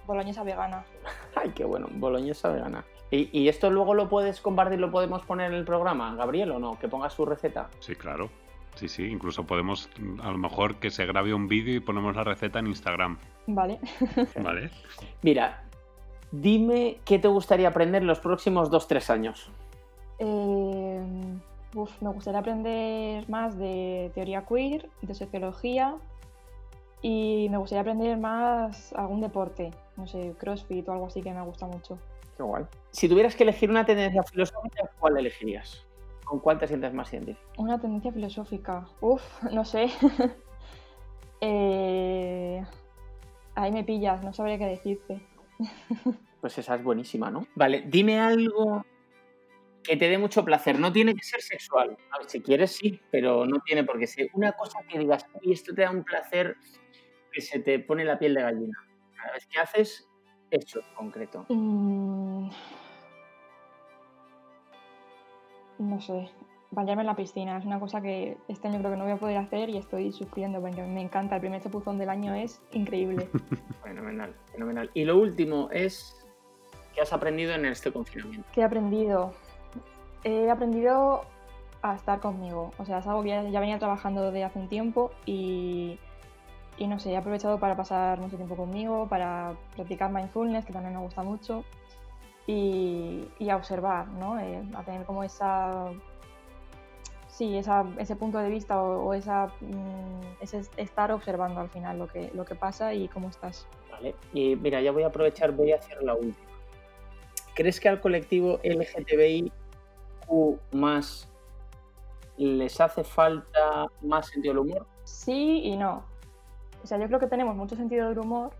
boloñesa 0.06 0.42
vegana. 0.42 0.84
Ay, 1.34 1.50
qué 1.50 1.64
bueno, 1.64 1.88
boloñesa 1.92 2.50
vegana. 2.50 2.84
¿Y, 3.10 3.30
y 3.38 3.48
esto 3.48 3.70
luego 3.70 3.94
lo 3.94 4.08
puedes 4.08 4.40
compartir, 4.40 4.78
lo 4.78 4.90
podemos 4.90 5.22
poner 5.22 5.52
en 5.52 5.58
el 5.58 5.64
programa, 5.64 6.14
Gabriel, 6.14 6.50
o 6.52 6.58
no? 6.58 6.78
Que 6.78 6.88
pongas 6.88 7.14
su 7.14 7.24
receta. 7.24 7.68
Sí, 7.80 7.94
claro. 7.94 8.28
Sí, 8.78 8.88
sí, 8.88 9.06
incluso 9.06 9.44
podemos, 9.44 9.90
a 10.22 10.30
lo 10.30 10.38
mejor 10.38 10.76
que 10.76 10.90
se 10.90 11.04
grabe 11.04 11.34
un 11.34 11.48
vídeo 11.48 11.74
y 11.74 11.80
ponemos 11.80 12.14
la 12.14 12.22
receta 12.22 12.60
en 12.60 12.68
Instagram. 12.68 13.18
Vale. 13.48 13.80
¿Vale? 14.40 14.70
Mira, 15.22 15.64
dime 16.30 16.98
qué 17.04 17.18
te 17.18 17.26
gustaría 17.26 17.68
aprender 17.68 18.04
los 18.04 18.20
próximos 18.20 18.70
2-3 18.70 19.10
años. 19.10 19.50
Eh, 20.20 21.00
uf, 21.74 21.90
me 22.00 22.10
gustaría 22.10 22.38
aprender 22.38 23.28
más 23.28 23.58
de 23.58 24.12
teoría 24.14 24.44
queer, 24.46 24.88
de 25.02 25.14
sociología 25.14 25.96
y 27.02 27.48
me 27.50 27.58
gustaría 27.58 27.82
aprender 27.82 28.16
más 28.16 28.92
algún 28.94 29.20
deporte, 29.20 29.70
no 29.96 30.06
sé, 30.06 30.34
CrossFit 30.38 30.88
o 30.88 30.92
algo 30.92 31.06
así 31.06 31.22
que 31.22 31.32
me 31.32 31.42
gusta 31.42 31.66
mucho. 31.66 31.98
Qué 32.36 32.42
guay. 32.42 32.64
Si 32.90 33.08
tuvieras 33.08 33.36
que 33.36 33.44
elegir 33.44 33.70
una 33.70 33.84
tendencia 33.84 34.22
filosófica, 34.22 34.90
¿cuál 34.98 35.16
elegirías? 35.16 35.86
¿Con 36.24 36.40
cuál 36.40 36.58
te 36.58 36.66
sientes 36.66 36.92
más 36.92 37.12
identificado? 37.12 37.52
Una 37.58 37.80
tendencia 37.80 38.12
filosófica, 38.12 38.86
uf, 39.00 39.22
no 39.52 39.64
sé. 39.64 39.88
Eh, 41.40 42.64
ahí 43.54 43.70
me 43.70 43.84
pillas, 43.84 44.24
no 44.24 44.32
sabría 44.32 44.58
qué 44.58 44.66
decirte. 44.66 45.20
Pues 46.40 46.56
esa 46.56 46.76
es 46.76 46.84
buenísima, 46.84 47.32
¿no? 47.32 47.48
Vale, 47.56 47.82
dime 47.86 48.20
algo 48.20 48.84
que 49.82 49.96
te 49.96 50.08
dé 50.08 50.18
mucho 50.18 50.44
placer. 50.44 50.78
No 50.78 50.92
tiene 50.92 51.14
que 51.14 51.24
ser 51.24 51.40
sexual. 51.40 51.96
A 52.10 52.18
ver, 52.18 52.28
si 52.28 52.40
quieres, 52.40 52.72
sí, 52.72 53.00
pero 53.10 53.44
no 53.46 53.58
tiene 53.60 53.82
por 53.84 53.98
qué 53.98 54.06
ser. 54.06 54.28
Una 54.34 54.52
cosa 54.52 54.80
que 54.88 54.98
digas, 54.98 55.26
y 55.42 55.52
esto 55.52 55.74
te 55.74 55.82
da 55.82 55.90
un 55.90 56.04
placer 56.04 56.56
que 57.32 57.40
se 57.40 57.60
te 57.60 57.78
pone 57.78 58.04
la 58.04 58.18
piel 58.18 58.34
de 58.34 58.42
gallina. 58.42 58.78
Cada 59.16 59.32
vez 59.32 59.46
que 59.46 59.58
haces 59.58 60.08
eso 60.50 60.80
en 60.80 60.94
concreto. 60.94 61.46
Mm, 61.48 62.48
no 65.78 66.00
sé, 66.00 66.30
bañarme 66.70 67.02
en 67.02 67.06
la 67.06 67.16
piscina 67.16 67.58
es 67.58 67.64
una 67.64 67.80
cosa 67.80 68.00
que 68.00 68.36
este 68.48 68.68
año 68.68 68.78
creo 68.78 68.90
que 68.92 68.96
no 68.96 69.04
voy 69.04 69.12
a 69.12 69.16
poder 69.16 69.36
hacer 69.38 69.68
y 69.68 69.78
estoy 69.78 70.12
sufriendo 70.12 70.60
porque 70.60 70.82
me 70.82 71.00
encanta. 71.00 71.36
El 71.36 71.40
primer 71.40 71.62
chapuzón 71.62 71.98
del 71.98 72.08
año 72.08 72.34
es 72.34 72.60
increíble. 72.72 73.28
Fenomenal, 73.82 74.34
fenomenal. 74.52 74.90
Y 74.92 75.04
lo 75.04 75.18
último 75.18 75.70
es, 75.72 76.14
¿qué 76.94 77.00
has 77.00 77.12
aprendido 77.12 77.54
en 77.54 77.64
este 77.64 77.90
confinamiento? 77.90 78.46
¿Qué 78.52 78.60
he 78.60 78.64
aprendido? 78.64 79.32
He 80.24 80.50
aprendido 80.50 81.22
a 81.80 81.94
estar 81.94 82.20
conmigo. 82.20 82.72
O 82.76 82.84
sea, 82.84 82.98
es 82.98 83.06
algo 83.06 83.22
que 83.22 83.30
ya, 83.30 83.44
ya 83.44 83.60
venía 83.60 83.78
trabajando 83.78 84.24
desde 84.24 84.44
hace 84.44 84.58
un 84.58 84.68
tiempo 84.68 85.10
y, 85.24 85.98
y 86.78 86.86
no 86.86 86.98
sé, 86.98 87.10
he 87.12 87.16
aprovechado 87.16 87.58
para 87.58 87.76
pasar 87.76 88.20
mucho 88.20 88.36
tiempo 88.36 88.56
conmigo, 88.56 89.08
para 89.08 89.56
practicar 89.74 90.10
mindfulness, 90.10 90.64
que 90.64 90.72
también 90.72 90.94
me 90.94 91.00
gusta 91.00 91.22
mucho, 91.22 91.64
y, 92.46 93.28
y 93.38 93.50
a 93.50 93.56
observar, 93.56 94.08
¿no? 94.08 94.38
Eh, 94.38 94.62
a 94.74 94.82
tener 94.82 95.04
como 95.04 95.22
esa. 95.24 95.90
Sí, 97.28 97.56
esa, 97.56 97.84
ese 97.98 98.16
punto 98.16 98.38
de 98.38 98.48
vista 98.48 98.80
o, 98.82 99.06
o 99.06 99.14
esa, 99.14 99.48
mm, 99.60 100.20
ese 100.40 100.62
estar 100.76 101.12
observando 101.12 101.60
al 101.60 101.68
final 101.68 101.98
lo 101.98 102.08
que, 102.08 102.30
lo 102.34 102.44
que 102.44 102.54
pasa 102.54 102.94
y 102.94 103.06
cómo 103.08 103.28
estás. 103.28 103.66
Vale. 103.90 104.14
Y 104.32 104.56
mira, 104.56 104.80
ya 104.80 104.92
voy 104.92 105.02
a 105.02 105.08
aprovechar, 105.08 105.52
voy 105.52 105.72
a 105.72 105.76
hacer 105.76 106.02
la 106.02 106.14
última. 106.14 106.48
¿Crees 107.54 107.80
que 107.80 107.88
al 107.88 108.00
colectivo 108.00 108.60
LGTBIQ 108.62 109.52
más 110.72 111.28
les 112.36 112.80
hace 112.80 113.04
falta 113.04 113.86
más 114.00 114.28
sentido 114.28 114.54
del 114.54 114.58
humor? 114.60 114.86
Sí 115.04 115.62
y 115.64 115.76
no. 115.76 116.04
O 116.82 116.86
sea, 116.86 116.98
yo 116.98 117.06
creo 117.06 117.18
que 117.18 117.26
tenemos 117.26 117.56
mucho 117.56 117.76
sentido 117.76 118.08
del 118.08 118.18
humor, 118.18 118.50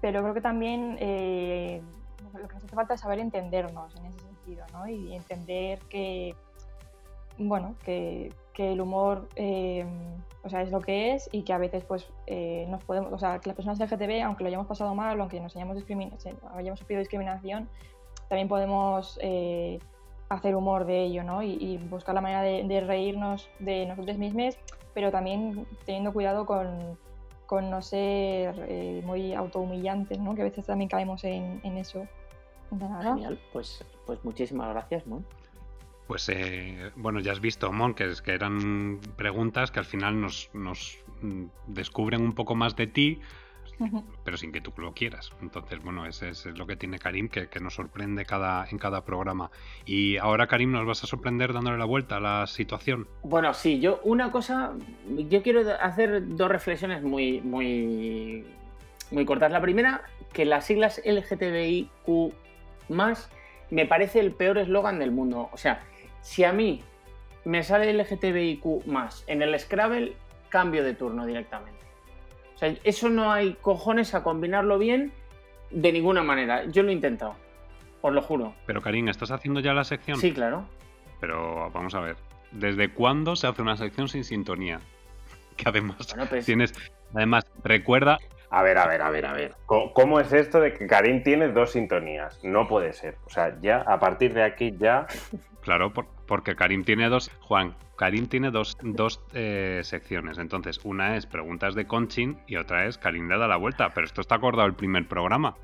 pero 0.00 0.22
creo 0.22 0.34
que 0.34 0.40
también 0.40 0.96
eh, 1.00 1.80
lo 2.34 2.48
que 2.48 2.54
nos 2.54 2.64
hace 2.64 2.74
falta 2.74 2.94
es 2.94 3.00
saber 3.00 3.18
entendernos 3.18 3.94
en 3.96 4.06
ese 4.06 4.18
sentido, 4.20 4.64
¿no? 4.72 4.86
Y 4.86 5.14
entender 5.14 5.78
que, 5.88 6.34
bueno, 7.38 7.74
que, 7.84 8.32
que 8.52 8.72
el 8.72 8.80
humor, 8.80 9.28
eh, 9.36 9.86
o 10.42 10.48
sea, 10.48 10.62
es 10.62 10.70
lo 10.70 10.80
que 10.80 11.14
es 11.14 11.28
y 11.32 11.42
que 11.42 11.52
a 11.52 11.58
veces, 11.58 11.84
pues, 11.84 12.08
eh, 12.26 12.66
nos 12.68 12.82
podemos, 12.84 13.12
o 13.12 13.18
sea, 13.18 13.38
que 13.38 13.48
las 13.48 13.56
personas 13.56 13.78
LGTB, 13.78 14.22
aunque 14.24 14.44
lo 14.44 14.48
hayamos 14.48 14.66
pasado 14.66 14.94
mal, 14.94 15.20
aunque 15.20 15.40
nos 15.40 15.54
hayamos, 15.56 15.82
hayamos 16.54 16.78
sufrido 16.78 17.00
discriminación, 17.00 17.68
también 18.28 18.48
podemos 18.48 19.18
eh, 19.22 19.78
hacer 20.28 20.54
humor 20.56 20.86
de 20.86 21.02
ello, 21.04 21.24
¿no? 21.24 21.42
Y, 21.42 21.52
y 21.60 21.78
buscar 21.78 22.14
la 22.14 22.20
manera 22.20 22.42
de, 22.42 22.64
de, 22.64 22.80
reírnos 22.80 23.48
de 23.58 23.86
nosotros 23.86 24.18
mismos, 24.18 24.56
pero 24.94 25.10
también 25.10 25.66
teniendo 25.84 26.12
cuidado 26.12 26.46
con, 26.46 26.98
con 27.46 27.70
no 27.70 27.82
ser 27.82 28.54
eh, 28.68 29.02
muy 29.04 29.34
autohumillantes, 29.34 30.18
¿no? 30.18 30.34
Que 30.34 30.42
a 30.42 30.44
veces 30.44 30.66
también 30.66 30.88
caemos 30.88 31.24
en, 31.24 31.60
en 31.62 31.76
eso. 31.76 32.06
De 32.70 32.88
nada. 32.88 33.14
Genial, 33.14 33.38
pues, 33.52 33.84
pues 34.06 34.24
muchísimas 34.24 34.70
gracias, 34.70 35.06
Mon. 35.06 35.24
Pues 36.06 36.28
eh, 36.28 36.90
bueno, 36.96 37.20
ya 37.20 37.32
has 37.32 37.40
visto, 37.40 37.72
Mon, 37.72 37.94
que, 37.94 38.04
es, 38.04 38.20
que 38.20 38.32
eran 38.32 39.00
preguntas 39.16 39.70
que 39.70 39.78
al 39.78 39.84
final 39.84 40.20
nos, 40.20 40.50
nos 40.52 40.98
mm, 41.22 41.44
descubren 41.68 42.22
un 42.22 42.32
poco 42.32 42.54
más 42.54 42.76
de 42.76 42.86
ti, 42.86 43.20
pero 44.24 44.36
sin 44.36 44.52
que 44.52 44.60
tú 44.60 44.72
lo 44.76 44.92
quieras. 44.92 45.30
Entonces, 45.40 45.82
bueno, 45.82 46.06
ese, 46.06 46.30
ese 46.30 46.50
es 46.50 46.58
lo 46.58 46.66
que 46.66 46.76
tiene 46.76 46.98
Karim, 46.98 47.28
que, 47.28 47.48
que, 47.48 47.60
nos 47.60 47.74
sorprende 47.74 48.24
cada, 48.24 48.66
en 48.70 48.78
cada 48.78 49.04
programa. 49.04 49.50
Y 49.84 50.16
ahora, 50.16 50.46
Karim, 50.46 50.72
nos 50.72 50.86
vas 50.86 51.04
a 51.04 51.06
sorprender 51.06 51.52
dándole 51.52 51.78
la 51.78 51.84
vuelta 51.84 52.16
a 52.16 52.20
la 52.20 52.46
situación. 52.46 53.08
Bueno, 53.22 53.54
sí, 53.54 53.80
yo 53.80 54.00
una 54.04 54.30
cosa, 54.30 54.72
yo 55.08 55.42
quiero 55.42 55.62
hacer 55.80 56.36
dos 56.36 56.48
reflexiones 56.48 57.02
muy, 57.02 57.40
muy, 57.40 58.44
muy 59.10 59.24
cortas. 59.24 59.50
La 59.50 59.60
primera, 59.60 60.02
que 60.32 60.44
las 60.44 60.64
siglas 60.64 61.00
LGTBIQ 61.04 62.32
me 63.70 63.86
parece 63.86 64.20
el 64.20 64.32
peor 64.32 64.58
eslogan 64.58 64.98
del 64.98 65.10
mundo. 65.10 65.48
O 65.52 65.56
sea, 65.56 65.82
si 66.20 66.44
a 66.44 66.52
mí 66.52 66.82
me 67.44 67.62
sale 67.62 67.92
LGTBIQ 67.92 68.64
en 69.26 69.42
el 69.42 69.58
Scrabble, 69.58 70.14
cambio 70.48 70.84
de 70.84 70.94
turno 70.94 71.26
directamente. 71.26 71.83
O 72.54 72.58
sea, 72.58 72.74
eso 72.84 73.08
no 73.08 73.32
hay 73.32 73.54
cojones 73.60 74.14
a 74.14 74.22
combinarlo 74.22 74.78
bien 74.78 75.12
de 75.70 75.92
ninguna 75.92 76.22
manera. 76.22 76.64
Yo 76.66 76.82
lo 76.82 76.90
he 76.90 76.92
intentado, 76.92 77.34
os 78.00 78.12
lo 78.12 78.22
juro. 78.22 78.54
Pero 78.66 78.80
Karim, 78.80 79.08
¿estás 79.08 79.30
haciendo 79.30 79.60
ya 79.60 79.74
la 79.74 79.84
sección? 79.84 80.18
Sí, 80.18 80.32
claro. 80.32 80.64
Pero 81.20 81.70
vamos 81.70 81.94
a 81.94 82.00
ver, 82.00 82.16
¿desde 82.52 82.92
cuándo 82.92 83.36
se 83.36 83.46
hace 83.46 83.62
una 83.62 83.76
sección 83.76 84.08
sin 84.08 84.24
sintonía? 84.24 84.80
Que 85.56 85.68
además 85.68 85.98
bueno, 86.08 86.26
pues... 86.28 86.44
tienes, 86.44 86.74
además 87.14 87.44
recuerda. 87.62 88.18
A 88.50 88.62
ver, 88.62 88.76
a 88.76 88.88
ver, 88.88 89.02
a 89.02 89.10
ver, 89.10 89.26
a 89.26 89.32
ver. 89.32 89.54
¿Cómo 89.66 90.18
es 90.18 90.32
esto 90.32 90.60
de 90.60 90.74
que 90.74 90.88
Karim 90.88 91.22
tiene 91.22 91.48
dos 91.48 91.70
sintonías? 91.72 92.42
No 92.42 92.66
puede 92.66 92.92
ser. 92.92 93.18
O 93.24 93.30
sea, 93.30 93.56
ya 93.60 93.82
a 93.82 94.00
partir 94.00 94.34
de 94.34 94.42
aquí 94.42 94.74
ya. 94.76 95.06
Claro, 95.60 95.92
por, 95.92 96.06
porque 96.26 96.56
Karim 96.56 96.84
tiene 96.84 97.08
dos. 97.08 97.30
Juan, 97.40 97.74
Karim 97.96 98.26
tiene 98.26 98.50
dos, 98.50 98.76
dos 98.82 99.20
eh, 99.32 99.80
secciones. 99.84 100.38
Entonces, 100.38 100.80
una 100.84 101.16
es 101.16 101.26
preguntas 101.26 101.74
de 101.74 101.86
Conchin 101.86 102.38
y 102.46 102.56
otra 102.56 102.86
es 102.86 102.98
Karim 102.98 103.28
le 103.28 103.38
da 103.38 103.48
la 103.48 103.56
vuelta. 103.56 103.90
Pero 103.94 104.06
esto 104.06 104.20
está 104.20 104.36
acordado 104.36 104.66
el 104.66 104.74
primer 104.74 105.06
programa. 105.08 105.56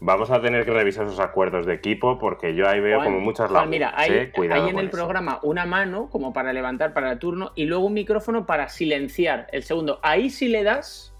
Vamos 0.00 0.30
a 0.30 0.40
tener 0.40 0.64
que 0.64 0.72
revisar 0.72 1.06
esos 1.06 1.18
acuerdos 1.18 1.66
de 1.66 1.74
equipo 1.74 2.18
porque 2.20 2.54
yo 2.54 2.68
ahí 2.68 2.80
veo 2.80 2.98
Juan, 2.98 3.08
como 3.12 3.20
muchas 3.20 3.50
lagunas. 3.50 3.68
mira, 3.68 3.92
hay, 3.96 4.12
¿eh? 4.12 4.30
Cuidado 4.32 4.62
hay 4.62 4.70
en 4.70 4.78
el 4.78 4.86
eso. 4.86 4.96
programa 4.96 5.40
una 5.42 5.66
mano 5.66 6.08
como 6.08 6.32
para 6.32 6.52
levantar 6.52 6.92
para 6.94 7.10
el 7.10 7.18
turno 7.18 7.50
y 7.56 7.64
luego 7.64 7.86
un 7.86 7.94
micrófono 7.94 8.46
para 8.46 8.68
silenciar 8.68 9.48
el 9.50 9.64
segundo. 9.64 9.98
Ahí 10.02 10.30
si 10.30 10.46
le 10.46 10.62
das, 10.62 11.12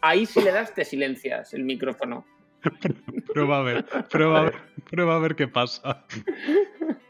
ahí 0.00 0.26
si 0.26 0.40
le 0.40 0.52
das 0.52 0.72
te 0.72 0.84
silencias 0.84 1.52
el 1.52 1.64
micrófono. 1.64 2.24
Prueba 3.32 3.58
a 3.58 3.62
ver, 3.62 3.84
prueba 4.10 4.40
a 4.40 4.42
ver, 4.44 4.54
prueba 4.90 5.16
a 5.16 5.18
ver 5.18 5.34
qué 5.36 5.48
pasa. 5.48 6.04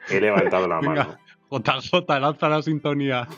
He 0.09 0.21
levantado 0.21 0.69
la 0.69 0.81
Venga. 0.81 1.05
mano. 1.05 1.19
JJ, 1.51 2.21
lanza 2.21 2.49
la 2.49 2.63
sintonía. 2.63 3.29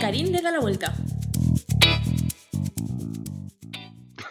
Karim 0.00 0.30
le 0.32 0.42
da 0.42 0.50
la 0.50 0.60
vuelta. 0.60 0.94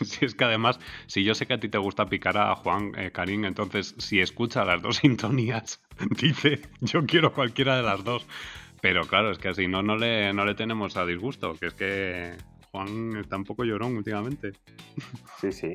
Si 0.01 0.23
es 0.23 0.33
que 0.33 0.45
además, 0.45 0.79
si 1.07 1.25
yo 1.25 1.35
sé 1.35 1.45
que 1.45 1.53
a 1.53 1.59
ti 1.59 1.67
te 1.67 1.77
gusta 1.77 2.05
picar 2.07 2.37
a 2.37 2.55
Juan 2.55 2.93
eh, 2.97 3.11
Karim, 3.11 3.43
entonces 3.43 3.95
si 3.97 4.21
escucha 4.21 4.63
las 4.63 4.81
dos 4.81 4.97
sintonías, 5.01 5.81
dice 6.11 6.61
yo 6.79 7.05
quiero 7.05 7.33
cualquiera 7.33 7.75
de 7.75 7.83
las 7.83 8.03
dos. 8.05 8.25
Pero 8.81 9.05
claro, 9.05 9.29
es 9.31 9.39
que 9.39 9.49
así 9.49 9.67
no, 9.67 9.81
no, 9.83 9.97
le, 9.97 10.31
no 10.33 10.45
le 10.45 10.55
tenemos 10.55 10.95
a 10.95 11.05
disgusto, 11.05 11.53
que 11.55 11.65
es 11.65 11.73
que 11.73 12.37
Juan 12.71 13.17
está 13.17 13.35
un 13.37 13.43
poco 13.43 13.63
llorón 13.63 13.97
últimamente. 13.97 14.51
Sí, 15.39 15.51
sí. 15.51 15.73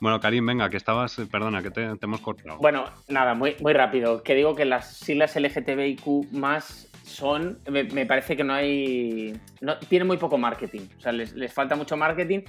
Bueno, 0.00 0.18
Karim, 0.18 0.46
venga, 0.46 0.70
que 0.70 0.76
estabas, 0.78 1.18
eh, 1.18 1.26
perdona, 1.26 1.62
que 1.62 1.70
te, 1.70 1.96
te 1.96 2.06
hemos 2.06 2.20
cortado. 2.20 2.58
Bueno, 2.58 2.86
nada, 3.08 3.34
muy, 3.34 3.54
muy 3.60 3.72
rápido. 3.74 4.22
Que 4.22 4.34
digo 4.34 4.54
que 4.54 4.64
las 4.64 4.96
siglas 4.96 5.36
LGTBIQ 5.36 6.32
más 6.32 6.90
son. 7.04 7.58
Me, 7.70 7.84
me 7.84 8.06
parece 8.06 8.36
que 8.36 8.42
no 8.44 8.54
hay. 8.54 9.38
No, 9.60 9.78
tienen 9.78 10.08
muy 10.08 10.16
poco 10.16 10.38
marketing. 10.38 10.82
O 10.96 11.00
sea, 11.00 11.12
les, 11.12 11.34
les 11.34 11.52
falta 11.52 11.76
mucho 11.76 11.96
marketing. 11.98 12.40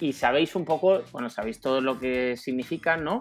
Y 0.00 0.12
sabéis 0.14 0.56
un 0.56 0.64
poco, 0.64 1.02
bueno, 1.12 1.28
sabéis 1.30 1.60
todo 1.60 1.80
lo 1.80 1.98
que 1.98 2.36
significan, 2.36 3.04
¿no? 3.04 3.20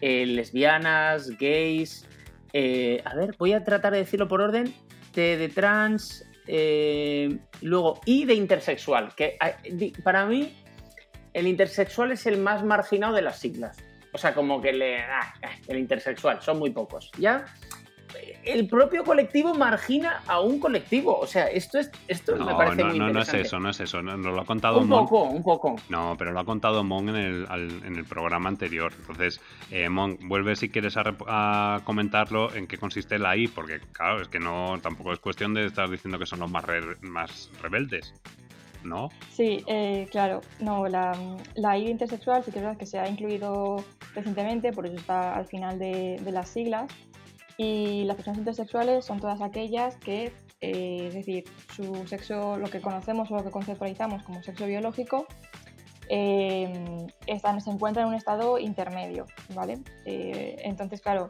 Eh, 0.00 0.26
lesbianas, 0.26 1.30
gays. 1.38 2.06
eh, 2.52 3.02
a 3.04 3.14
ver, 3.14 3.34
voy 3.38 3.54
a 3.54 3.64
tratar 3.64 3.92
de 3.92 3.98
decirlo 4.00 4.28
por 4.28 4.40
orden. 4.42 4.72
T 5.12 5.36
de 5.36 5.48
trans. 5.48 6.24
Eh, 6.46 7.38
luego, 7.60 8.00
y 8.04 8.24
de 8.24 8.34
intersexual. 8.34 9.14
Que 9.14 9.36
ah, 9.40 9.52
para 10.02 10.26
mí, 10.26 10.54
el 11.32 11.46
intersexual 11.46 12.12
es 12.12 12.26
el 12.26 12.38
más 12.38 12.64
marginado 12.64 13.14
de 13.14 13.22
las 13.22 13.38
siglas. 13.38 13.78
O 14.12 14.18
sea, 14.18 14.34
como 14.34 14.60
que 14.60 14.70
ah, 14.98 15.34
el 15.68 15.78
intersexual, 15.78 16.42
son 16.42 16.58
muy 16.58 16.70
pocos. 16.70 17.10
Ya. 17.18 17.44
El 18.44 18.66
propio 18.66 19.04
colectivo 19.04 19.54
margina 19.54 20.22
a 20.26 20.40
un 20.40 20.58
colectivo. 20.58 21.16
O 21.18 21.26
sea, 21.26 21.46
esto 21.46 21.78
es. 21.78 21.90
Esto 22.08 22.34
no, 22.36 22.46
me 22.46 22.54
parece 22.54 22.82
no, 22.82 22.88
muy 22.88 22.98
no, 22.98 23.04
no 23.04 23.20
es 23.20 23.28
interesante. 23.28 23.46
eso, 23.46 23.60
no 23.60 23.70
es 23.70 23.80
eso. 23.80 24.02
No, 24.02 24.16
nos 24.16 24.34
lo 24.34 24.40
ha 24.40 24.44
contado 24.44 24.80
Un 24.80 24.88
Mon. 24.88 25.04
poco, 25.04 25.22
un 25.24 25.42
poco. 25.42 25.76
No, 25.88 26.16
pero 26.18 26.32
lo 26.32 26.40
ha 26.40 26.44
contado 26.44 26.82
Mon 26.82 27.08
en 27.10 27.16
el, 27.16 27.46
al- 27.48 27.84
en 27.84 27.96
el 27.96 28.04
programa 28.04 28.48
anterior. 28.48 28.92
Entonces, 28.98 29.40
eh, 29.70 29.88
Mon, 29.88 30.18
vuelve 30.28 30.56
si 30.56 30.68
quieres 30.70 30.96
a, 30.96 31.04
a 31.28 31.80
comentarlo 31.84 32.52
en 32.54 32.66
qué 32.66 32.78
consiste 32.78 33.18
la 33.18 33.36
I, 33.36 33.48
porque 33.48 33.80
claro, 33.92 34.20
es 34.20 34.28
que 34.28 34.40
no 34.40 34.78
tampoco 34.82 35.12
es 35.12 35.20
cuestión 35.20 35.54
de 35.54 35.66
estar 35.66 35.88
diciendo 35.88 36.18
que 36.18 36.26
son 36.26 36.40
los 36.40 36.50
más, 36.50 36.64
re- 36.64 36.96
más 37.02 37.50
rebeldes. 37.62 38.12
¿No? 38.84 39.10
Sí, 39.30 39.62
eh, 39.68 40.08
claro, 40.10 40.40
no, 40.58 40.88
la, 40.88 41.12
la 41.54 41.78
I 41.78 41.88
intersexual 41.88 42.42
sí 42.42 42.50
que 42.50 42.58
es 42.58 42.64
verdad 42.64 42.76
que 42.76 42.84
se 42.86 42.98
ha 42.98 43.08
incluido 43.08 43.76
recientemente, 44.12 44.72
por 44.72 44.86
eso 44.86 44.96
está 44.96 45.36
al 45.36 45.46
final 45.46 45.78
de, 45.78 46.18
de 46.20 46.32
las 46.32 46.48
siglas. 46.48 46.90
Y 47.56 48.04
las 48.04 48.16
personas 48.16 48.38
intersexuales 48.38 49.04
son 49.04 49.20
todas 49.20 49.40
aquellas 49.40 49.96
que, 49.96 50.32
eh, 50.60 51.04
es 51.08 51.14
decir, 51.14 51.44
su 51.74 52.06
sexo, 52.06 52.56
lo 52.56 52.68
que 52.70 52.80
conocemos 52.80 53.30
o 53.30 53.36
lo 53.36 53.44
que 53.44 53.50
conceptualizamos 53.50 54.22
como 54.22 54.42
sexo 54.42 54.66
biológico, 54.66 55.26
eh, 56.08 57.06
están, 57.26 57.60
se 57.60 57.70
encuentran 57.70 58.04
en 58.04 58.10
un 58.10 58.14
estado 58.14 58.58
intermedio, 58.58 59.26
¿vale? 59.54 59.78
Eh, 60.04 60.56
entonces, 60.64 61.00
claro, 61.00 61.26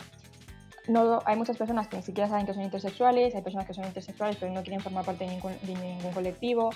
no, 0.88 1.20
hay 1.24 1.36
muchas 1.36 1.56
personas 1.56 1.88
que 1.88 1.96
ni 1.96 2.02
siquiera 2.02 2.28
saben 2.28 2.46
que 2.46 2.54
son 2.54 2.62
intersexuales, 2.62 3.34
hay 3.34 3.42
personas 3.42 3.66
que 3.66 3.74
son 3.74 3.84
intersexuales 3.84 4.36
pero 4.40 4.52
no 4.52 4.62
quieren 4.62 4.80
formar 4.80 5.04
parte 5.04 5.24
de 5.24 5.30
ningún, 5.30 5.52
de 5.62 6.10
colectivo. 6.12 6.70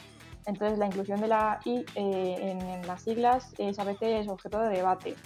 Entonces, 0.46 0.78
la 0.78 0.86
inclusión 0.86 1.20
de 1.20 1.26
la 1.26 1.58
I 1.64 1.84
eh, 1.96 2.36
en, 2.40 2.60
en 2.60 2.86
las 2.86 3.02
siglas 3.02 3.52
es 3.58 3.78
a 3.80 3.84
veces 3.84 4.28
objeto 4.28 4.60
de 4.60 4.76
debate, 4.76 5.16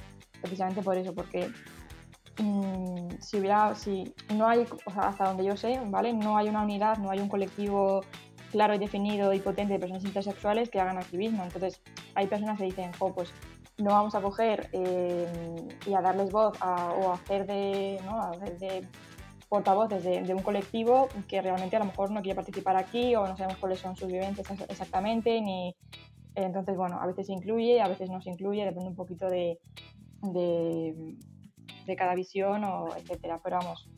precisamente 0.41 0.81
por 0.81 0.97
eso, 0.97 1.15
porque 1.15 1.51
mm, 2.39 3.09
si 3.21 3.39
hubiera, 3.39 3.75
si 3.75 4.15
no 4.35 4.49
hay, 4.49 4.67
hasta 4.97 5.25
donde 5.29 5.45
yo 5.45 5.57
sé, 5.57 5.81
¿vale? 5.87 6.13
No 6.13 6.37
hay 6.37 6.49
una 6.49 6.63
unidad, 6.63 6.99
no 6.99 7.11
hay 7.11 7.21
un 7.21 7.29
colectivo 7.29 8.03
claro 8.51 8.75
y 8.75 8.79
definido 8.79 9.33
y 9.33 9.41
potente 9.41 9.75
de 9.75 9.79
personas 9.79 10.05
intersexuales 10.05 10.71
que 10.71 10.81
hagan 10.81 10.99
activismo. 10.99 11.43
Entonces, 11.43 11.81
hay 12.15 12.27
personas 12.27 12.59
que 12.59 12.65
dicen, 12.65 12.93
jo, 12.99 13.13
pues 13.15 13.33
no 13.79 13.91
vamos 13.93 14.15
a 14.15 14.21
coger 14.21 14.69
eh, 14.73 15.27
y 15.87 15.95
a 15.95 16.01
darles 16.01 16.31
voz 16.31 16.59
o 16.61 17.13
hacer 17.13 17.47
de, 17.47 18.01
¿no? 18.05 18.21
a 18.21 18.31
hacer 18.31 18.59
de 18.59 18.87
portavoces 19.49 20.05
de, 20.05 20.23
de 20.23 20.35
un 20.35 20.43
colectivo 20.43 21.09
que 21.27 21.43
realmente 21.43 21.75
a 21.77 21.81
lo 21.81 21.87
mejor 21.87 22.11
no 22.13 22.23
quiere 22.23 22.37
participar 22.37 22.77
aquí 22.77 23.17
o 23.17 23.27
no 23.27 23.37
sabemos 23.37 23.59
cuáles 23.59 23.81
son 23.81 23.97
sus 23.97 24.07
vivencias 24.07 24.49
ex- 24.49 24.69
exactamente 24.69 25.41
ni 25.41 25.75
entonces 26.37 26.77
bueno 26.77 27.01
a 27.01 27.07
veces 27.07 27.27
se 27.27 27.33
incluye 27.33 27.81
a 27.81 27.89
veces 27.89 28.11
no 28.11 28.23
se 28.23 28.31
incluye 28.31 28.65
depende 28.65 28.91
un 28.91 28.95
poquito 28.95 29.29
de, 29.29 29.59
de 31.91 31.97
cada 31.97 32.15
visión 32.15 32.65
o 32.65 32.89
etcétera 32.97 33.39
pero 33.45 33.59
vamos 33.59 33.89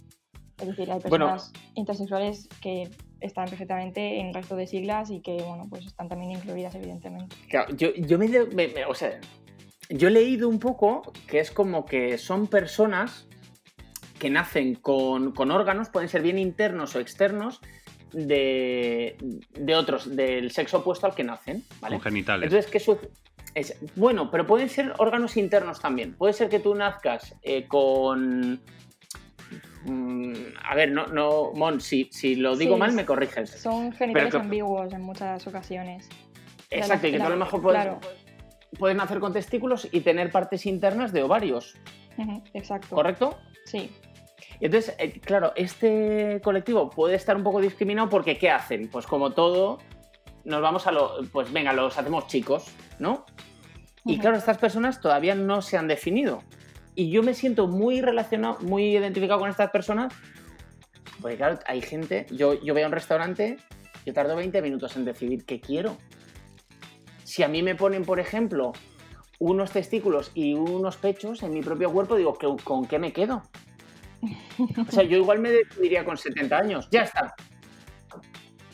es 0.60 0.66
decir 0.68 0.90
hay 0.90 1.00
Bueno. 1.08 1.26
personas 1.26 1.52
intersexuales 1.74 2.48
que 2.60 2.90
están 3.20 3.46
perfectamente 3.48 4.18
en 4.20 4.28
el 4.28 4.34
resto 4.34 4.56
de 4.56 4.66
siglas 4.66 5.10
y 5.10 5.20
que 5.20 5.42
bueno 5.42 5.66
pues 5.70 5.86
están 5.86 6.08
también 6.08 6.32
incluidas 6.32 6.74
evidentemente 6.74 7.36
Claro, 7.48 7.74
yo, 7.76 7.92
yo 7.94 8.18
me, 8.18 8.28
me- 8.28 8.68
me- 8.68 8.84
O 8.86 8.94
sea, 8.94 9.20
yo 9.90 10.08
he 10.08 10.10
leído 10.10 10.48
un 10.48 10.58
poco 10.58 11.02
que 11.26 11.38
es 11.40 11.50
como 11.50 11.84
que 11.84 12.16
son 12.18 12.46
personas 12.46 13.26
que 14.18 14.30
nacen 14.30 14.74
con, 14.76 15.32
con 15.32 15.50
órganos, 15.50 15.88
pueden 15.90 16.08
ser 16.08 16.22
bien 16.22 16.38
internos 16.38 16.94
o 16.96 17.00
externos, 17.00 17.60
de, 18.12 19.16
de 19.50 19.74
otros, 19.74 20.14
del 20.14 20.50
sexo 20.52 20.78
opuesto 20.78 21.06
al 21.06 21.14
que 21.14 21.24
nacen, 21.24 21.64
¿vale? 21.80 21.96
Con 21.96 22.02
genitales. 22.04 22.44
Entonces, 22.46 22.70
¿qué 22.70 22.78
su- 22.78 22.98
es- 23.54 23.76
bueno, 23.96 24.30
pero 24.30 24.46
pueden 24.46 24.68
ser 24.68 24.94
órganos 24.98 25.36
internos 25.36 25.80
también. 25.80 26.14
Puede 26.14 26.32
ser 26.32 26.48
que 26.48 26.58
tú 26.60 26.74
nazcas 26.74 27.34
eh, 27.42 27.66
con. 27.68 28.60
mm, 29.84 30.32
a 30.64 30.74
ver, 30.74 30.90
no, 30.92 31.06
no, 31.08 31.52
Mon, 31.54 31.80
si, 31.80 32.08
si 32.12 32.36
lo 32.36 32.56
digo 32.56 32.74
Sí, 32.74 32.80
mal, 32.80 32.92
me 32.92 33.04
corriges. 33.04 33.50
son 33.50 33.92
genitales 33.92 34.32
que- 34.32 34.38
ambiguos 34.40 34.92
en 34.92 35.02
muchas 35.02 35.46
ocasiones 35.46 36.08
Exacto, 36.70 37.06
y 37.08 37.12
que 37.12 37.18
tú 37.18 37.24
a 37.24 37.28
lo 37.28 37.36
la- 37.36 37.44
mejor 37.44 37.62
puedes, 37.62 37.82
claro. 37.82 38.00
puedes 38.78 38.96
nacer 38.96 39.18
con 39.20 39.32
testículos 39.32 39.88
y 39.92 40.00
tener 40.00 40.30
partes 40.30 40.64
internas 40.66 41.12
de 41.12 41.22
ovarios, 41.22 41.74
exacto 42.54 42.94
¿correcto? 42.94 43.38
sí 43.66 43.90
Entonces, 44.60 44.94
eh, 44.98 45.20
claro, 45.20 45.52
este 45.56 46.40
colectivo 46.42 46.88
puede 46.88 47.16
estar 47.16 47.36
un 47.36 47.42
poco 47.42 47.60
discriminado 47.60 48.08
porque 48.08 48.38
¿qué 48.38 48.48
hacen? 48.50 48.88
Pues 48.88 49.06
como 49.06 49.30
todo, 49.32 49.78
nos 50.44 50.60
vamos 50.62 50.86
a 50.86 50.92
lo, 50.92 51.22
pues 51.32 51.52
venga, 51.52 51.72
los 51.72 51.96
hacemos 51.98 52.26
chicos, 52.26 52.66
¿no? 52.98 53.24
Y 54.04 54.18
claro, 54.18 54.36
estas 54.36 54.58
personas 54.58 55.00
todavía 55.00 55.34
no 55.34 55.62
se 55.62 55.76
han 55.76 55.86
definido. 55.88 56.42
Y 56.94 57.10
yo 57.10 57.22
me 57.22 57.34
siento 57.34 57.68
muy 57.68 58.00
relacionado, 58.00 58.58
muy 58.60 58.96
identificado 58.96 59.38
con 59.40 59.48
estas 59.48 59.70
personas, 59.70 60.12
porque 61.20 61.36
claro, 61.36 61.58
hay 61.66 61.80
gente, 61.80 62.26
yo, 62.30 62.60
yo 62.62 62.74
voy 62.74 62.82
a 62.82 62.86
un 62.86 62.92
restaurante, 62.92 63.58
yo 64.04 64.12
tardo 64.12 64.34
20 64.36 64.60
minutos 64.60 64.96
en 64.96 65.04
decidir 65.04 65.44
qué 65.46 65.60
quiero. 65.60 65.96
Si 67.24 67.42
a 67.42 67.48
mí 67.48 67.62
me 67.62 67.74
ponen, 67.76 68.04
por 68.04 68.18
ejemplo, 68.20 68.72
unos 69.38 69.70
testículos 69.70 70.32
y 70.34 70.54
unos 70.54 70.96
pechos 70.96 71.42
en 71.42 71.52
mi 71.54 71.62
propio 71.62 71.90
cuerpo, 71.92 72.16
digo, 72.16 72.34
¿qué- 72.34 72.54
¿con 72.64 72.84
qué 72.86 72.98
me 72.98 73.12
quedo? 73.12 73.42
O 74.86 74.90
sea, 74.90 75.02
yo 75.04 75.16
igual 75.16 75.38
me 75.38 75.50
decidiría 75.50 76.04
con 76.04 76.16
70 76.16 76.58
años, 76.58 76.88
ya 76.90 77.02
está. 77.02 77.34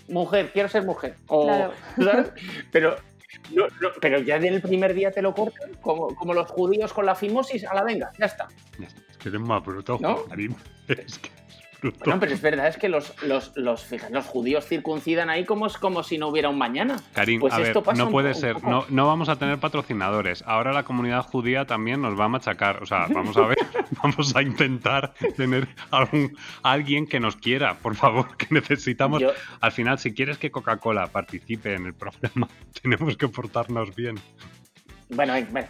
Mujer, 0.08 0.50
quiero 0.52 0.68
ser 0.68 0.84
mujer. 0.84 1.16
O, 1.28 1.44
Claro. 1.44 1.72
¿sabes? 2.02 2.32
Pero, 2.72 2.96
no, 3.54 3.66
no, 3.80 3.88
pero 4.00 4.18
ya 4.20 4.38
del 4.38 4.60
primer 4.60 4.94
día 4.94 5.10
te 5.10 5.22
lo 5.22 5.34
cortan, 5.34 5.70
como, 5.80 6.14
como 6.16 6.34
los 6.34 6.50
judíos 6.50 6.92
con 6.92 7.06
la 7.06 7.14
fimosis, 7.14 7.64
a 7.64 7.74
la 7.74 7.82
venga, 7.84 8.10
ya 8.18 8.26
está. 8.26 8.48
Es 9.10 9.16
que 9.18 9.28
eres 9.28 9.40
más 9.40 9.62
bruto, 9.64 9.98
¿No? 10.00 10.24
Karim. 10.24 10.54
Es 10.88 11.18
que 11.18 11.30
es 11.78 11.80
bruto. 11.82 11.98
Bueno, 12.04 12.20
pero 12.20 12.32
es 12.34 12.40
verdad, 12.42 12.66
es 12.68 12.76
que 12.76 12.88
los, 12.88 13.14
los, 13.22 13.52
los, 13.56 13.84
fíjate, 13.84 14.12
los 14.12 14.26
judíos 14.26 14.66
circuncidan 14.66 15.30
ahí 15.30 15.44
como, 15.44 15.68
como 15.80 16.02
si 16.02 16.18
no 16.18 16.28
hubiera 16.28 16.48
un 16.48 16.58
mañana. 16.58 16.96
Karim, 17.14 17.40
Pues 17.40 17.52
a 17.54 17.58
ver, 17.58 17.66
esto 17.68 17.82
pasa 17.82 18.02
no 18.04 18.10
puede 18.10 18.28
un 18.30 18.34
ser, 18.34 18.62
no, 18.64 18.84
no 18.88 19.06
vamos 19.06 19.28
a 19.28 19.36
tener 19.36 19.58
patrocinadores. 19.58 20.42
Ahora 20.46 20.72
la 20.72 20.82
comunidad 20.82 21.22
judía 21.22 21.64
también 21.66 22.02
nos 22.02 22.18
va 22.18 22.24
a 22.24 22.28
machacar. 22.28 22.82
O 22.82 22.86
sea, 22.86 23.06
vamos 23.08 23.36
a 23.36 23.46
ver, 23.46 23.58
vamos 24.02 24.34
a 24.34 24.42
intentar 24.42 25.14
tener 25.36 25.68
algún, 25.90 26.36
alguien 26.62 27.06
que 27.06 27.20
nos 27.20 27.36
quiera, 27.36 27.74
por 27.74 27.94
favor, 27.94 28.36
que 28.36 28.46
necesitamos. 28.50 29.20
Yo- 29.20 29.32
Al 29.60 29.72
final, 29.72 29.98
si 29.98 30.12
quieres 30.12 30.38
que 30.38 30.50
Coca-Cola 30.50 31.06
participe 31.08 31.74
en 31.74 31.86
el 31.86 31.94
programa, 31.94 32.48
tenemos 32.82 33.16
que 33.16 33.28
portarnos 33.28 33.94
bien. 33.94 34.18
Bueno, 35.10 35.34
eh, 35.36 35.46
bueno. 35.50 35.68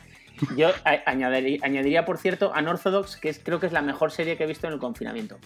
Yo 0.56 0.70
añadiría, 1.04 2.04
por 2.04 2.18
cierto, 2.18 2.52
Unorthodox, 2.56 3.16
que 3.16 3.28
es, 3.28 3.40
creo 3.40 3.59
que 3.61 3.66
es 3.66 3.72
la 3.72 3.82
mejor 3.82 4.12
serie 4.12 4.36
que 4.36 4.44
he 4.44 4.46
visto 4.46 4.66
en 4.68 4.72
el 4.74 4.78
confinamiento. 4.78 5.36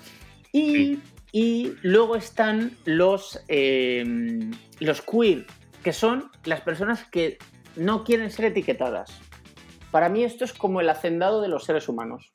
Y, 0.53 0.98
y 1.32 1.72
luego 1.82 2.16
están 2.16 2.76
los, 2.84 3.42
eh, 3.48 4.05
los 4.80 5.03
queer, 5.03 5.46
que 5.82 5.92
son 5.92 6.30
las 6.44 6.61
personas 6.61 7.05
que 7.05 7.38
no 7.76 8.05
quieren 8.05 8.30
ser 8.30 8.46
etiquetadas. 8.46 9.20
Para 9.90 10.09
mí 10.09 10.24
esto 10.24 10.44
es 10.44 10.53
como 10.53 10.80
el 10.80 10.88
hacendado 10.90 11.40
de 11.40 11.48
los 11.48 11.64
seres 11.64 11.88
humanos. 11.88 12.30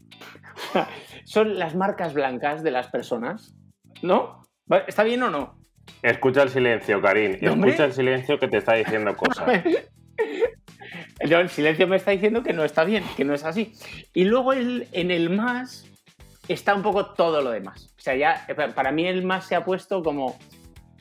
son 1.26 1.57
las 1.59 1.76
marcas 1.76 2.13
blancas 2.13 2.63
de 2.63 2.72
las 2.72 2.88
personas, 2.88 3.55
¿no? 4.01 4.41
¿Va- 4.72 4.80
¿Está 4.88 5.03
bien 5.03 5.24
o 5.24 5.30
no? 5.30 5.59
Escucha 6.01 6.43
el 6.43 6.49
silencio, 6.49 7.01
Karim. 7.01 7.38
No. 7.41 7.51
Escucha 7.53 7.86
el 7.86 7.93
silencio 7.93 8.39
que 8.39 8.47
te 8.47 8.57
está 8.57 8.74
diciendo 8.74 9.15
cosas. 9.18 9.63
El 11.20 11.49
silencio 11.49 11.88
me 11.88 11.95
está 11.95 12.11
diciendo 12.11 12.43
que 12.43 12.53
no 12.53 12.63
está 12.63 12.84
bien, 12.84 13.03
que 13.15 13.26
no 13.26 13.34
es 13.34 13.43
así. 13.43 13.74
Y 14.13 14.26
luego 14.26 14.53
el- 14.53 14.88
en 14.91 15.09
el 15.11 15.30
más 15.30 15.87
está 16.54 16.74
un 16.76 16.82
poco 16.82 17.08
todo 17.14 17.41
lo 17.41 17.52
demás. 17.52 17.93
O 17.98 18.02
sea, 18.02 18.16
ya 18.16 18.48
para 18.76 18.91
mí 18.91 19.06
el 19.08 19.24
más 19.24 19.45
se 19.48 19.56
ha 19.56 19.64
puesto 19.66 20.02
como 20.04 20.38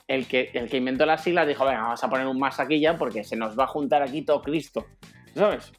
el 0.08 0.26
que, 0.26 0.50
el 0.54 0.68
que 0.68 0.76
inventó 0.76 1.04
las 1.06 1.22
siglas 1.24 1.46
dijo, 1.48 1.64
venga, 1.64 1.82
vamos 1.82 2.02
a 2.02 2.08
poner 2.08 2.26
un 2.26 2.38
más 2.38 2.60
aquí 2.60 2.80
ya 2.80 2.96
porque 2.96 3.24
se 3.24 3.36
nos 3.36 3.58
va 3.58 3.64
a 3.64 3.68
juntar 3.68 4.02
aquí 4.02 4.22
todo 4.22 4.42
Cristo. 4.42 4.86
¿Sabes? 5.34 5.72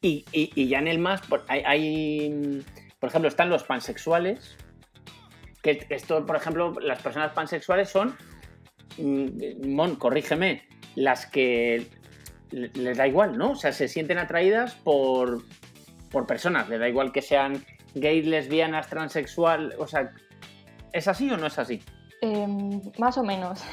Y, 0.00 0.24
y- 0.32 0.50
y 0.54 0.68
ya 0.68 0.78
en 0.78 0.88
el 0.88 0.98
más 0.98 1.22
por- 1.22 1.44
hay, 1.48 1.62
hay, 1.64 2.30
mm, 2.30 2.60
por 3.00 3.08
ejemplo, 3.08 3.28
están 3.28 3.48
los 3.50 3.64
pansexuales. 3.64 4.56
Que 5.62 5.86
esto, 5.90 6.24
por 6.24 6.36
ejemplo, 6.36 6.74
las 6.80 7.00
personas 7.02 7.32
pansexuales 7.32 7.88
son, 7.88 8.16
mm, 8.98 9.68
Mon, 9.68 9.96
corrígeme, 9.96 10.68
las 10.94 11.26
que 11.26 11.88
le- 12.50 12.70
les 12.74 12.96
da 12.96 13.06
igual, 13.06 13.36
¿no? 13.38 13.52
O 13.52 13.56
sea, 13.56 13.72
se 13.72 13.88
sienten 13.88 14.18
atraídas 14.18 14.74
por, 14.74 15.42
por 16.10 16.26
personas, 16.26 16.68
les 16.68 16.78
da 16.80 16.88
igual 16.88 17.12
que 17.12 17.22
sean 17.22 17.64
gays, 18.00 18.26
lesbianas, 18.26 18.88
transexual, 18.88 19.74
o 19.78 19.86
sea, 19.86 20.12
¿es 20.92 21.06
así 21.08 21.30
o 21.30 21.36
no 21.36 21.46
es 21.46 21.58
así? 21.58 21.82
Em, 22.22 22.80
más 22.98 23.16
o 23.18 23.22
menos. 23.24 23.62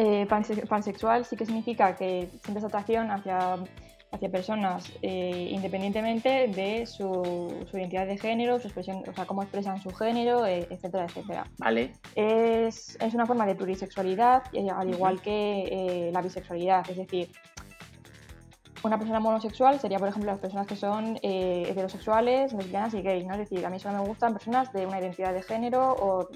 Eh, 0.00 0.26
panse- 0.28 0.64
pansexual 0.68 1.24
sí 1.24 1.34
que 1.36 1.44
significa 1.44 1.96
que 1.96 2.28
sientes 2.44 2.62
atracción 2.62 3.10
hacia, 3.10 3.56
hacia 4.12 4.28
personas 4.30 4.92
eh, 5.02 5.48
independientemente 5.50 6.46
de 6.46 6.86
su, 6.86 7.66
su 7.68 7.78
identidad 7.78 8.06
de 8.06 8.16
género, 8.16 8.60
su 8.60 8.68
expresión, 8.68 9.02
o 9.08 9.12
sea, 9.12 9.24
cómo 9.26 9.42
expresan 9.42 9.82
su 9.82 9.90
género, 9.90 10.46
eh, 10.46 10.68
etcétera, 10.70 11.06
etcétera. 11.06 11.46
Vale, 11.58 11.94
Es, 12.14 12.96
es 13.00 13.14
una 13.14 13.26
forma 13.26 13.44
de 13.44 13.56
plurisexualidad, 13.56 14.42
eh, 14.52 14.68
al 14.72 14.88
igual 14.90 15.20
que 15.20 16.10
la 16.12 16.22
bisexualidad. 16.22 16.88
Es 16.88 16.96
decir, 16.98 17.30
una 18.84 18.98
persona 18.98 19.20
monosexual 19.20 19.80
sería, 19.80 19.98
por 19.98 20.08
ejemplo, 20.08 20.30
las 20.30 20.40
personas 20.40 20.66
que 20.66 20.76
son 20.76 21.18
eh, 21.22 21.66
heterosexuales, 21.68 22.52
lesbianas 22.52 22.94
y 22.94 23.02
gays, 23.02 23.26
¿no? 23.26 23.34
Es 23.34 23.40
decir, 23.48 23.64
a 23.66 23.70
mí 23.70 23.78
solo 23.78 23.98
me 24.02 24.08
gustan 24.08 24.32
personas 24.34 24.72
de 24.72 24.86
una 24.86 25.00
identidad 25.00 25.32
de 25.34 25.42
género 25.42 25.92
o 25.92 26.28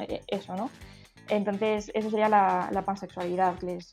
eh, 0.00 0.20
eso, 0.28 0.54
¿no? 0.56 0.70
Entonces, 1.28 1.90
eso 1.94 2.10
sería 2.10 2.28
la, 2.28 2.68
la 2.72 2.82
pansexualidad, 2.82 3.54
que 3.58 3.76
es 3.76 3.90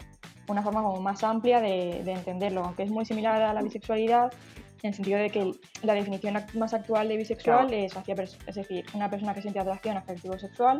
una 0.47 0.63
forma 0.63 0.82
como 0.82 0.99
más 1.01 1.23
amplia 1.23 1.59
de, 1.59 2.01
de 2.03 2.13
entenderlo, 2.13 2.63
aunque 2.63 2.84
es 2.84 2.89
muy 2.89 3.05
similar 3.05 3.41
a 3.41 3.53
la 3.53 3.61
bisexualidad, 3.61 4.34
en 4.82 4.89
el 4.89 4.93
sentido 4.93 5.19
de 5.19 5.30
que 5.30 5.51
la 5.84 5.93
definición 5.93 6.36
más 6.53 6.73
actual 6.73 7.07
de 7.09 7.17
bisexual 7.17 7.67
Claro. 7.67 7.84
es, 7.86 7.95
hacia 7.97 8.15
es 8.47 8.55
decir, 8.55 8.86
una 8.93 9.09
persona 9.09 9.34
que 9.34 9.41
siente 9.41 9.59
atracción 9.59 9.97
afectivo-sexual 9.97 10.78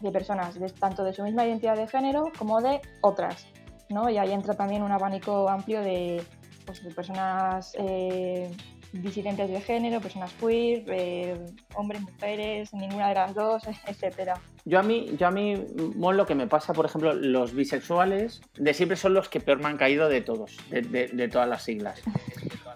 de 0.00 0.10
personas 0.10 0.58
de- 0.58 0.70
tanto 0.70 1.04
de 1.04 1.12
su 1.12 1.22
misma 1.22 1.46
identidad 1.46 1.76
de 1.76 1.86
género 1.86 2.30
como 2.38 2.60
de 2.60 2.80
otras, 3.02 3.46
¿no? 3.90 4.08
Y 4.10 4.18
ahí 4.18 4.32
entra 4.32 4.54
también 4.54 4.82
un 4.82 4.92
abanico 4.92 5.48
amplio 5.48 5.80
de, 5.80 6.22
pues, 6.66 6.82
de 6.82 6.90
personas 6.94 7.74
eh, 7.78 8.50
disidentes 8.92 9.50
de 9.50 9.60
género, 9.60 10.00
personas 10.00 10.32
queer, 10.40 10.84
eh, 10.88 11.36
hombres, 11.74 12.00
mujeres, 12.02 12.72
ninguna 12.72 13.08
de 13.08 13.14
las 13.14 13.34
dos, 13.34 13.62
etcétera. 13.86 14.34
Yo 14.64 14.78
a 14.78 14.82
mí, 14.82 15.14
yo 15.18 15.26
a 15.26 15.30
mí, 15.30 15.62
Mon, 15.96 16.16
lo 16.16 16.24
que 16.26 16.34
me 16.34 16.46
pasa, 16.46 16.72
por 16.72 16.86
ejemplo, 16.86 17.12
los 17.12 17.52
bisexuales 17.54 18.40
de 18.54 18.72
siempre 18.72 18.96
son 18.96 19.12
los 19.14 19.28
que 19.28 19.40
peor 19.40 19.58
me 19.60 19.66
han 19.66 19.76
caído 19.76 20.08
de 20.08 20.20
todos, 20.22 20.56
de, 20.70 20.80
de- 20.82 21.08
de 21.08 21.28
todas 21.28 21.48
las 21.48 21.62
siglas. 21.62 22.00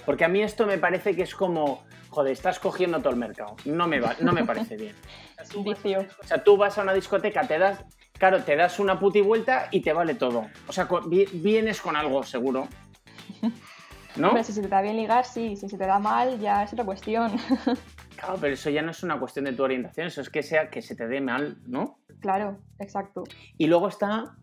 Porque 0.04 0.24
a 0.24 0.28
mí 0.28 0.42
esto 0.42 0.66
me 0.66 0.78
parece 0.78 1.14
que 1.14 1.22
es 1.22 1.34
como, 1.34 1.82
joder, 2.10 2.32
estás 2.32 2.58
cogiendo 2.58 2.98
todo 2.98 3.10
el 3.10 3.18
mercado. 3.18 3.56
No 3.64 3.86
me 3.86 4.00
va, 4.00 4.16
no 4.20 4.32
me 4.32 4.44
parece 4.44 4.76
bien. 4.76 4.94
Vicio. 5.64 6.00
O 6.22 6.26
sea, 6.26 6.42
tú 6.42 6.56
vas 6.56 6.76
a 6.78 6.82
una 6.82 6.92
discoteca, 6.94 7.42
te 7.46 7.58
das, 7.58 7.78
claro, 8.18 8.42
te 8.42 8.56
das 8.56 8.78
una 8.78 8.98
puti 8.98 9.20
vuelta 9.20 9.68
y 9.70 9.80
te 9.80 9.92
vale 9.92 10.14
todo. 10.14 10.46
O 10.66 10.72
sea, 10.72 10.88
vienes 11.32 11.80
con 11.80 11.96
algo 11.96 12.22
seguro. 12.22 12.68
¿No? 14.16 14.28
Hombre, 14.28 14.42
si 14.42 14.52
se 14.52 14.62
te 14.62 14.68
da 14.68 14.82
bien 14.82 14.96
ligar, 14.96 15.24
sí, 15.24 15.56
si 15.56 15.68
se 15.68 15.78
te 15.78 15.86
da 15.86 15.98
mal, 15.98 16.40
ya 16.40 16.64
es 16.64 16.72
otra 16.72 16.84
cuestión. 16.84 17.32
Claro, 18.18 18.36
pero 18.40 18.54
eso 18.54 18.68
ya 18.68 18.82
no 18.82 18.90
es 18.90 19.04
una 19.04 19.16
cuestión 19.16 19.44
de 19.44 19.52
tu 19.52 19.62
orientación, 19.62 20.08
eso 20.08 20.20
es 20.20 20.28
que 20.28 20.42
sea 20.42 20.70
que 20.70 20.82
se 20.82 20.96
te 20.96 21.06
dé 21.06 21.20
mal, 21.20 21.56
¿no? 21.68 22.00
claro, 22.20 22.58
exacto. 22.80 23.22
Y 23.56 23.68
luego 23.68 23.86
está 23.86 24.34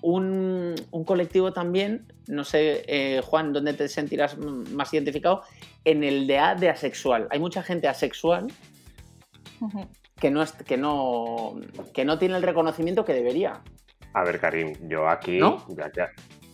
un, 0.00 0.74
un 0.90 1.04
colectivo 1.04 1.52
también, 1.52 2.12
no 2.26 2.42
sé, 2.42 2.82
eh, 2.88 3.20
Juan, 3.20 3.52
¿dónde 3.52 3.74
te 3.74 3.88
sentirás 3.88 4.36
más 4.36 4.92
identificado? 4.92 5.44
En 5.84 6.02
el 6.02 6.26
de 6.26 6.40
A 6.40 6.56
de 6.56 6.70
asexual. 6.70 7.28
Hay 7.30 7.38
mucha 7.38 7.62
gente 7.62 7.86
asexual 7.86 8.48
Ujú. 9.62 9.86
Que 10.22 10.30
no, 10.30 10.40
es- 10.40 10.52
que 10.52 10.76
no, 10.76 11.56
que 11.92 12.04
no 12.04 12.16
tiene 12.16 12.36
el 12.36 12.44
reconocimiento 12.44 13.04
que 13.04 13.12
debería. 13.12 13.60
A 14.14 14.22
ver, 14.22 14.38
Karim, 14.38 14.72
yo 14.88 15.08
aquí. 15.08 15.36
¿No? 15.38 15.66
ya- 15.70 15.90
ya- 15.92 16.10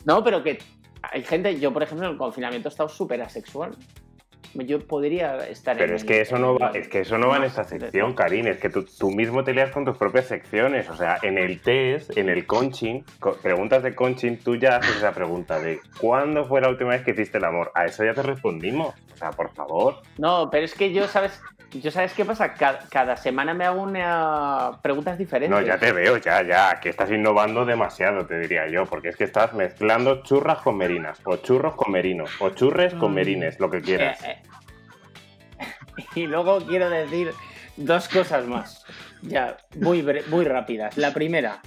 No, 0.06 0.24
pero 0.24 0.42
que 0.42 0.56
hay 1.02 1.22
gente, 1.22 1.60
yo 1.60 1.70
por 1.70 1.82
ejemplo 1.82 2.06
en 2.06 2.12
el 2.12 2.18
confinamiento 2.18 2.68
he 2.68 2.70
estado 2.70 2.88
súper 2.88 3.20
asexual. 3.20 3.76
Yo 4.54 4.78
podría 4.86 5.36
estar 5.48 5.74
en 5.76 5.80
Pero 5.80 5.96
es 5.96 6.02
el- 6.02 6.08
que 6.08 6.20
eso 6.22 6.38
no 6.38 6.58
va, 6.58 6.70
es 6.70 6.88
que 6.88 7.00
eso 7.00 7.18
no 7.18 7.28
va 7.28 7.36
en 7.36 7.44
esta 7.44 7.62
sección, 7.64 8.14
Karim. 8.14 8.46
Es 8.46 8.56
que 8.58 8.70
tú, 8.70 8.86
tú 8.98 9.10
mismo 9.10 9.44
te 9.44 9.52
lías 9.52 9.70
con 9.70 9.84
tus 9.84 9.98
propias 9.98 10.24
secciones. 10.24 10.88
O 10.88 10.96
sea, 10.96 11.18
en 11.22 11.36
el 11.36 11.60
test, 11.60 12.16
en 12.16 12.30
el 12.30 12.46
conching, 12.46 13.04
co- 13.20 13.34
preguntas 13.34 13.82
de 13.82 13.94
conching, 13.94 14.38
tú 14.38 14.56
ya 14.56 14.76
haces 14.76 14.96
esa 14.96 15.12
pregunta 15.12 15.60
de 15.60 15.78
¿cuándo 16.00 16.46
fue 16.46 16.62
la 16.62 16.70
última 16.70 16.90
vez 16.92 17.02
que 17.04 17.10
hiciste 17.10 17.36
el 17.36 17.44
amor? 17.44 17.70
A 17.74 17.84
eso 17.84 18.02
ya 18.02 18.14
te 18.14 18.22
respondimos. 18.22 18.94
O 19.12 19.16
sea, 19.18 19.28
por 19.30 19.52
favor. 19.52 19.96
No, 20.16 20.48
pero 20.50 20.64
es 20.64 20.74
que 20.74 20.90
yo, 20.94 21.06
¿sabes? 21.06 21.38
Yo, 21.72 21.90
¿sabes 21.90 22.14
qué 22.14 22.24
pasa? 22.24 22.54
Cada, 22.54 22.78
cada 22.90 23.16
semana 23.16 23.52
me 23.52 23.66
hago 23.66 23.82
una 23.82 24.78
preguntas 24.82 25.18
diferentes. 25.18 25.50
No, 25.60 25.64
ya 25.64 25.78
te 25.78 25.92
veo, 25.92 26.16
ya, 26.16 26.42
ya. 26.42 26.80
Que 26.80 26.88
estás 26.88 27.10
innovando 27.10 27.66
demasiado, 27.66 28.24
te 28.26 28.38
diría 28.40 28.66
yo. 28.68 28.86
Porque 28.86 29.08
es 29.10 29.16
que 29.16 29.24
estás 29.24 29.52
mezclando 29.52 30.22
churras 30.22 30.58
con 30.62 30.78
merinas, 30.78 31.20
o 31.24 31.36
churros 31.36 31.74
con 31.74 31.92
merinos, 31.92 32.30
o 32.40 32.50
churres 32.50 32.94
con 32.94 33.12
Mm. 33.12 33.14
merines, 33.14 33.60
lo 33.60 33.68
que 33.70 33.82
quieras. 33.82 34.22
Eh, 34.24 34.42
eh. 35.58 35.64
Y 36.14 36.26
luego 36.26 36.58
quiero 36.66 36.88
decir 36.88 37.32
dos 37.76 38.08
cosas 38.08 38.46
más, 38.46 38.84
ya 39.20 39.58
muy, 39.76 40.02
muy 40.28 40.44
rápidas. 40.46 40.96
La 40.96 41.12
primera, 41.12 41.60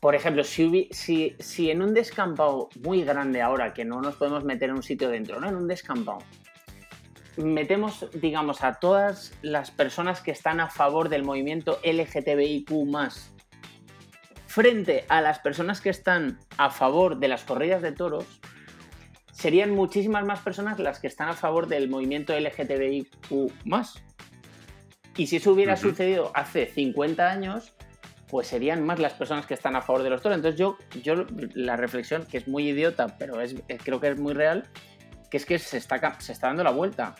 por 0.00 0.14
ejemplo, 0.14 0.44
si, 0.44 0.64
hubi- 0.66 0.88
si, 0.92 1.36
si 1.40 1.70
en 1.70 1.82
un 1.82 1.92
descampado 1.94 2.68
muy 2.82 3.04
grande 3.04 3.42
ahora, 3.42 3.74
que 3.74 3.84
no 3.84 4.00
nos 4.00 4.16
podemos 4.16 4.44
meter 4.44 4.70
en 4.70 4.76
un 4.76 4.82
sitio 4.82 5.08
dentro, 5.10 5.40
¿no? 5.40 5.48
En 5.48 5.56
un 5.56 5.66
descampado, 5.68 6.18
metemos, 7.36 8.06
digamos, 8.12 8.62
a 8.62 8.74
todas 8.74 9.32
las 9.42 9.70
personas 9.70 10.20
que 10.20 10.30
están 10.30 10.60
a 10.60 10.68
favor 10.68 11.08
del 11.08 11.24
movimiento 11.24 11.78
LGTBIQ 11.84 12.70
frente 14.46 15.04
a 15.08 15.20
las 15.20 15.40
personas 15.40 15.80
que 15.80 15.90
están 15.90 16.38
a 16.58 16.70
favor 16.70 17.18
de 17.18 17.26
las 17.26 17.42
corridas 17.42 17.82
de 17.82 17.90
toros, 17.90 18.40
serían 19.32 19.72
muchísimas 19.72 20.24
más 20.24 20.40
personas 20.40 20.78
las 20.78 21.00
que 21.00 21.08
están 21.08 21.28
a 21.28 21.32
favor 21.32 21.66
del 21.66 21.88
movimiento 21.88 22.38
LGTBIQ 22.38 23.06
Y 25.16 25.26
si 25.26 25.36
eso 25.36 25.52
hubiera 25.52 25.76
sucedido 25.76 26.30
hace 26.34 26.66
50 26.66 27.28
años, 27.28 27.74
pues 28.28 28.46
serían 28.46 28.84
más 28.86 29.00
las 29.00 29.14
personas 29.14 29.46
que 29.46 29.54
están 29.54 29.74
a 29.74 29.82
favor 29.82 30.04
de 30.04 30.10
los 30.10 30.22
toros. 30.22 30.36
Entonces 30.36 30.58
yo, 30.58 30.78
yo 31.02 31.26
la 31.54 31.76
reflexión, 31.76 32.24
que 32.24 32.38
es 32.38 32.46
muy 32.46 32.68
idiota, 32.68 33.16
pero 33.18 33.40
es, 33.40 33.56
eh, 33.68 33.78
creo 33.82 34.00
que 34.00 34.08
es 34.08 34.18
muy 34.18 34.34
real, 34.34 34.68
que 35.34 35.38
es 35.38 35.46
que 35.46 35.58
se 35.58 35.78
está, 35.78 36.20
se 36.20 36.30
está 36.30 36.46
dando 36.46 36.62
la 36.62 36.70
vuelta. 36.70 37.16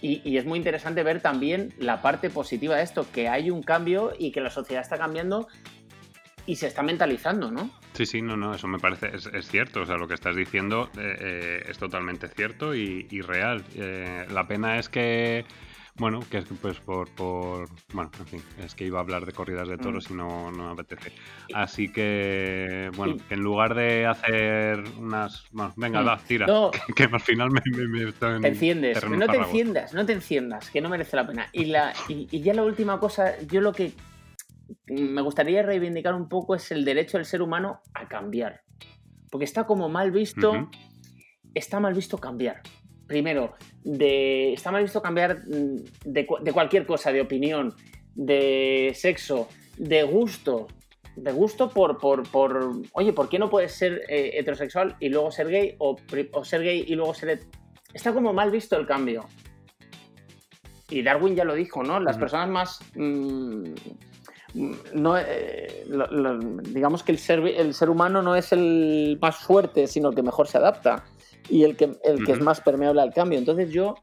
Y, 0.00 0.38
es 0.38 0.46
muy 0.46 0.56
interesante 0.56 1.02
ver 1.02 1.20
también 1.20 1.74
la 1.76 2.00
parte 2.00 2.30
positiva 2.30 2.76
de 2.76 2.82
esto, 2.82 3.06
que 3.12 3.28
hay 3.28 3.50
un 3.50 3.62
cambio 3.62 4.14
y 4.18 4.32
que 4.32 4.40
la 4.40 4.48
sociedad 4.48 4.82
está 4.82 4.96
cambiando 4.96 5.46
y 6.46 6.56
se 6.56 6.66
está 6.66 6.82
mentalizando, 6.82 7.50
¿no? 7.50 7.70
Sí, 7.92 8.06
sí, 8.06 8.22
no, 8.22 8.38
no, 8.38 8.54
eso 8.54 8.66
me 8.66 8.78
parece, 8.78 9.10
es, 9.14 9.46
cierto, 9.46 9.82
o 9.82 9.86
sea, 9.86 9.96
lo 9.96 10.08
que 10.08 10.14
estás 10.14 10.36
diciendo 10.36 10.88
eh, 10.96 11.16
eh, 11.20 11.62
es 11.68 11.76
totalmente 11.76 12.28
cierto 12.28 12.74
y, 12.74 13.08
y 13.10 13.20
real. 13.20 13.62
Eh, 13.74 14.26
la 14.30 14.48
pena 14.48 14.78
es 14.78 14.88
que, 14.88 15.44
bueno, 15.96 16.20
que 16.30 16.38
es 16.38 16.44
que 16.44 16.54
pues 16.54 16.78
por, 16.80 17.08
por, 17.14 17.68
bueno, 17.92 18.10
en 18.18 18.26
fin, 18.26 18.42
es 18.58 18.74
que 18.74 18.84
iba 18.84 18.98
a 18.98 19.02
hablar 19.02 19.24
de 19.26 19.32
corridas 19.32 19.68
de 19.68 19.78
toros 19.78 20.10
y 20.10 20.14
no, 20.14 20.50
no 20.50 20.66
me 20.66 20.72
apetece. 20.72 21.12
Así 21.52 21.92
que, 21.92 22.90
bueno, 22.96 23.16
que 23.28 23.34
en 23.34 23.40
lugar 23.40 23.74
de 23.74 24.06
hacer 24.06 24.82
unas, 24.98 25.44
bueno, 25.52 25.72
venga, 25.76 26.02
Mm. 26.02 26.06
va, 26.06 26.18
tira, 26.18 26.46
No. 26.46 26.70
que, 26.72 26.92
que 26.92 27.04
al 27.04 27.20
final 27.20 27.50
me, 27.50 27.60
me, 27.76 27.86
me 27.86 28.08
estoy 28.08 28.36
en 28.36 28.42
Te 28.42 28.48
enciendes, 28.48 29.08
no 29.08 29.26
te 29.26 29.36
enciendas, 29.36 29.94
no 29.94 30.04
te 30.06 30.12
enciendas, 30.12 30.70
que 30.70 30.80
no 30.80 30.88
merece 30.88 31.16
la 31.16 31.26
pena. 31.26 31.48
Y, 31.52 31.66
la, 31.66 31.92
y, 32.08 32.26
y 32.30 32.40
ya 32.42 32.54
la 32.54 32.64
última 32.64 32.98
cosa, 32.98 33.40
yo 33.42 33.60
lo 33.60 33.72
que 33.72 33.92
me 34.86 35.22
gustaría 35.22 35.62
reivindicar 35.62 36.14
un 36.14 36.28
poco 36.28 36.54
es 36.54 36.72
el 36.72 36.84
derecho 36.84 37.18
del 37.18 37.26
ser 37.26 37.40
humano 37.42 37.80
a 37.92 38.08
cambiar. 38.08 38.62
Porque 39.30 39.44
está 39.44 39.64
como 39.64 39.88
mal 39.88 40.10
visto, 40.10 40.68
está 41.54 41.78
mal 41.80 41.94
visto 41.94 42.18
cambiar. 42.18 42.62
Primero, 43.06 43.54
de 43.82 44.52
está 44.54 44.70
mal 44.72 44.82
visto 44.82 45.02
cambiar 45.02 45.38
mm, 45.46 45.76
de, 46.04 46.26
cu- 46.26 46.38
de 46.42 46.52
cualquier 46.52 46.86
cosa, 46.86 47.12
de 47.12 47.20
opinión, 47.20 47.74
de 48.14 48.92
sexo, 48.94 49.48
de 49.76 50.02
gusto, 50.04 50.68
de 51.16 51.32
gusto 51.32 51.68
por, 51.70 51.98
por, 51.98 52.28
por 52.30 52.72
oye, 52.92 53.12
¿por 53.12 53.28
qué 53.28 53.38
no 53.38 53.50
puedes 53.50 53.72
ser 53.72 54.02
eh, 54.08 54.32
heterosexual 54.34 54.96
y 55.00 55.08
luego 55.08 55.30
ser 55.30 55.48
gay 55.48 55.74
o, 55.78 55.96
ser 56.44 56.62
gay 56.62 56.84
y 56.86 56.94
luego 56.94 57.14
ser... 57.14 57.40
Está 57.92 58.12
como 58.12 58.32
mal 58.32 58.50
visto 58.50 58.76
el 58.76 58.86
cambio. 58.86 59.26
Y 60.90 61.02
Darwin 61.02 61.34
ya 61.36 61.44
lo 61.44 61.54
dijo, 61.54 61.82
¿no? 61.82 61.98
Las 62.00 62.18
personas 62.18 62.48
más... 62.48 62.80
mm, 62.94 63.64
no, 64.94 65.18
eh, 65.18 65.84
lo- 65.88 66.06
lo- 66.06 66.38
digamos 66.62 67.02
que 67.02 67.10
el 67.12 67.18
ser, 67.18 67.40
el 67.40 67.74
ser 67.74 67.90
humano 67.90 68.22
no 68.22 68.36
es 68.36 68.52
el 68.52 69.18
más 69.20 69.36
fuerte, 69.38 69.86
sino 69.88 70.10
el 70.10 70.14
que 70.14 70.22
mejor 70.22 70.46
se 70.46 70.58
adapta 70.58 71.04
y 71.48 71.64
el 71.64 71.76
que, 71.76 71.90
el 72.04 72.24
que 72.24 72.32
es 72.32 72.40
más 72.40 72.60
permeable 72.60 73.00
al 73.02 73.12
cambio. 73.12 73.38
Entonces 73.38 73.70
yo 73.70 73.94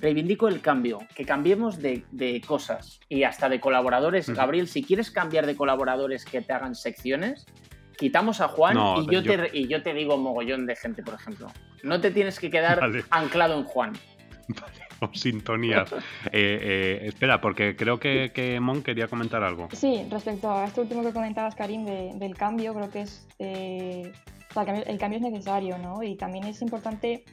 reivindico 0.00 0.48
el 0.48 0.60
cambio, 0.60 0.98
que 1.14 1.24
cambiemos 1.24 1.78
de, 1.80 2.04
de 2.12 2.40
cosas 2.46 3.00
y 3.08 3.22
hasta 3.22 3.48
de 3.48 3.60
colaboradores. 3.60 4.28
Gabriel, 4.28 4.68
si 4.68 4.82
quieres 4.82 5.10
cambiar 5.10 5.46
de 5.46 5.56
colaboradores 5.56 6.24
que 6.24 6.42
te 6.42 6.52
hagan 6.52 6.74
secciones, 6.74 7.46
quitamos 7.96 8.40
a 8.42 8.48
Juan 8.48 8.74
No, 8.74 9.00
y, 9.02 9.06
yo 9.06 9.20
yo- 9.20 9.36
Te, 9.36 9.50
y 9.58 9.68
yo 9.68 9.82
te 9.82 9.94
digo 9.94 10.18
mogollón 10.18 10.66
de 10.66 10.76
gente, 10.76 11.02
por 11.02 11.14
ejemplo. 11.14 11.46
No 11.82 12.00
te 12.00 12.10
tienes 12.10 12.38
que 12.38 12.50
quedar 12.50 12.80
Vale. 12.80 13.04
anclado 13.10 13.58
en 13.58 13.64
Juan. 13.64 13.92
O 15.00 15.10
sintonías. 15.12 15.92
Eh, 16.32 16.58
eh, 16.62 17.00
espera, 17.08 17.38
porque 17.42 17.76
creo 17.76 18.00
que, 18.00 18.32
que 18.34 18.58
Mon 18.60 18.82
quería 18.82 19.08
comentar 19.08 19.42
algo. 19.42 19.68
Sí, 19.72 20.06
respecto 20.10 20.50
a 20.50 20.64
esto 20.64 20.80
último 20.80 21.02
que 21.02 21.12
comentabas, 21.12 21.54
Karim, 21.54 21.84
de- 21.84 22.12
del 22.14 22.34
cambio, 22.34 22.72
creo 22.74 22.90
que 22.90 23.00
es. 23.02 23.26
eh, 23.38 24.10
sea, 24.56 24.62
el 24.62 24.66
cambio, 24.66 24.84
el 24.86 24.98
cambio 24.98 25.18
es 25.18 25.32
necesario, 25.32 25.78
¿no? 25.78 26.02
Y 26.02 26.16
también 26.16 26.44
es 26.44 26.62
importante 26.62 27.24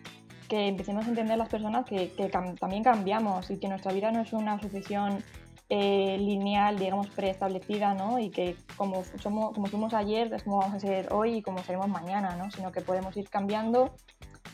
que 0.48 0.68
empecemos 0.68 1.06
a 1.06 1.10
entender 1.10 1.38
las 1.38 1.50
personas 1.50 1.86
que, 1.86 2.12
también 2.60 2.84
cambiamos 2.84 3.50
y 3.50 3.58
que 3.58 3.68
nuestra 3.68 3.92
vida 3.92 4.12
no 4.12 4.22
es 4.22 4.34
una 4.34 4.60
sucesión 4.60 5.24
eh, 5.70 6.18
lineal, 6.20 6.78
digamos, 6.78 7.10
preestablecida, 7.10 7.94
¿no? 7.94 8.20
Y 8.20 8.30
que 8.30 8.56
como, 8.76 9.04
somos, 9.22 9.56
fuimos 9.70 9.94
ayer 9.94 10.32
es 10.34 10.44
como 10.44 10.60
vamos 10.60 10.76
a 10.76 10.80
ser 10.80 11.12
hoy 11.12 11.38
y 11.38 11.42
como 11.42 11.60
seremos 11.60 11.88
mañana, 11.88 12.36
¿no? 12.36 12.52
Sino 12.52 12.72
que 12.72 12.82
podemos 12.82 13.16
ir 13.18 13.30
cambiando 13.30 13.96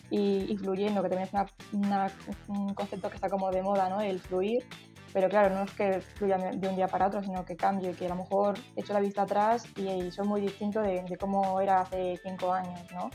y, 0.10 0.56
fluyendo, 0.58 1.04
que 1.04 1.10
también 1.10 1.30
es 1.30 2.38
un 2.48 2.74
concepto 2.74 3.10
que 3.10 3.16
está 3.16 3.30
como 3.30 3.52
de 3.52 3.62
moda, 3.62 3.90
¿no? 3.90 4.02
El 4.02 4.20
fluir. 4.20 4.66
Pero 5.14 5.30
claro, 5.30 5.56
no 5.56 5.64
es 5.64 5.72
que 5.72 6.02
fluya 6.02 6.38
de 6.38 6.68
un 6.68 6.76
día 6.76 6.88
para 6.88 7.08
otro, 7.08 7.24
sino 7.24 7.44
que 7.46 7.56
cambie, 7.56 7.94
que 7.94 8.06
a 8.06 8.10
lo 8.10 8.16
mejor 8.16 8.58
echo 8.76 8.94
la 8.94 9.00
vista 9.00 9.24
atrás 9.24 9.66
y, 9.76 9.88
y 9.88 10.12
soy 10.12 10.28
muy 10.28 10.42
distinto 10.42 10.82
de, 10.82 11.02
de 11.04 11.18
cómo 11.18 11.60
era 11.60 11.82
hace 11.82 12.20
cinco 12.24 12.54
años, 12.54 12.80
¿no? 12.94 13.10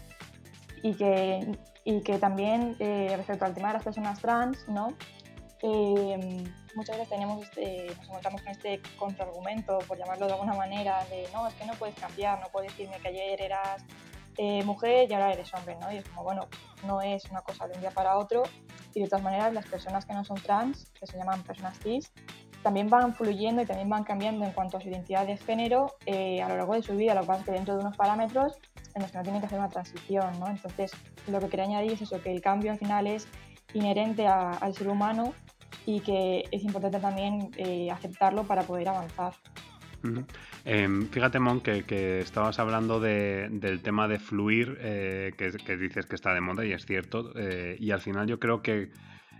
Y 0.82 0.94
que, 0.94 1.56
y 1.84 2.00
que 2.02 2.18
también 2.18 2.76
eh, 2.78 3.14
respecto 3.16 3.44
al 3.44 3.54
tema 3.54 3.68
de 3.68 3.74
las 3.74 3.84
personas 3.84 4.20
trans, 4.20 4.68
¿no? 4.68 4.88
Eh, 5.62 6.44
muchas 6.74 6.96
veces 6.96 7.08
tenemos 7.08 7.42
este, 7.42 7.86
nos 7.96 8.06
encontramos 8.06 8.42
con 8.42 8.50
este 8.50 8.80
contraargumento, 8.98 9.78
por 9.88 9.96
llamarlo 9.96 10.26
de 10.26 10.32
alguna 10.32 10.54
manera, 10.54 11.04
de 11.06 11.26
no, 11.32 11.46
es 11.46 11.54
que 11.54 11.64
no 11.64 11.72
puedes 11.74 11.94
cambiar, 11.94 12.40
no 12.40 12.48
puedes 12.48 12.70
decirme 12.72 12.98
que 12.98 13.08
ayer 13.08 13.40
eras 13.40 13.82
eh, 14.36 14.62
mujer 14.64 15.10
y 15.10 15.14
ahora 15.14 15.32
eres 15.32 15.52
hombre, 15.54 15.76
¿no? 15.80 15.92
Y 15.92 15.96
es 15.98 16.08
como, 16.08 16.22
bueno, 16.24 16.48
no 16.86 17.00
es 17.00 17.24
una 17.30 17.40
cosa 17.42 17.66
de 17.66 17.74
un 17.74 17.80
día 17.80 17.90
para 17.90 18.16
otro 18.18 18.42
y 18.94 19.00
de 19.02 19.08
todas 19.08 19.22
maneras 19.22 19.52
las 19.52 19.66
personas 19.66 20.04
que 20.06 20.12
no 20.14 20.24
son 20.24 20.36
trans, 20.36 20.90
que 20.98 21.06
se 21.06 21.16
llaman 21.18 21.42
personas 21.42 21.78
cis, 21.82 22.12
también 22.62 22.88
van 22.88 23.14
fluyendo 23.14 23.60
y 23.62 23.66
también 23.66 23.88
van 23.90 24.04
cambiando 24.04 24.44
en 24.44 24.52
cuanto 24.52 24.78
a 24.78 24.80
su 24.80 24.88
identidad 24.88 25.26
de 25.26 25.36
género 25.36 25.96
eh, 26.06 26.40
a 26.42 26.48
lo 26.48 26.56
largo 26.56 26.74
de 26.74 26.82
su 26.82 26.94
vida. 26.96 27.14
Lo 27.14 27.20
que 27.22 27.26
pasa 27.26 27.40
es 27.40 27.46
que 27.46 27.52
dentro 27.52 27.74
de 27.74 27.80
unos 27.80 27.96
parámetros 27.96 28.54
en 28.94 29.02
los 29.02 29.10
que 29.10 29.18
no 29.18 29.22
tienen 29.24 29.40
que 29.40 29.46
hacer 29.46 29.58
una 29.58 29.68
transición, 29.68 30.40
¿no? 30.40 30.46
Entonces, 30.48 30.92
lo 31.26 31.40
que 31.40 31.48
quería 31.48 31.66
añadir 31.66 31.92
es 31.92 32.02
eso, 32.02 32.22
que 32.22 32.32
el 32.32 32.40
cambio 32.40 32.72
al 32.72 32.78
final 32.78 33.06
es 33.06 33.28
inherente 33.74 34.26
a- 34.26 34.52
al 34.52 34.72
ser 34.74 34.88
humano 34.88 35.34
y 35.84 36.00
que 36.00 36.44
es 36.52 36.62
importante 36.62 37.00
también 37.00 37.50
eh, 37.58 37.90
aceptarlo 37.90 38.44
para 38.44 38.62
poder 38.62 38.88
avanzar. 38.88 39.34
Em, 40.64 41.06
fíjate, 41.08 41.38
Mon, 41.40 41.60
que, 41.60 42.20
estabas 42.20 42.58
hablando 42.58 43.00
de- 43.00 43.48
del 43.50 43.80
tema 43.82 44.08
de 44.08 44.18
fluir, 44.18 44.76
eh, 44.80 45.32
que, 45.36 45.76
dices 45.76 46.06
que 46.06 46.14
está 46.14 46.34
de 46.34 46.40
moda 46.40 46.64
y 46.64 46.72
es 46.72 46.84
cierto. 46.86 47.32
eh, 47.36 47.76
y 47.78 47.90
al 47.90 48.00
final 48.00 48.26
yo 48.26 48.38
creo 48.38 48.62
que, 48.62 48.90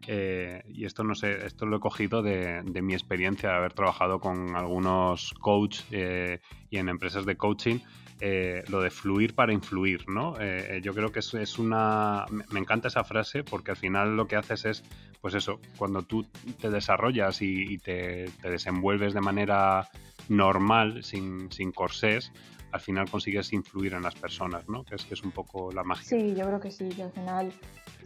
eh, 0.07 0.63
y 0.69 0.85
esto 0.85 1.05
no 1.05 1.15
sé, 1.15 1.47
esto 1.47 1.67
lo 1.67 1.77
he 1.77 1.81
cogido 1.81 2.23
de, 2.23 2.63
mi 2.83 2.95
experiencia 2.95 3.51
de 3.51 3.57
haber 3.57 3.73
trabajado 3.73 4.21
con 4.21 4.55
algunos 4.57 5.33
coach 5.41 5.81
y 5.91 6.77
en 6.79 6.89
empresas 6.89 7.25
de 7.27 7.37
coaching, 7.37 7.79
eh, 8.21 8.63
lo 8.69 8.81
de 8.81 8.91
fluir 8.91 9.35
para 9.35 9.53
influir, 9.53 10.09
¿no? 10.09 10.35
Eh, 10.41 10.81
yo 10.83 10.95
creo 10.95 11.11
que 11.13 11.19
es, 11.21 11.59
una... 11.59 12.25
Me 12.51 12.61
encanta 12.61 12.89
esa 12.89 13.05
frase 13.05 13.43
porque 13.45 13.73
al 13.73 13.77
final 13.77 14.17
lo 14.17 14.27
que 14.27 14.37
haces 14.37 14.65
es, 14.65 14.85
pues 15.21 15.35
eso, 15.35 15.61
cuando 15.77 16.03
tú 16.03 16.25
te 16.61 16.71
desarrollas 16.71 17.43
y, 17.43 17.79
te, 17.79 18.31
desenvuelves 18.43 19.15
de 19.15 19.21
manera 19.21 19.89
normal, 20.29 21.03
sin, 21.03 21.51
sin 21.53 21.73
corsés, 21.73 22.33
al 22.73 22.81
final 22.81 23.09
consigues 23.11 23.53
influir 23.53 23.95
en 23.95 24.03
las 24.03 24.15
personas, 24.15 24.69
¿no? 24.69 24.85
Que 24.85 24.95
es, 24.97 25.05
que 25.05 25.15
es 25.15 25.23
un 25.23 25.31
poco 25.31 25.71
la 25.73 25.85
magia. 25.85 26.05
Sí, 26.05 26.35
yo 26.37 26.47
creo 26.47 26.61
que 26.61 26.71
sí, 26.71 26.89
que 26.89 27.03
al 27.05 27.13
final, 27.13 27.53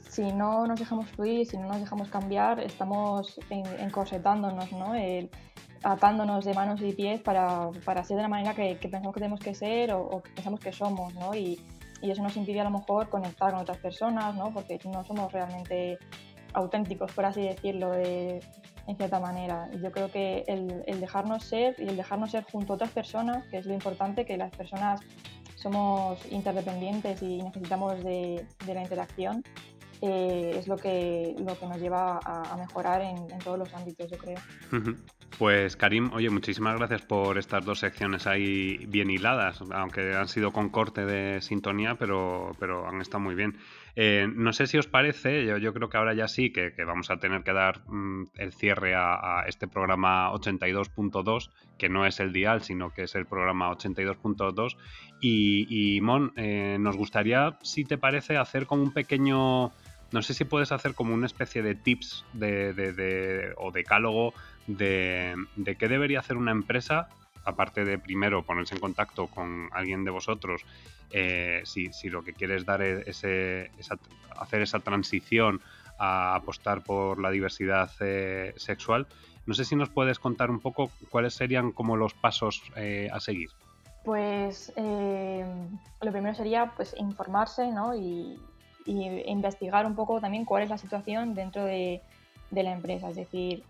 si 0.09 0.32
no 0.32 0.66
nos 0.66 0.78
dejamos 0.78 1.06
fluir, 1.11 1.46
si 1.46 1.56
no 1.56 1.68
nos 1.68 1.80
dejamos 1.80 2.09
cambiar, 2.09 2.61
estamos 2.61 3.38
en- 3.50 3.66
encorsetándonos, 3.80 4.70
¿no? 4.72 4.94
El- 4.94 5.30
atándonos 5.82 6.44
de 6.44 6.54
manos 6.54 6.80
y 6.82 6.92
pies 6.92 7.20
para, 7.20 7.70
para 7.84 8.02
ser 8.04 8.16
de 8.16 8.22
la 8.22 8.28
manera 8.28 8.54
que, 8.54 8.74
pensamos 8.76 9.14
que 9.14 9.20
tenemos 9.20 9.40
que 9.40 9.54
ser 9.54 9.92
o, 9.92 10.00
o 10.02 10.22
que 10.22 10.30
pensamos 10.32 10.60
que 10.60 10.72
somos, 10.72 11.14
¿no? 11.14 11.34
Y, 11.34 11.60
y 12.02 12.10
eso 12.10 12.22
nos 12.22 12.36
impide 12.36 12.60
a 12.60 12.64
lo 12.64 12.70
mejor 12.70 13.08
conectar 13.08 13.52
con 13.52 13.60
otras 13.60 13.78
personas, 13.78 14.34
¿no? 14.34 14.52
Porque 14.52 14.78
no 14.84 15.04
somos 15.04 15.32
realmente 15.32 15.98
auténticos, 16.54 17.12
por 17.12 17.24
así 17.24 17.42
decirlo, 17.42 17.90
de- 17.90 18.40
en 18.86 18.96
cierta 18.96 19.20
manera. 19.20 19.68
Y 19.74 19.80
yo 19.82 19.92
creo 19.92 20.10
que 20.10 20.44
el, 20.46 20.82
el 20.86 21.00
dejarnos 21.00 21.44
ser 21.44 21.74
y 21.78 21.88
el 21.88 21.96
dejarnos 21.96 22.30
ser 22.30 22.44
junto 22.44 22.72
a 22.72 22.76
otras 22.76 22.90
personas, 22.90 23.44
que 23.48 23.58
es 23.58 23.66
lo 23.66 23.74
importante, 23.74 24.24
que 24.24 24.36
las 24.38 24.50
personas 24.56 25.00
somos 25.56 26.18
interdependientes 26.30 27.20
y 27.22 27.42
necesitamos 27.42 28.02
de, 28.02 28.46
de 28.64 28.74
la 28.74 28.80
interacción, 28.82 29.42
eh, 30.01 30.53
es 30.57 30.68
lo 30.68 30.76
que, 30.76 31.34
lo 31.38 31.59
que 31.59 31.66
nos 31.66 31.78
lleva 31.80 32.20
a, 32.24 32.57
mejorar 32.57 33.03
en, 33.03 33.26
todos 33.38 33.59
los 33.59 33.74
ámbitos, 33.74 34.11
yo 34.11 34.18
creo. 34.18 34.38
Pues 35.38 35.76
Karim, 35.76 36.11
oye, 36.14 36.30
muchísimas 36.30 36.76
gracias 36.76 37.03
por 37.03 37.38
estas 37.38 37.64
dos 37.64 37.78
secciones 37.78 38.26
ahí 38.26 38.86
bien 38.88 39.11
hiladas, 39.11 39.61
aunque 39.70 40.14
han 40.16 40.26
sido 40.26 40.53
con 40.53 40.68
corte 40.68 41.05
de 41.05 41.40
sintonía, 41.40 41.94
pero, 41.96 42.53
pero 42.59 42.88
han 42.88 43.01
estado 43.01 43.20
muy 43.20 43.34
bien. 43.34 43.57
Eh, 43.94 44.28
no 44.32 44.53
sé 44.53 44.66
si 44.66 44.78
os 44.78 44.86
parece, 44.86 45.44
yo, 45.46 45.74
creo 45.74 45.88
que 45.88 45.96
ahora 45.96 46.14
ya 46.14 46.28
sí, 46.28 46.53
que, 46.53 46.72
vamos 46.84 47.11
a 47.11 47.18
tener 47.18 47.42
que 47.42 47.53
dar 47.53 47.80
mm, 47.88 48.30
el 48.36 48.53
cierre 48.53 48.94
a, 48.94 49.40
a 49.40 49.46
este 49.46 49.68
programa 49.68 50.32
82.2, 50.32 51.51
que 51.78 51.88
no 51.88 52.07
es 52.07 52.20
el 52.20 52.32
dial, 52.32 52.62
sino 52.62 52.90
que 52.90 53.03
es 53.03 53.14
el 53.14 53.26
programa 53.26 53.70
82.2. 53.70 54.76
Y, 55.20 55.66
y 55.96 56.01
Mon, 56.01 56.32
eh, 56.36 56.76
nos 56.80 56.96
gustaría, 56.96 57.59
si 57.62 57.84
te 57.84 57.99
parece, 57.99 58.36
hacer 58.36 58.66
como 58.66 58.82
un 58.82 58.92
pequeño... 58.92 59.72
No 60.12 60.22
sé 60.22 60.32
si 60.34 60.44
puedes 60.44 60.72
hacer 60.72 60.94
como 60.94 61.12
una 61.14 61.26
especie 61.26 61.62
de 61.62 61.74
tips 61.74 62.24
de, 62.32 62.72
de- 62.72 63.52
o 63.59 63.70
decálogo 63.72 64.32
de, 64.66 65.34
qué 65.78 65.88
debería 65.88 66.20
hacer 66.20 66.36
una 66.36 66.50
empresa, 66.50 67.09
aparte 67.44 67.84
de 67.84 67.98
primero 67.98 68.42
ponerse 68.44 68.74
en 68.74 68.80
contacto 68.80 69.26
con 69.26 69.68
alguien 69.72 70.04
de 70.04 70.11
vosotros, 70.11 70.64
eh, 71.11 71.61
si, 71.64 71.92
si 71.92 72.09
lo 72.09 72.22
que 72.22 72.32
quieres 72.32 72.64
dar 72.64 72.82
es 72.82 73.06
ese, 73.06 73.70
esa- 73.78 73.98
hacer 74.38 74.62
esa 74.62 74.78
transición 74.80 75.61
a 75.98 76.36
apostar 76.36 76.84
por 76.84 77.20
la 77.20 77.30
diversidad 77.30 77.90
eh, 78.00 78.54
sexual. 78.56 79.06
No 79.46 79.54
sé 79.54 79.64
si 79.64 79.76
nos 79.76 79.88
puedes 79.90 80.18
contar 80.18 80.50
un 80.50 80.61
poco 80.61 80.90
cuáles 81.11 81.34
serían 81.34 81.72
como 81.72 81.96
los 81.96 82.14
pasos 82.14 82.62
eh, 82.76 83.09
a 83.12 83.18
seguir. 83.20 83.50
Pues 84.04 84.72
lo 84.76 86.12
primero 86.12 86.34
sería 86.34 86.72
pues 86.76 86.94
informarse 86.98 87.70
¿no? 87.72 87.94
y, 87.94 88.38
y 88.84 89.28
investigar 89.30 89.86
un 89.86 89.94
poco 89.94 90.20
también 90.20 90.44
cuál 90.44 90.62
es 90.62 90.70
la 90.70 90.78
situación 90.78 91.34
dentro 91.34 91.64
de, 91.64 92.02
de 92.50 92.62
la 92.62 92.72
empresa. 92.72 93.10
Es 93.10 93.16
decir, 93.16 93.64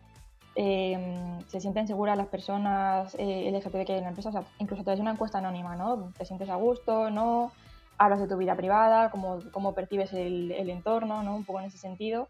eh, 0.54 1.38
se 1.46 1.60
sienten 1.60 1.86
seguras 1.86 2.16
las 2.16 2.26
personas 2.26 3.14
eh, 3.18 3.50
LGTB 3.50 3.84
que 3.84 3.92
hay 3.92 3.98
en 3.98 4.04
la 4.04 4.08
empresa, 4.08 4.30
o 4.30 4.32
sea, 4.32 4.44
incluso 4.58 4.82
través 4.82 4.98
de 4.98 5.02
una 5.02 5.12
encuesta 5.12 5.38
anónima, 5.38 5.76
¿no? 5.76 6.12
¿Te 6.18 6.24
sientes 6.24 6.48
a 6.48 6.56
gusto? 6.56 7.10
¿No? 7.10 7.52
Hablas 7.96 8.20
de 8.20 8.28
tu 8.28 8.36
vida 8.36 8.56
privada, 8.56 9.10
cómo, 9.10 9.38
cómo 9.52 9.74
percibes 9.74 10.12
el, 10.12 10.52
el 10.52 10.70
entorno, 10.70 11.22
¿no? 11.22 11.36
Un 11.36 11.44
poco 11.44 11.60
en 11.60 11.66
ese 11.66 11.78
sentido. 11.78 12.28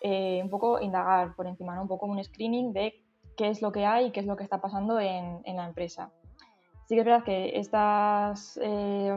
Eh, 0.00 0.40
un 0.42 0.50
poco 0.50 0.80
indagar 0.80 1.34
por 1.34 1.46
encima, 1.46 1.74
¿no? 1.74 1.82
Un 1.82 1.88
poco 1.88 2.06
un 2.06 2.22
screening 2.22 2.72
de 2.72 2.94
qué 3.36 3.48
es 3.48 3.62
lo 3.62 3.72
que 3.72 3.86
hay 3.86 4.06
y 4.06 4.10
qué 4.12 4.20
es 4.20 4.26
lo 4.26 4.36
que 4.36 4.44
está 4.44 4.60
pasando 4.60 5.00
en, 5.00 5.40
en 5.44 5.56
la 5.56 5.66
empresa. 5.66 6.10
Sí 6.86 6.94
que 6.94 7.00
es 7.00 7.06
verdad 7.06 7.24
que 7.24 7.58
estas 7.58 8.60
eh, 8.62 9.12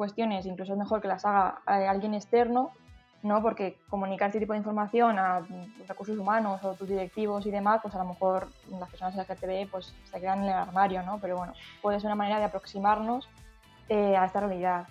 cuestiones 0.00 0.46
incluso 0.46 0.72
es 0.72 0.78
mejor 0.78 1.02
que 1.02 1.08
las 1.08 1.26
haga 1.26 1.60
eh, 1.68 1.86
alguien 1.86 2.14
externo, 2.14 2.70
¿no? 3.22 3.42
Porque 3.42 3.76
comunicar 3.90 4.28
este 4.28 4.40
tipo 4.40 4.54
de 4.54 4.58
información 4.58 5.18
a 5.18 5.40
mm, 5.40 5.86
recursos 5.86 6.16
humanos 6.16 6.64
o 6.64 6.72
tus 6.72 6.88
directivos 6.88 7.44
y 7.44 7.50
demás, 7.50 7.80
pues 7.82 7.94
a 7.94 7.98
lo 7.98 8.06
mejor 8.06 8.48
las 8.70 8.88
personas 8.88 9.14
LGTB 9.14 9.70
pues 9.70 9.94
se 10.10 10.18
quedan 10.18 10.38
en 10.38 10.44
el 10.46 10.54
armario, 10.54 11.02
¿no? 11.02 11.18
Pero 11.18 11.36
bueno, 11.36 11.52
puede 11.82 12.00
ser 12.00 12.06
una 12.06 12.14
manera 12.14 12.38
de 12.38 12.46
aproximarnos 12.46 13.28
eh, 13.90 14.16
a 14.16 14.24
esta 14.24 14.40
realidad. 14.40 14.86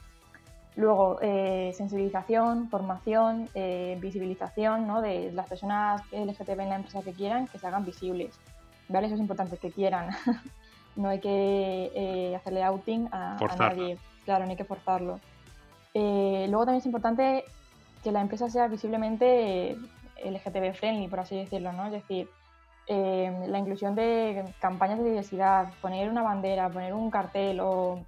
Luego, 0.75 1.17
eh, 1.23 1.71
sensibilización, 1.75 2.69
formación, 2.69 3.49
eh, 3.55 3.97
visibilización 3.99 4.85
¿no? 4.85 5.01
de 5.01 5.31
las 5.31 5.47
personas 5.47 6.03
LGTB 6.11 6.59
en 6.59 6.69
la 6.69 6.75
empresa 6.75 7.01
que 7.01 7.13
quieran, 7.13 7.47
que 7.47 7.57
se 7.57 7.65
hagan 7.65 7.83
visibles. 7.83 8.39
¿Vale? 8.89 9.07
Eso 9.07 9.15
es 9.15 9.21
importante, 9.21 9.57
que 9.57 9.71
quieran. 9.71 10.09
no 10.95 11.09
hay 11.09 11.19
que 11.19 11.91
eh, 11.95 12.35
hacerle 12.35 12.63
outing 12.63 13.09
a, 13.11 13.37
a 13.37 13.55
nadie. 13.55 13.97
Claro, 14.29 14.45
no 14.45 14.51
hay 14.51 14.57
que 14.57 14.63
forzarlo. 14.63 15.19
luego 15.95 16.63
también 16.63 16.81
es 16.81 16.85
importante 16.85 17.45
que 18.03 18.11
la 18.11 18.21
empresa 18.21 18.47
sea 18.47 18.67
visiblemente 18.67 19.75
LGTB 20.23 20.75
friendly, 20.75 21.07
por 21.07 21.21
así 21.21 21.35
decirlo, 21.35 21.73
¿no? 21.73 21.87
Es 21.87 21.93
decir, 21.93 22.29
la 22.87 23.57
inclusión 23.57 23.95
de 23.95 24.45
campañas 24.61 24.99
de 24.99 25.05
diversidad, 25.05 25.73
poner 25.81 26.11
una 26.11 26.21
bandera, 26.21 26.69
poner 26.69 26.93
un 26.93 27.09
cartel 27.09 27.59
o 27.59 28.05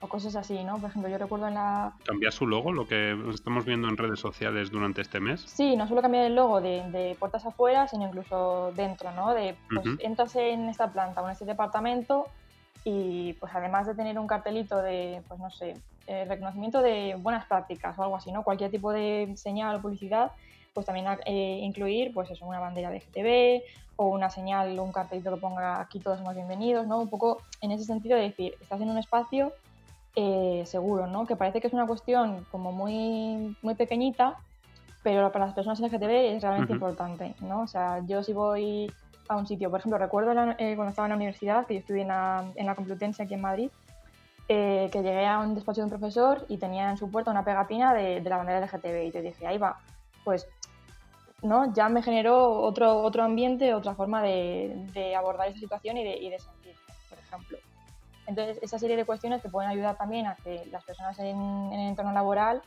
o 0.00 0.08
cosas 0.08 0.36
así, 0.36 0.62
¿no? 0.62 0.78
Por 0.78 0.90
ejemplo, 0.90 1.10
yo 1.10 1.18
recuerdo 1.18 1.48
en 1.48 1.54
la... 1.54 1.92
¿Cambia 2.04 2.30
su 2.30 2.46
logo, 2.46 2.70
lo 2.70 2.86
que 2.86 3.18
estamos 3.34 3.64
viendo 3.64 3.88
en 3.88 3.96
redes 3.96 4.20
sociales 4.20 4.70
durante 4.70 5.00
este 5.00 5.18
mes? 5.18 5.40
Sí, 5.40 5.74
no 5.74 5.88
solo 5.88 6.02
cambiar 6.02 6.26
el 6.26 6.36
logo 6.36 6.60
de, 6.60 7.16
puertas 7.18 7.44
afuera, 7.44 7.88
sino 7.88 8.06
incluso 8.06 8.70
dentro, 8.76 9.10
¿no? 9.10 9.34
De, 9.34 9.56
pues, 9.68 9.98
entras 9.98 10.36
en 10.36 10.68
esta 10.68 10.92
planta 10.92 11.20
o 11.20 11.24
en 11.24 11.32
este 11.32 11.46
departamento 11.46 12.28
y, 12.84 13.34
pues, 13.34 13.52
además 13.54 13.86
de 13.86 13.94
tener 13.94 14.18
un 14.18 14.26
cartelito 14.26 14.82
de, 14.82 15.22
pues, 15.28 15.40
no 15.40 15.50
sé, 15.50 15.76
eh, 16.06 16.24
reconocimiento 16.26 16.80
de 16.80 17.16
buenas 17.16 17.44
prácticas 17.46 17.98
o 17.98 18.02
algo 18.02 18.16
así, 18.16 18.32
¿no? 18.32 18.42
Cualquier 18.42 18.70
tipo 18.70 18.92
de 18.92 19.32
señal 19.36 19.76
o 19.76 19.82
publicidad, 19.82 20.32
pues 20.72 20.86
también 20.86 21.06
eh, 21.26 21.60
incluir, 21.62 22.14
pues 22.14 22.30
eso, 22.30 22.46
una 22.46 22.60
bandera 22.60 22.90
de 22.90 23.00
GTB 23.00 23.62
o 23.96 24.06
una 24.06 24.30
señal 24.30 24.78
o 24.78 24.84
un 24.84 24.92
cartelito 24.92 25.34
que 25.34 25.40
ponga 25.40 25.80
aquí 25.80 25.98
todos 25.98 26.18
somos 26.18 26.34
bienvenidos, 26.34 26.86
¿no? 26.86 26.98
Un 27.00 27.08
poco 27.08 27.42
en 27.60 27.72
ese 27.72 27.84
sentido 27.84 28.16
de 28.16 28.22
decir, 28.22 28.54
estás 28.60 28.80
en 28.80 28.88
un 28.88 28.96
espacio 28.96 29.52
eh, 30.16 30.62
seguro, 30.66 31.06
¿no? 31.06 31.26
Que 31.26 31.36
parece 31.36 31.60
que 31.60 31.66
es 31.66 31.72
una 31.72 31.86
cuestión 31.86 32.46
como 32.50 32.72
muy, 32.72 33.56
muy 33.60 33.74
pequeñita, 33.74 34.36
pero 35.02 35.30
para 35.30 35.46
las 35.46 35.54
personas 35.54 35.80
LGTB 35.80 36.36
es 36.36 36.42
realmente 36.42 36.72
importante, 36.72 37.34
¿no? 37.40 37.62
O 37.62 37.66
sea, 37.66 38.02
yo 38.06 38.22
si 38.22 38.32
voy 38.32 38.90
a 39.28 39.36
un 39.36 39.46
sitio, 39.46 39.70
por 39.70 39.80
ejemplo, 39.80 39.98
recuerdo 39.98 40.32
eh, 40.58 40.74
cuando 40.74 40.90
estaba 40.90 41.06
en 41.06 41.10
la 41.10 41.16
universidad, 41.16 41.66
que 41.66 41.74
yo 41.74 41.80
estudié 41.80 42.02
en 42.02 42.08
la, 42.08 42.44
en 42.54 42.66
la 42.66 42.74
Complutense 42.74 43.22
aquí 43.22 43.34
en 43.34 43.40
Madrid, 43.42 43.70
eh, 44.48 44.88
que 44.90 45.02
llegué 45.02 45.26
a 45.26 45.40
un 45.40 45.54
despacho 45.54 45.82
de 45.82 45.84
un 45.84 45.90
profesor 45.90 46.46
y 46.48 46.56
tenía 46.56 46.88
en 46.88 46.96
su 46.96 47.10
puerta 47.10 47.30
una 47.30 47.44
pegatina 47.44 47.92
de, 47.92 48.20
la 48.22 48.38
bandera 48.38 48.60
LGTB 48.60 49.06
y 49.06 49.10
te 49.10 49.20
dije, 49.20 49.46
ahí 49.46 49.58
va, 49.58 49.78
pues 50.24 50.46
¿no? 51.42 51.72
ya 51.74 51.90
me 51.90 52.02
generó 52.02 52.62
otro, 52.62 53.02
otro 53.02 53.22
ambiente, 53.22 53.74
otra 53.74 53.94
forma 53.94 54.22
de, 54.22 55.14
abordar 55.16 55.48
esa 55.48 55.58
situación 55.58 55.98
y 55.98 56.04
de, 56.04 56.16
y 56.16 56.30
sentir, 56.38 56.74
por 57.10 57.18
ejemplo. 57.18 57.58
Entonces, 58.26 58.58
esa 58.62 58.78
serie 58.78 58.96
de 58.96 59.04
cuestiones 59.04 59.42
que 59.42 59.50
pueden 59.50 59.70
ayudar 59.70 59.98
también 59.98 60.26
a 60.26 60.36
que 60.36 60.66
las 60.70 60.82
personas 60.82 61.18
en, 61.18 61.70
el 61.72 61.80
entorno 61.80 62.12
laboral 62.12 62.62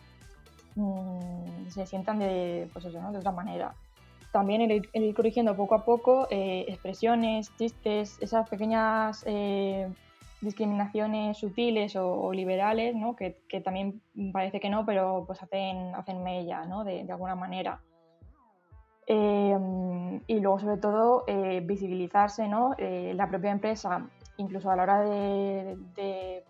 mm, 0.75 1.67
se 1.69 1.87
sientan 1.87 2.19
de, 2.19 2.69
pues 2.73 2.85
eso, 2.85 3.01
¿no? 3.01 3.11
de 3.11 3.17
otra 3.17 3.31
manera. 3.31 3.73
También 4.31 4.61
el, 4.61 4.89
ir 4.93 5.15
corrigiendo 5.15 5.55
poco 5.55 5.75
a 5.75 5.85
poco 5.85 6.27
eh, 6.29 6.65
expresiones, 6.67 7.51
chistes, 7.57 8.17
esas 8.21 8.49
pequeñas 8.49 9.23
eh, 9.27 9.91
discriminaciones 10.39 11.37
sutiles 11.37 11.95
o, 11.95 12.31
liberales, 12.33 12.95
¿no? 12.95 13.15
que, 13.15 13.35
también 13.63 14.01
parece 14.31 14.59
que 14.59 14.69
no, 14.69 14.85
pero 14.85 15.25
pues 15.27 15.43
hacen, 15.43 15.93
hacen 15.95 16.23
mella 16.23 16.65
¿no? 16.65 16.83
de, 16.83 17.05
alguna 17.11 17.35
manera. 17.35 17.81
Eh, 19.05 19.57
y 20.27 20.39
luego, 20.39 20.59
sobre 20.59 20.77
todo, 20.77 21.25
visibilizarse, 21.63 22.47
¿no? 22.47 22.75
la 22.79 23.27
propia 23.27 23.51
empresa 23.51 24.07
incluso 24.41 24.69
a 24.69 24.75
la 24.75 24.83
hora 24.83 25.01
de, 25.01 26.43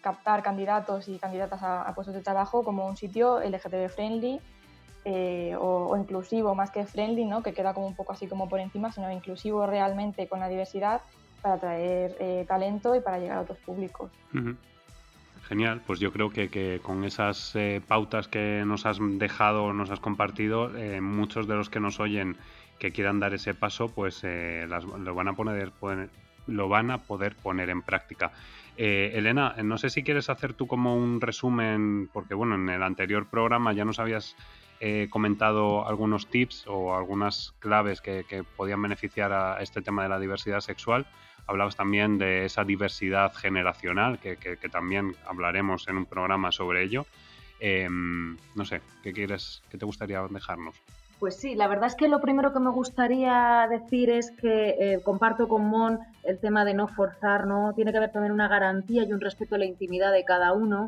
captar 0.00 0.42
candidatos 0.42 1.08
y 1.08 1.18
candidatas 1.18 1.60
a, 1.62 1.92
puestos 1.94 2.14
de 2.14 2.22
trabajo 2.22 2.62
como 2.62 2.86
un 2.86 2.96
sitio 2.96 3.40
LGTB 3.40 3.88
friendly 3.88 4.40
eh, 5.10 5.56
o, 5.58 5.96
inclusivo 5.96 6.54
más 6.54 6.70
que 6.70 6.84
friendly, 6.84 7.24
¿no? 7.24 7.42
que 7.42 7.54
queda 7.54 7.72
como 7.72 7.86
un 7.86 7.96
poco 7.96 8.12
así 8.12 8.26
como 8.26 8.46
por 8.46 8.60
encima, 8.60 8.92
sino 8.92 9.10
inclusivo 9.10 9.66
realmente 9.66 10.28
con 10.28 10.38
la 10.38 10.50
diversidad 10.50 11.00
para 11.40 11.54
atraer 11.54 12.14
eh, 12.20 12.44
talento 12.46 12.94
y 12.94 13.00
para 13.00 13.18
llegar 13.18 13.38
a 13.38 13.40
otros 13.40 13.56
públicos. 13.60 14.10
Genial, 15.44 15.80
pues 15.86 15.98
yo 15.98 16.12
creo 16.12 16.28
que, 16.28 16.80
con 16.82 17.04
esas 17.04 17.56
eh, 17.56 17.80
pautas 17.88 18.28
que 18.28 18.64
nos 18.66 18.84
has 18.84 18.98
dejado, 19.00 19.72
nos 19.72 19.88
has 19.88 19.98
compartido, 19.98 20.70
muchos 21.00 21.48
de 21.48 21.54
los 21.54 21.70
que 21.70 21.80
nos 21.80 22.00
oyen 22.00 22.36
que 22.78 22.92
quieran 22.92 23.18
dar 23.18 23.32
ese 23.32 23.54
paso, 23.54 23.88
pues 23.88 24.22
lo 24.24 25.14
van 25.14 25.28
a 25.28 25.32
poner, 25.32 25.72
lo 26.46 26.68
van 26.68 26.90
a 26.90 26.98
poder 26.98 27.34
poner 27.34 27.70
en 27.70 27.80
práctica. 27.80 28.30
Elena, 28.76 29.54
no 29.64 29.78
sé 29.78 29.88
si 29.88 30.02
quieres 30.02 30.28
hacer 30.28 30.52
tú 30.52 30.66
como 30.66 30.94
un 30.94 31.22
resumen, 31.22 32.10
porque 32.12 32.34
bueno, 32.34 32.56
en 32.56 32.68
el 32.68 32.82
anterior 32.82 33.26
programa 33.26 33.72
ya 33.72 33.86
nos 33.86 33.98
habías 33.98 34.36
eh, 34.80 35.08
comentado 35.10 35.86
algunos 35.86 36.28
tips 36.28 36.64
o 36.66 36.94
algunas 36.94 37.54
claves 37.58 38.00
que, 38.00 38.44
podían 38.56 38.80
beneficiar 38.80 39.32
a 39.32 39.60
este 39.60 39.82
tema 39.82 40.02
de 40.02 40.08
la 40.08 40.20
diversidad 40.20 40.60
sexual. 40.60 41.06
Hablabas 41.46 41.76
también 41.76 42.18
de 42.18 42.44
esa 42.44 42.64
diversidad 42.64 43.32
generacional, 43.34 44.18
que, 44.18 44.36
también 44.70 45.16
hablaremos 45.26 45.88
en 45.88 45.96
un 45.96 46.06
programa 46.06 46.52
sobre 46.52 46.84
ello. 46.84 47.06
Em, 47.60 48.36
no 48.54 48.64
sé, 48.64 48.80
¿qué 49.02 49.12
quieres, 49.12 49.62
qué 49.70 49.78
te 49.78 49.86
gustaría 49.86 50.22
dejarnos? 50.28 50.76
Pues 51.18 51.34
sí, 51.34 51.56
la 51.56 51.66
verdad 51.66 51.88
es 51.88 51.96
que 51.96 52.06
lo 52.06 52.20
primero 52.20 52.52
que 52.52 52.60
me 52.60 52.70
gustaría 52.70 53.66
decir 53.68 54.08
es 54.08 54.30
que 54.30 54.76
eh, 54.78 55.00
comparto 55.02 55.48
con 55.48 55.64
Mon 55.64 55.98
el 56.22 56.38
tema 56.38 56.64
de 56.64 56.74
no 56.74 56.86
forzar, 56.86 57.46
¿no? 57.46 57.72
Tiene 57.74 57.90
que 57.90 57.98
haber 57.98 58.12
también 58.12 58.32
una 58.32 58.46
garantía 58.46 59.02
y 59.02 59.12
un 59.12 59.20
respeto 59.20 59.56
a 59.56 59.58
la 59.58 59.64
intimidad 59.64 60.12
de 60.12 60.24
cada 60.24 60.52
uno. 60.52 60.86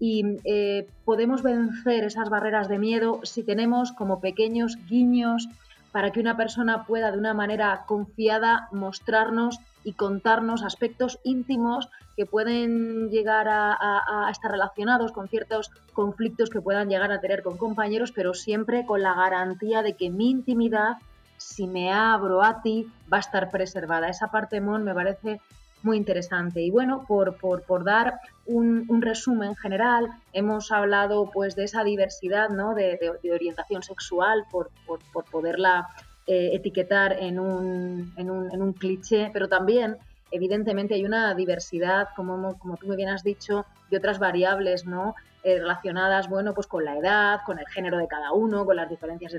Y 0.00 0.36
eh, 0.44 0.88
podemos 1.04 1.42
vencer 1.42 2.04
esas 2.04 2.30
barreras 2.30 2.68
de 2.68 2.78
miedo 2.78 3.20
si 3.24 3.42
tenemos 3.42 3.92
como 3.92 4.20
pequeños 4.20 4.78
guiños 4.88 5.48
para 5.92 6.12
que 6.12 6.20
una 6.20 6.36
persona 6.36 6.84
pueda 6.84 7.10
de 7.10 7.18
una 7.18 7.34
manera 7.34 7.84
confiada 7.86 8.68
mostrarnos 8.72 9.58
y 9.84 9.94
contarnos 9.94 10.62
aspectos 10.62 11.18
íntimos 11.24 11.88
que 12.16 12.26
pueden 12.26 13.10
llegar 13.10 13.46
a, 13.48 14.28
estar 14.30 14.50
relacionados 14.50 15.12
con 15.12 15.28
ciertos 15.28 15.70
conflictos 15.92 16.50
que 16.50 16.60
puedan 16.60 16.88
llegar 16.88 17.12
a 17.12 17.20
tener 17.20 17.42
con 17.42 17.56
compañeros, 17.56 18.12
pero 18.12 18.34
siempre 18.34 18.84
con 18.84 19.02
la 19.02 19.14
garantía 19.14 19.82
de 19.82 19.94
que 19.94 20.10
mi 20.10 20.30
intimidad, 20.30 20.96
si 21.36 21.68
me 21.68 21.92
abro 21.92 22.42
a 22.42 22.60
ti, 22.60 22.90
va 23.10 23.18
a 23.18 23.20
estar 23.20 23.50
preservada. 23.50 24.08
Esa 24.08 24.32
parte, 24.32 24.60
Mon, 24.60 24.82
me 24.82 24.94
parece 24.94 25.40
muy 25.84 25.96
interesante. 25.96 26.60
Y 26.60 26.70
bueno, 26.70 27.04
por, 27.06 27.36
por, 27.36 27.84
dar 27.84 28.20
un, 28.48 29.02
resumen 29.02 29.54
general, 29.56 30.08
hemos 30.32 30.72
hablado 30.72 31.30
pues 31.30 31.54
de 31.54 31.64
esa 31.64 31.84
diversidad 31.84 32.48
¿no? 32.48 32.74
de, 32.74 32.98
orientación 33.32 33.82
sexual, 33.82 34.44
por, 34.50 34.70
por 34.86 35.24
poderla 35.24 35.88
eh, 36.26 36.50
etiquetar 36.52 37.16
en 37.20 37.40
un, 37.40 38.12
en, 38.16 38.30
un, 38.30 38.52
en 38.52 38.60
un 38.60 38.74
cliché, 38.74 39.30
pero 39.32 39.48
también 39.48 39.96
evidentemente 40.30 40.94
hay 40.94 41.04
una 41.06 41.34
diversidad, 41.34 42.08
como, 42.14 42.58
como 42.58 42.76
tú 42.76 42.86
muy 42.86 42.96
bien 42.96 43.08
has 43.08 43.22
dicho, 43.22 43.64
de 43.90 43.96
otras 43.96 44.18
variables, 44.18 44.84
¿no? 44.84 45.14
Eh, 45.42 45.58
relacionadas, 45.58 46.28
bueno, 46.28 46.52
pues 46.52 46.66
con 46.66 46.84
la 46.84 46.98
edad, 46.98 47.40
con 47.46 47.58
el 47.58 47.66
género 47.68 47.96
de 47.96 48.08
cada 48.08 48.32
uno, 48.32 48.66
con 48.66 48.76
las 48.76 48.90
diferencias 48.90 49.32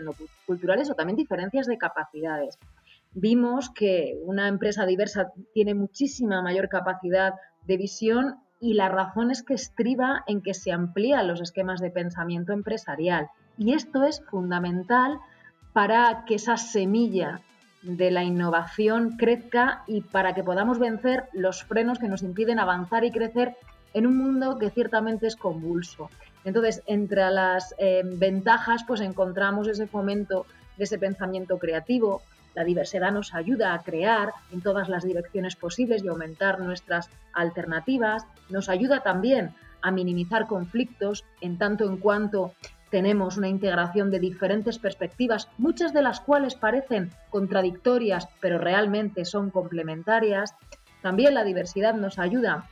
culturales 0.47 0.89
o 0.89 0.95
también 0.95 1.15
diferencias 1.15 1.67
de 1.67 1.77
capacidades. 1.77 2.57
Vimos 3.13 3.69
que 3.69 4.17
una 4.23 4.47
empresa 4.47 4.87
diversa 4.87 5.31
tiene 5.53 5.75
muchísima 5.75 6.41
mayor 6.41 6.69
capacidad 6.69 7.33
de 7.67 7.77
visión 7.77 8.39
y 8.59 8.73
la 8.73 8.89
razón 8.89 9.31
es 9.31 9.43
que 9.43 9.53
estriba 9.53 10.23
en 10.27 10.41
que 10.41 10.53
se 10.53 10.71
amplían 10.71 11.27
los 11.27 11.41
esquemas 11.41 11.79
de 11.79 11.91
pensamiento 11.91 12.53
empresarial. 12.53 13.29
Y 13.57 13.73
esto 13.73 14.03
es 14.03 14.21
fundamental 14.29 15.19
para 15.73 16.25
que 16.25 16.35
esa 16.35 16.57
semilla 16.57 17.41
de 17.81 18.11
la 18.11 18.23
innovación 18.23 19.15
crezca 19.17 19.83
y 19.87 20.01
para 20.01 20.33
que 20.33 20.43
podamos 20.43 20.79
vencer 20.79 21.25
los 21.33 21.63
frenos 21.63 21.99
que 21.99 22.09
nos 22.09 22.23
impiden 22.23 22.59
avanzar 22.59 23.05
y 23.05 23.11
crecer 23.11 23.55
en 23.93 24.05
un 24.05 24.17
mundo 24.17 24.57
que 24.57 24.69
ciertamente 24.69 25.27
es 25.27 25.35
convulso. 25.35 26.09
Entonces, 26.43 26.83
entre 26.85 27.29
las 27.31 27.73
eh, 27.77 28.01
ventajas, 28.05 28.83
pues 28.85 29.01
encontramos 29.01 29.67
ese 29.67 29.87
fomento 29.87 30.45
de 30.77 30.83
ese 30.83 30.97
pensamiento 30.97 31.57
creativo. 31.57 32.21
La 32.59 32.65
diversidad 32.65 33.13
nos 33.13 33.33
ayuda 33.33 33.73
a 33.73 33.83
crear 33.83 34.33
en 34.51 34.59
todas 34.59 34.89
las 34.89 35.05
direcciones 35.05 35.55
posibles 35.55 36.03
y 36.03 36.09
aumentar 36.09 36.59
nuestras 36.59 37.09
alternativas. 37.31 38.25
Nos 38.49 38.67
ayuda 38.67 38.99
también 38.99 39.55
a 39.81 39.91
minimizar 39.91 40.45
conflictos 40.45 41.23
en 41.39 41.57
tanto 41.57 41.85
en 41.85 41.95
cuanto 41.95 42.51
tenemos 42.89 43.37
una 43.37 43.47
integración 43.47 44.11
de 44.11 44.19
diferentes 44.19 44.77
perspectivas, 44.77 45.47
muchas 45.57 45.93
de 45.93 46.01
las 46.01 46.19
cuales 46.19 46.55
parecen 46.55 47.11
contradictorias, 47.29 48.27
pero 48.41 48.57
realmente 48.57 49.23
son 49.23 49.51
complementarias. 49.51 50.53
También 51.01 51.35
la 51.35 51.45
diversidad 51.45 51.93
nos 51.93 52.19
ayuda 52.19 52.67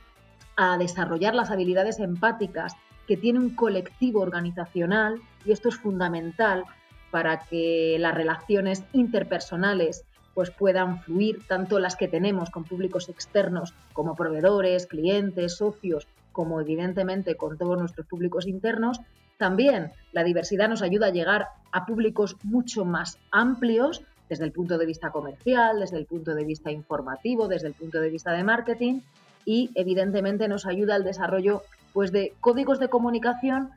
a 0.58 0.76
desarrollar 0.76 1.34
las 1.34 1.50
habilidades 1.50 1.98
empáticas 1.98 2.76
que 3.06 3.16
tiene 3.16 3.38
un 3.38 3.54
colectivo 3.54 4.20
organizacional 4.20 5.18
y 5.46 5.52
esto 5.52 5.70
es 5.70 5.76
fundamental 5.76 6.64
para 7.10 7.40
que 7.40 7.96
las 7.98 8.14
relaciones 8.14 8.84
interpersonales 8.92 10.04
pues 10.34 10.50
puedan 10.50 11.00
fluir 11.02 11.40
tanto 11.48 11.80
las 11.80 11.96
que 11.96 12.06
tenemos 12.06 12.50
con 12.50 12.62
públicos 12.62 13.08
externos 13.08 13.74
como 13.92 14.14
proveedores, 14.14 14.86
clientes, 14.86 15.56
socios, 15.56 16.06
como 16.30 16.60
evidentemente 16.60 17.34
con 17.34 17.58
todos 17.58 17.76
nuestros 17.76 18.06
públicos 18.06 18.46
internos. 18.46 19.00
También 19.36 19.90
la 20.12 20.22
diversidad 20.22 20.68
nos 20.68 20.82
ayuda 20.82 21.08
a 21.08 21.12
llegar 21.12 21.48
a 21.72 21.86
públicos 21.86 22.36
mucho 22.44 22.84
más 22.84 23.18
amplios 23.32 24.02
desde 24.28 24.44
el 24.44 24.52
punto 24.52 24.78
de 24.78 24.86
vista 24.86 25.10
comercial, 25.10 25.80
desde 25.80 25.98
el 25.98 26.06
punto 26.06 26.34
de 26.34 26.44
vista 26.44 26.70
informativo, 26.70 27.48
desde 27.48 27.68
el 27.68 27.74
punto 27.74 28.00
de 28.00 28.10
vista 28.10 28.32
de 28.32 28.44
marketing 28.44 29.00
y 29.44 29.70
evidentemente 29.74 30.46
nos 30.46 30.66
ayuda 30.66 30.94
al 30.94 31.04
desarrollo 31.04 31.62
pues, 31.92 32.12
de 32.12 32.34
códigos 32.40 32.78
de 32.78 32.88
comunicación 32.88 33.70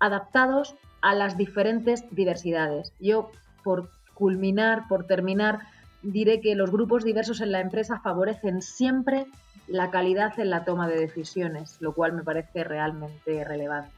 adaptados 0.00 0.74
a 1.00 1.14
las 1.14 1.36
diferentes 1.36 2.04
diversidades. 2.10 2.92
Yo, 3.00 3.30
por 3.62 3.90
culminar, 4.14 4.88
por 4.88 5.06
terminar, 5.06 5.60
diré 6.02 6.40
que 6.40 6.54
los 6.54 6.70
grupos 6.70 7.04
diversos 7.04 7.40
en 7.40 7.52
la 7.52 7.60
empresa 7.60 8.00
favorecen 8.00 8.62
siempre 8.62 9.26
la 9.66 9.90
calidad 9.90 10.38
en 10.40 10.50
la 10.50 10.64
toma 10.64 10.88
de 10.88 10.98
decisiones, 10.98 11.76
lo 11.80 11.92
cual 11.92 12.12
me 12.14 12.22
parece 12.22 12.64
realmente 12.64 13.44
relevante. 13.44 13.92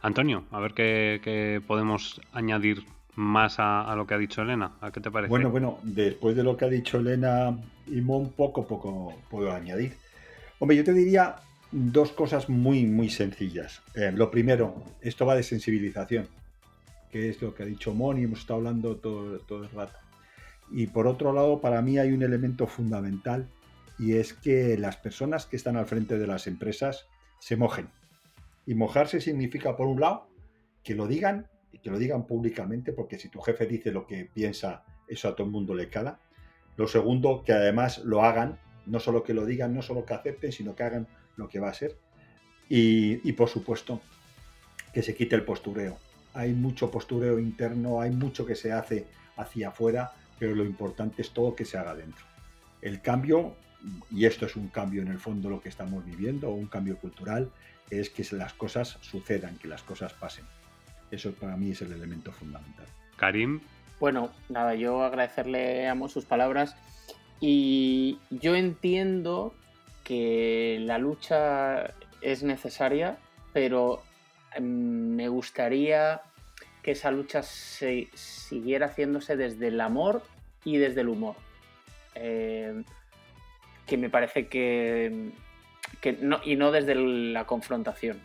Antonio, 0.00 0.44
a 0.50 0.60
ver 0.60 0.74
qué, 0.74 1.62
podemos 1.66 2.20
añadir 2.32 2.84
más 3.14 3.56
a, 3.58 3.92
lo 3.96 4.06
que 4.06 4.14
ha 4.14 4.18
dicho 4.18 4.42
Elena. 4.42 4.72
¿A 4.80 4.90
qué 4.90 5.00
te 5.00 5.10
parece? 5.10 5.30
Bueno, 5.30 5.50
bueno, 5.50 5.78
después 5.82 6.36
de 6.36 6.42
lo 6.42 6.56
que 6.56 6.64
ha 6.64 6.68
dicho 6.68 6.98
Elena 6.98 7.56
y 7.86 8.00
Mon, 8.00 8.30
poco 8.32 8.66
poco 8.66 9.14
puedo 9.30 9.52
añadir. 9.52 9.96
Hombre, 10.58 10.76
yo 10.76 10.84
te 10.84 10.92
diría 10.92 11.36
dos 11.72 12.12
cosas 12.12 12.48
muy, 12.48 12.84
muy 12.86 13.08
sencillas. 13.08 13.82
Eh, 13.94 14.12
lo 14.14 14.30
primero, 14.30 14.84
esto 15.00 15.26
va 15.26 15.34
de 15.34 15.42
sensibilización, 15.42 16.28
que 17.10 17.28
es 17.30 17.40
lo 17.42 17.54
que 17.54 17.62
ha 17.62 17.66
dicho 17.66 17.94
Mon 17.94 18.18
y 18.18 18.24
hemos 18.24 18.40
estado 18.40 18.58
hablando 18.58 18.96
todo, 18.96 19.38
todo 19.40 19.64
el 19.64 19.70
rato. 19.70 19.98
Y 20.70 20.86
por 20.86 21.06
otro 21.06 21.32
lado, 21.32 21.60
para 21.60 21.82
mí 21.82 21.98
hay 21.98 22.12
un 22.12 22.22
elemento 22.22 22.66
fundamental 22.66 23.46
y 23.98 24.14
es 24.14 24.32
que 24.32 24.76
las 24.78 24.96
personas 24.96 25.46
que 25.46 25.56
están 25.56 25.76
al 25.76 25.86
frente 25.86 26.18
de 26.18 26.26
las 26.26 26.46
empresas 26.46 27.06
se 27.38 27.56
mojen. 27.56 27.88
Y 28.66 28.74
mojarse 28.74 29.20
significa, 29.20 29.76
por 29.76 29.86
un 29.86 30.00
lado, 30.00 30.28
que 30.84 30.94
lo 30.94 31.06
digan 31.06 31.48
y 31.72 31.78
que 31.78 31.90
lo 31.90 31.98
digan 31.98 32.26
públicamente, 32.26 32.92
porque 32.92 33.18
si 33.18 33.28
tu 33.28 33.40
jefe 33.40 33.66
dice 33.66 33.90
lo 33.90 34.06
que 34.06 34.28
piensa, 34.32 34.84
eso 35.08 35.28
a 35.28 35.34
todo 35.34 35.46
el 35.46 35.52
mundo 35.52 35.74
le 35.74 35.88
cala. 35.88 36.18
Lo 36.76 36.86
segundo, 36.86 37.42
que 37.44 37.52
además 37.52 37.98
lo 38.04 38.22
hagan, 38.24 38.58
no 38.86 39.00
solo 39.00 39.22
que 39.22 39.34
lo 39.34 39.44
digan, 39.44 39.74
no 39.74 39.82
solo 39.82 40.04
que 40.04 40.14
acepten, 40.14 40.52
sino 40.52 40.74
que 40.74 40.82
hagan 40.82 41.08
lo 41.36 41.48
que 41.48 41.60
va 41.60 41.68
a 41.68 41.74
ser. 41.74 41.96
Y, 42.68 43.28
y 43.28 43.32
por 43.32 43.48
supuesto, 43.48 44.00
que 44.92 45.02
se 45.02 45.14
quite 45.14 45.36
el 45.36 45.44
postureo. 45.44 45.98
Hay 46.34 46.52
mucho 46.52 46.90
postureo 46.90 47.38
interno, 47.38 48.00
hay 48.00 48.10
mucho 48.10 48.46
que 48.46 48.54
se 48.54 48.72
hace 48.72 49.06
hacia 49.36 49.68
afuera, 49.68 50.12
pero 50.38 50.54
lo 50.54 50.64
importante 50.64 51.22
es 51.22 51.30
todo 51.30 51.54
que 51.54 51.64
se 51.64 51.78
haga 51.78 51.94
dentro. 51.94 52.24
El 52.80 53.00
cambio 53.00 53.54
y 54.10 54.26
esto 54.26 54.46
es 54.46 54.56
un 54.56 54.68
cambio 54.68 55.02
en 55.02 55.08
el 55.08 55.18
fondo 55.18 55.48
lo 55.48 55.60
que 55.60 55.68
estamos 55.68 56.04
viviendo, 56.04 56.50
un 56.50 56.66
cambio 56.66 56.96
cultural, 56.98 57.50
es 57.90 58.10
que 58.10 58.24
las 58.34 58.54
cosas 58.54 58.98
sucedan, 59.00 59.58
que 59.58 59.68
las 59.68 59.82
cosas 59.82 60.12
pasen. 60.12 60.44
Eso 61.10 61.32
para 61.32 61.56
mí 61.56 61.70
es 61.70 61.82
el 61.82 61.92
elemento 61.92 62.32
fundamental. 62.32 62.86
Karim. 63.16 63.60
Bueno, 64.00 64.30
nada, 64.48 64.74
yo 64.74 65.02
agradecerle 65.02 65.88
a 65.88 66.08
sus 66.08 66.24
palabras 66.24 66.74
y 67.40 68.18
yo 68.30 68.56
entiendo 68.56 69.54
que 70.04 70.78
la 70.80 70.98
lucha 70.98 71.94
es 72.20 72.42
necesaria, 72.42 73.18
pero 73.52 74.02
em, 74.54 75.14
me 75.14 75.28
gustaría 75.28 76.22
que 76.82 76.92
esa 76.92 77.10
lucha 77.10 77.42
se 77.42 78.08
siguiera 78.14 78.86
haciéndose 78.86 79.36
desde 79.36 79.68
el 79.68 79.80
amor 79.80 80.22
y 80.64 80.78
desde 80.78 81.02
el 81.02 81.08
humor. 81.08 81.36
Eh, 82.14 82.82
que 83.86 83.96
me 83.96 84.10
parece 84.10 84.48
que, 84.48 85.32
no, 86.20 86.40
y 86.44 86.56
no 86.56 86.70
desde 86.70 86.94
la 86.94 87.46
confrontación. 87.46 88.20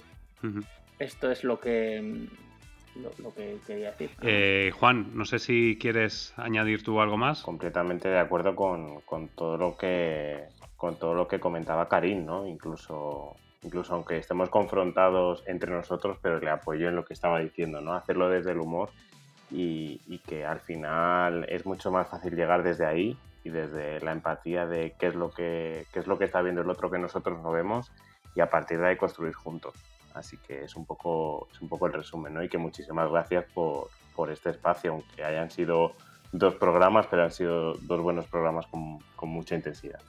Esto 1.00 1.32
es 1.32 1.44
lo 1.44 1.60
que, 1.60 2.28
lo, 2.96 3.34
que 3.34 3.58
quería 3.66 3.92
decir. 3.92 4.12
Eh, 4.22 4.72
Juan, 4.74 5.12
no 5.14 5.26
sé 5.26 5.40
si 5.40 5.78
quieres 5.80 6.34
añadir 6.38 6.84
tú 6.84 7.02
algo 7.02 7.18
más. 7.18 7.42
Completamente 7.42 8.08
de 8.08 8.20
acuerdo 8.20 8.56
con, 8.56 9.30
todo 9.36 9.58
lo 9.58 9.78
que 9.78 10.46
con 10.78 10.98
todo 10.98 11.14
lo 11.14 11.28
que 11.28 11.40
comentaba 11.40 11.90
Karim, 11.90 12.26
¿no? 12.26 12.48
Incluso 12.48 13.36
incluso 13.64 13.96
aunque 13.96 14.18
estemos 14.18 14.50
confrontados 14.50 15.44
entre 15.48 15.72
nosotros, 15.72 16.18
pero 16.22 16.40
le 16.40 16.50
apoyo 16.50 16.88
en 16.88 16.96
lo 16.96 17.04
que 17.04 17.14
estaba 17.14 17.40
diciendo, 17.40 17.82
¿no? 17.82 17.94
Hacerlo 17.94 18.30
desde 18.30 18.52
el 18.52 18.60
humor 18.60 18.90
y, 19.52 20.00
y 20.08 20.20
que 20.20 20.46
al 20.46 20.60
final 20.60 21.46
es 21.50 21.66
mucho 21.66 21.92
más 21.92 22.08
fácil 22.08 22.36
llegar 22.36 22.64
desde 22.64 22.86
ahí 22.86 23.18
y 23.44 23.50
desde 23.50 24.00
la 24.02 24.12
empatía 24.12 24.66
de 24.66 24.94
qué 25.00 25.08
es 25.08 25.16
lo 25.16 25.32
que, 25.32 25.86
qué 25.92 26.00
es 26.00 26.08
lo 26.08 26.18
que 26.18 26.26
está 26.26 26.42
viendo 26.42 26.62
el 26.62 26.70
otro 26.70 26.90
que 26.92 27.00
nosotros 27.00 27.42
no 27.42 27.52
vemos 27.52 27.92
y 28.36 28.42
a 28.42 28.50
partir 28.50 28.80
de 28.80 28.88
ahí 28.88 28.98
construir 28.98 29.34
juntos. 29.34 29.74
Así 30.14 30.38
que 30.38 30.64
es 30.64 30.76
un 30.76 30.86
poco, 30.86 31.48
es 31.52 31.62
un 31.62 31.70
poco 31.70 31.88
el 31.88 31.94
resumen, 31.94 32.34
¿no? 32.34 32.44
Y 32.44 32.50
que 32.50 32.58
muchísimas 32.58 33.10
gracias 33.10 33.46
por, 33.54 33.90
por 34.16 34.32
este 34.32 34.50
espacio, 34.50 34.92
aunque 34.92 35.24
hayan 35.24 35.50
sido 35.50 35.94
dos 36.32 36.56
programas, 36.56 37.08
pero 37.08 37.24
han 37.24 37.32
sido 37.32 37.74
dos 37.76 38.02
buenos 38.02 38.28
programas 38.28 38.68
con, 38.68 39.00
con 39.16 39.30
mucha 39.30 39.56
intensidad. 39.56 40.02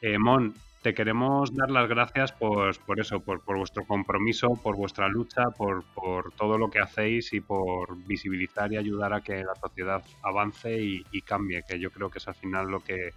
Eh, 0.00 0.18
Mon, 0.18 0.54
te 0.82 0.94
queremos 0.94 1.54
dar 1.54 1.70
las 1.70 1.88
gracias 1.88 2.32
por, 2.32 2.78
por 2.84 3.00
eso, 3.00 3.20
por, 3.20 3.42
por, 3.42 3.58
vuestro 3.58 3.84
compromiso, 3.84 4.54
por 4.62 4.76
vuestra 4.76 5.08
lucha, 5.08 5.50
por, 5.50 5.84
por, 5.94 6.32
todo 6.32 6.56
lo 6.56 6.70
que 6.70 6.78
hacéis 6.78 7.32
y 7.32 7.40
por 7.40 7.96
visibilizar 8.06 8.72
y 8.72 8.76
ayudar 8.76 9.12
a 9.12 9.20
que 9.20 9.42
la 9.42 9.54
sociedad 9.56 10.04
avance 10.22 10.78
y, 10.80 11.22
cambie, 11.22 11.64
que 11.68 11.80
yo 11.80 11.90
creo 11.90 12.10
que 12.10 12.18
es 12.18 12.28
al 12.28 12.36
final 12.36 12.68
lo 12.68 12.80
que, 12.80 13.10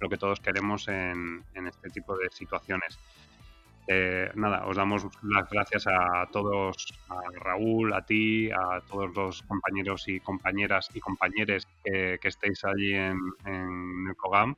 lo 0.00 0.08
que 0.08 0.16
todos 0.16 0.40
queremos 0.40 0.88
en, 0.88 1.44
en 1.54 1.66
este 1.66 1.90
tipo 1.90 2.16
de 2.16 2.30
situaciones. 2.30 2.98
Eh, 3.88 4.30
nada, 4.36 4.64
os 4.66 4.76
damos 4.76 5.06
las 5.22 5.50
gracias 5.50 5.86
a 5.88 6.26
todos, 6.32 6.94
a 7.10 7.20
Raúl, 7.40 7.92
a 7.92 8.06
ti, 8.06 8.50
a 8.50 8.80
todos 8.88 9.14
los 9.14 9.42
compañeros 9.42 10.08
y 10.08 10.20
compañeras 10.20 10.88
y 10.94 11.00
compañeros 11.00 11.68
que, 11.84 12.18
que 12.22 12.28
estéis 12.28 12.64
allí 12.64 12.94
en, 12.94 13.18
en 13.44 14.06
el 14.08 14.16
COGAM 14.16 14.54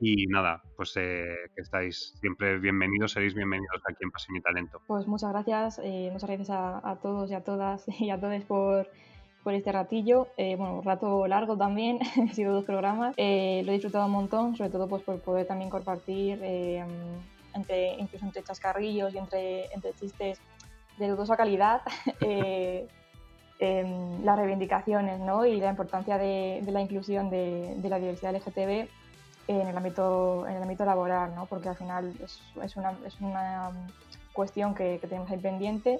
y 0.00 0.26
nada, 0.26 0.62
pues 0.76 0.94
eh, 0.96 1.24
que 1.54 1.62
estáis 1.62 2.14
siempre 2.20 2.58
bienvenidos, 2.58 3.12
seréis 3.12 3.34
bienvenidos 3.34 3.80
aquí 3.88 4.04
en 4.04 4.10
Pasión 4.10 4.36
y 4.36 4.40
Talento. 4.40 4.80
Pues 4.86 5.06
muchas 5.06 5.30
gracias, 5.30 5.80
eh, 5.82 6.10
muchas 6.12 6.28
gracias 6.28 6.50
a, 6.50 6.98
todos 7.00 7.30
y 7.30 7.34
a 7.34 7.42
todas 7.42 7.86
y 8.00 8.10
a 8.10 8.20
todos 8.20 8.42
por, 8.44 8.88
por 9.42 9.54
este 9.54 9.72
ratillo. 9.72 10.28
Eh, 10.36 10.56
bueno, 10.56 10.78
un 10.78 10.84
rato 10.84 11.26
largo 11.26 11.56
también, 11.56 11.98
han 12.20 12.34
sido 12.34 12.52
dos 12.52 12.64
programas. 12.64 13.14
lo 13.16 13.22
he 13.22 13.72
disfrutado 13.72 14.06
un 14.06 14.12
montón, 14.12 14.56
sobre 14.56 14.70
todo 14.70 14.88
pues 14.88 15.02
por 15.02 15.20
poder 15.20 15.46
también 15.46 15.70
compartir 15.70 16.42
entre, 17.54 17.94
incluso 17.94 18.26
entre 18.26 18.42
chascarrillos 18.42 19.14
y 19.14 19.18
entre, 19.18 19.72
entre 19.72 19.94
chistes 19.94 20.40
de 20.98 21.08
dudosa 21.08 21.36
calidad. 21.36 21.82
las 23.58 24.36
reivindicaciones 24.36 25.18
¿no? 25.18 25.46
y 25.46 25.58
la 25.58 25.70
importancia 25.70 26.18
de, 26.18 26.60
de 26.62 26.72
la 26.72 26.82
inclusión 26.82 27.30
de, 27.30 27.74
de 27.78 27.88
la 27.88 27.98
diversidad 27.98 28.34
LGTB 28.36 28.86
en 29.48 29.68
el 29.68 29.76
ámbito, 29.76 30.46
en 30.48 30.56
el 30.56 30.62
ámbito 30.62 30.84
laboral, 30.84 31.34
¿no? 31.34 31.46
porque 31.46 31.68
al 31.68 31.76
final 31.76 32.12
es, 32.22 32.40
es, 32.62 32.76
una, 32.76 32.92
es 33.04 33.20
una, 33.20 33.70
cuestión 34.32 34.74
que, 34.74 34.98
que, 35.00 35.06
tenemos 35.06 35.30
ahí 35.30 35.38
pendiente 35.38 35.98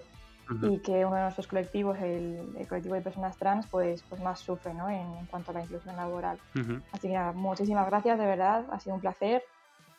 y 0.63 0.79
que 0.79 1.05
uno 1.05 1.17
de 1.17 1.23
nuestros 1.23 1.47
colectivos, 1.49 1.99
el, 1.99 2.55
el, 2.57 2.69
colectivo 2.69 2.95
de 2.95 3.01
personas 3.01 3.37
trans, 3.37 3.67
pues, 3.67 4.03
pues 4.09 4.21
más 4.21 4.39
sufre 4.39 4.75
¿no? 4.75 4.89
en, 4.89 5.27
cuanto 5.27 5.51
a 5.51 5.55
la 5.55 5.63
inclusión 5.63 5.97
laboral. 5.97 6.39
Así 6.93 7.09
que 7.09 7.15
nada, 7.15 7.33
muchísimas 7.33 7.87
gracias, 7.87 8.19
de 8.19 8.27
verdad, 8.27 8.65
ha 8.71 8.79
sido 8.79 8.95
un 8.95 9.01
placer. 9.01 9.43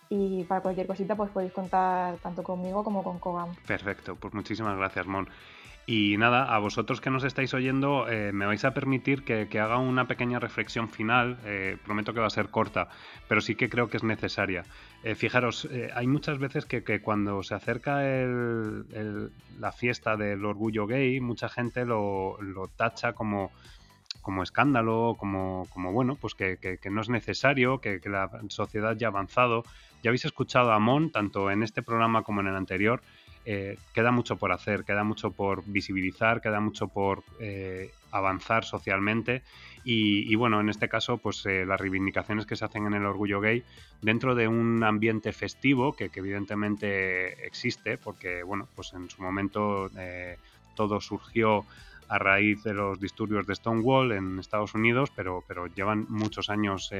Y 0.09 0.45
para 0.45 0.61
cualquier 0.61 0.87
cosita 0.87 1.15
pues 1.15 1.31
podéis 1.31 1.51
contar 1.51 2.15
tanto 2.19 2.41
conmigo 2.41 2.81
como 2.83 3.03
con 3.03 3.19
Kogam. 3.19 3.53
Perfecto, 3.67 4.15
pues 4.15 4.33
muchísimas 4.33 4.77
gracias, 4.77 5.05
Mon. 5.05 5.27
Y 5.89 6.17
nada, 6.17 6.53
a 6.53 6.59
vosotros 6.59 6.99
que 6.99 7.09
nos 7.09 7.23
estáis 7.23 7.53
oyendo, 7.53 8.09
eh, 8.09 8.33
me 8.33 8.45
vais 8.45 8.65
a 8.65 8.73
permitir 8.73 9.23
que, 9.23 9.47
haga 9.57 9.77
una 9.77 10.05
pequeña 10.05 10.37
reflexión 10.37 10.89
final. 10.89 11.37
Eh, 11.45 11.77
prometo 11.85 12.13
que 12.13 12.19
va 12.19 12.27
a 12.27 12.29
ser 12.29 12.49
corta, 12.49 12.89
pero 13.29 13.39
sí 13.39 13.55
que 13.55 13.69
creo 13.69 13.89
que 13.89 13.95
es 13.95 14.03
necesaria. 14.03 14.65
Eh, 15.03 15.15
fijaros, 15.15 15.65
hay 15.95 16.05
muchas 16.05 16.39
veces 16.39 16.65
que, 16.65 16.99
cuando 16.99 17.41
se 17.41 17.55
acerca 17.55 18.01
la 18.01 19.71
fiesta 19.71 20.17
del 20.17 20.43
orgullo 20.43 20.87
gay, 20.87 21.21
mucha 21.21 21.47
gente 21.47 21.85
lo, 21.85 22.37
tacha 22.75 23.13
como, 23.13 23.53
como 24.21 24.43
escándalo, 24.43 25.15
como, 25.17 25.67
como 25.69 25.93
bueno, 25.93 26.17
pues 26.19 26.35
que, 26.35 26.77
no 26.91 26.99
es 26.99 27.07
necesario, 27.07 27.79
que, 27.79 28.01
la 28.03 28.29
sociedad 28.49 28.97
ya 28.97 29.07
ha 29.07 29.11
avanzado. 29.11 29.63
Ya 30.03 30.09
habéis 30.09 30.25
escuchado 30.25 30.73
a 30.73 30.79
Mon, 30.79 31.11
tanto 31.11 31.49
en 31.49 31.63
este 31.63 31.81
programa 31.81 32.23
como 32.23 32.41
en 32.41 32.47
el 32.47 32.55
anterior, 32.57 33.01
eh, 33.49 33.77
queda 33.93 34.11
mucho 34.11 34.35
por 34.35 34.51
hacer, 34.51 34.83
queda 34.83 35.05
mucho 35.05 35.31
por 35.31 35.63
visibilizar, 35.65 36.41
queda 36.41 36.59
mucho 36.59 36.89
por 36.89 37.23
eh, 37.39 37.93
avanzar 38.11 38.65
socialmente. 38.65 39.41
Y, 39.85 40.35
bueno, 40.35 40.59
en 40.59 40.67
este 40.67 40.89
caso, 40.89 41.17
pues 41.17 41.45
eh, 41.45 41.65
las 41.65 41.79
reivindicaciones 41.79 42.45
que 42.45 42.57
se 42.57 42.65
hacen 42.65 42.87
en 42.87 42.93
el 42.93 43.05
orgullo 43.05 43.39
gay 43.39 43.63
dentro 44.01 44.35
de 44.35 44.49
un 44.49 44.83
ambiente 44.83 45.31
festivo 45.31 45.93
que, 45.95 46.11
evidentemente 46.13 47.47
existe, 47.47 47.97
porque 47.97 48.43
bueno, 48.43 48.67
pues 48.75 48.91
en 48.91 49.09
su 49.09 49.21
momento 49.21 49.89
todo 50.75 50.99
surgió 50.99 51.63
a 52.09 52.19
raíz 52.19 52.61
de 52.63 52.73
los 52.73 52.99
disturbios 52.99 53.47
de 53.47 53.55
Stonewall 53.55 54.11
en 54.11 54.39
Estados 54.39 54.75
Unidos, 54.75 55.09
pero, 55.15 55.45
pero 55.47 55.67
llevan 55.67 56.05
muchos 56.09 56.49
años, 56.49 56.91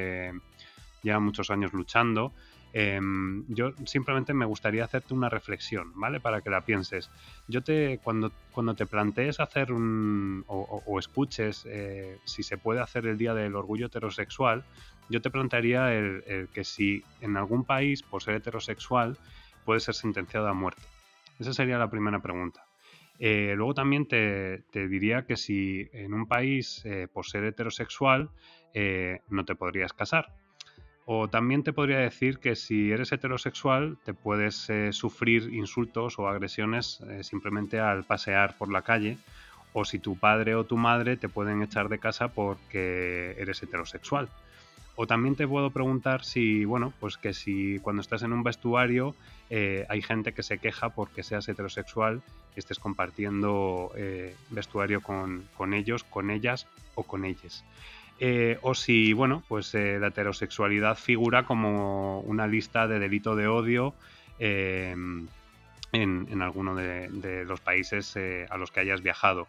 llevan 1.04 1.24
muchos 1.24 1.50
años 1.50 1.74
luchando 1.74 2.32
Em, 2.74 3.46
yo 3.48 3.72
simplemente 3.86 4.34
me 4.34 4.46
gustaría 4.46 4.84
hacerte 4.84 5.14
una 5.14 5.30
reflexión, 5.30 5.94
¿vale? 5.96 6.20
Para 6.20 6.42
que 6.42 6.50
la 6.50 6.62
pienses. 6.62 7.10
Yo 7.48 7.64
te, 7.64 8.00
cuando, 8.04 8.32
cuando 8.52 8.76
te 8.76 8.86
plantees 8.86 9.40
hacer 9.40 9.72
un, 9.72 10.44
o, 10.48 11.00
escuches 11.00 11.66
eh, 11.68 12.20
si 12.26 12.44
se 12.44 12.58
puede 12.58 12.82
hacer 12.82 13.06
el 13.08 13.18
Día 13.18 13.34
del 13.34 13.56
Orgullo 13.56 13.88
Heterosexual, 13.88 14.64
yo 15.10 15.22
te 15.22 15.30
plantearía 15.30 15.94
el, 15.94 16.50
que 16.54 16.64
si 16.64 17.04
en 17.22 17.38
algún 17.38 17.64
país, 17.64 18.04
por 18.04 18.22
ser 18.22 18.36
heterosexual, 18.36 19.18
puede 19.64 19.80
ser 19.80 19.96
sentenciado 19.96 20.48
a 20.48 20.54
muerte. 20.54 20.82
Esa 21.40 21.54
sería 21.54 21.78
la 21.78 21.90
primera 21.90 22.20
pregunta. 22.20 22.66
Eh, 23.20 23.54
luego 23.56 23.74
también 23.74 24.08
te, 24.08 24.64
diría 24.74 25.26
que 25.26 25.38
si 25.38 25.90
en 25.94 26.14
un 26.14 26.28
país, 26.28 26.84
eh, 26.86 27.08
por 27.12 27.26
ser 27.26 27.46
heterosexual, 27.46 28.30
no 29.30 29.46
te 29.46 29.56
podrías 29.56 29.94
casar. 29.94 30.28
O 31.10 31.30
también 31.30 31.64
te 31.64 31.72
podría 31.72 32.00
decir 32.00 32.38
que 32.38 32.58
si 32.58 32.92
eres 32.92 33.14
heterosexual 33.14 33.98
te 34.04 34.14
puedes 34.14 34.70
eh, 34.70 34.92
sufrir 34.92 35.54
insultos 35.54 36.20
o 36.20 36.28
agresiones 36.28 37.00
eh, 37.08 37.24
simplemente 37.24 37.80
al 37.80 38.04
pasear 38.04 38.58
por 38.58 38.70
la 38.70 38.82
calle. 38.82 39.18
O 39.72 39.86
si 39.86 40.00
tu 40.00 40.18
padre 40.18 40.54
o 40.56 40.66
tu 40.66 40.76
madre 40.76 41.16
te 41.16 41.30
pueden 41.30 41.64
echar 41.64 41.88
de 41.88 41.98
casa 41.98 42.28
porque 42.28 43.38
eres 43.40 43.64
heterosexual. 43.64 44.28
O 44.98 45.08
también 45.08 45.38
te 45.38 45.48
puedo 45.48 45.70
preguntar 45.70 46.26
si, 46.26 46.66
bueno, 46.66 46.92
pues 47.00 47.16
que 47.16 47.34
si 47.34 47.80
cuando 47.80 48.02
estás 48.02 48.24
en 48.24 48.34
un 48.34 48.44
vestuario 48.44 49.16
eh, 49.50 49.86
hay 49.88 50.02
gente 50.02 50.34
que 50.34 50.44
se 50.44 50.58
queja 50.58 50.90
porque 50.90 51.24
seas 51.24 51.48
heterosexual 51.48 52.22
y 52.54 52.60
estés 52.60 52.80
compartiendo 52.80 53.94
vestuario 54.50 55.02
con, 55.02 55.48
con 55.56 55.74
ellos, 55.74 56.04
con 56.04 56.32
ellas 56.32 56.68
o 56.96 57.04
con 57.04 57.24
ellas. 57.24 57.64
Eh, 58.20 58.58
o 58.62 58.74
si, 58.74 59.14
bueno, 59.14 59.44
pues 59.48 59.74
eh, 59.76 60.00
la 60.00 60.08
heterosexualidad 60.08 60.98
figura 60.98 61.46
como 61.46 62.22
una 62.22 62.48
lista 62.48 62.88
de 62.88 62.98
delito 62.98 63.36
de 63.36 63.48
odio 63.48 63.94
em, 64.40 65.28
en, 65.92 66.42
alguno 66.42 66.76
de, 66.76 67.46
los 67.46 67.62
países 67.62 68.16
eh, 68.16 68.48
a 68.50 68.58
los 68.58 68.72
que 68.72 68.80
hayas 68.80 69.02
viajado. 69.02 69.48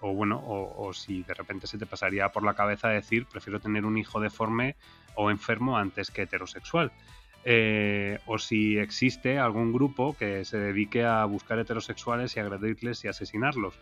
o 0.00 0.14
bueno, 0.14 0.42
o, 0.46 0.92
si 0.92 1.22
de 1.22 1.34
repente 1.34 1.66
se 1.66 1.78
te 1.78 1.86
pasaría 1.86 2.30
por 2.30 2.44
la 2.44 2.54
cabeza 2.54 2.88
decir 2.88 3.26
prefiero 3.26 3.60
tener 3.60 3.84
un 3.84 3.96
hijo 3.98 4.20
deforme 4.20 4.76
o 5.14 5.30
enfermo 5.30 5.76
antes 5.76 6.10
que 6.10 6.22
heterosexual. 6.22 6.92
o 8.26 8.38
si 8.38 8.78
existe 8.78 9.38
algún 9.38 9.72
grupo 9.72 10.14
que 10.18 10.44
se 10.44 10.58
dedique 10.58 11.04
a 11.04 11.24
buscar 11.24 11.58
heterosexuales 11.58 12.36
y 12.36 12.40
agredirles 12.40 13.04
y 13.04 13.08
asesinarlos. 13.08 13.74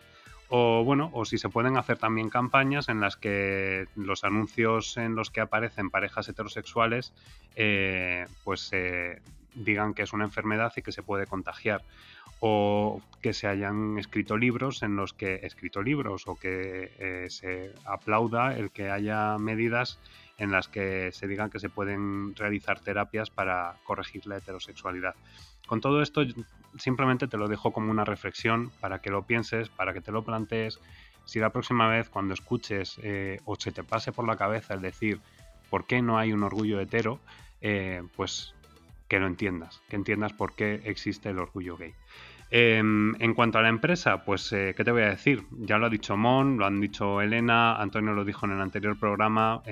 O 0.48 0.84
bueno, 0.84 1.10
o 1.12 1.24
si 1.24 1.38
se 1.38 1.48
pueden 1.48 1.76
hacer 1.76 1.98
también 1.98 2.30
campañas 2.30 2.88
en 2.88 3.00
las 3.00 3.16
que 3.16 3.86
los 3.96 4.22
anuncios 4.22 4.96
en 4.96 5.16
los 5.16 5.30
que 5.30 5.40
aparecen 5.40 5.90
parejas 5.90 6.28
heterosexuales, 6.28 7.12
eh, 7.56 8.26
pues 8.44 8.70
eh, 8.72 9.20
digan 9.54 9.94
que 9.94 10.02
es 10.02 10.12
una 10.12 10.24
enfermedad 10.24 10.72
y 10.76 10.82
que 10.82 10.92
se 10.92 11.02
puede 11.02 11.26
contagiar. 11.26 11.82
O 12.38 13.00
que 13.22 13.32
se 13.32 13.46
hayan 13.48 13.98
escrito 13.98 14.36
libros 14.36 14.82
en 14.82 14.94
los 14.94 15.14
que 15.14 15.40
escrito 15.42 15.82
libros 15.82 16.24
o 16.26 16.38
que 16.38 16.92
eh, 16.98 17.26
se 17.30 17.72
aplauda 17.86 18.54
el 18.54 18.70
que 18.70 18.90
haya 18.90 19.38
medidas 19.38 19.98
en 20.38 20.52
las 20.52 20.68
que 20.68 21.12
se 21.12 21.26
digan 21.26 21.48
que 21.48 21.60
se 21.60 21.70
pueden 21.70 22.34
realizar 22.36 22.78
terapias 22.80 23.30
para 23.30 23.76
corregir 23.84 24.26
la 24.26 24.36
heterosexualidad. 24.36 25.14
Con 25.66 25.80
todo 25.80 26.00
esto 26.00 26.22
simplemente 26.78 27.26
te 27.26 27.36
lo 27.36 27.48
dejo 27.48 27.72
como 27.72 27.90
una 27.90 28.04
reflexión 28.04 28.70
para 28.80 29.00
que 29.00 29.10
lo 29.10 29.22
pienses, 29.22 29.68
para 29.68 29.92
que 29.92 30.00
te 30.00 30.12
lo 30.12 30.22
plantees. 30.22 30.80
Si 31.24 31.40
la 31.40 31.50
próxima 31.50 31.88
vez 31.88 32.08
cuando 32.08 32.34
escuches 32.34 33.00
eh, 33.02 33.40
o 33.44 33.56
se 33.56 33.72
te 33.72 33.82
pase 33.82 34.12
por 34.12 34.26
la 34.26 34.36
cabeza 34.36 34.74
el 34.74 34.80
decir 34.80 35.20
por 35.70 35.86
qué 35.86 36.00
no 36.00 36.18
hay 36.18 36.32
un 36.32 36.44
orgullo 36.44 36.80
hetero, 36.80 37.18
eh, 37.60 38.02
pues 38.14 38.54
que 39.08 39.18
lo 39.18 39.26
entiendas, 39.26 39.82
que 39.88 39.96
entiendas 39.96 40.32
por 40.32 40.54
qué 40.54 40.82
existe 40.84 41.30
el 41.30 41.38
orgullo 41.38 41.76
gay. 41.76 41.94
Em, 42.48 43.20
en 43.20 43.34
cuanto 43.34 43.58
a 43.58 43.62
la 43.62 43.68
empresa, 43.68 44.24
pues, 44.24 44.52
eh, 44.52 44.74
¿qué 44.76 44.84
te 44.84 44.92
voy 44.92 45.02
a 45.02 45.08
decir? 45.08 45.42
Ya 45.50 45.78
lo 45.78 45.86
ha 45.86 45.90
dicho 45.90 46.16
Mon, 46.16 46.58
lo 46.58 46.66
han 46.66 46.80
dicho 46.80 47.20
Elena, 47.20 47.74
Antonio 47.74 48.12
lo 48.12 48.24
dijo 48.24 48.46
en 48.46 48.52
el 48.52 48.60
anterior 48.60 48.96
programa, 48.96 49.62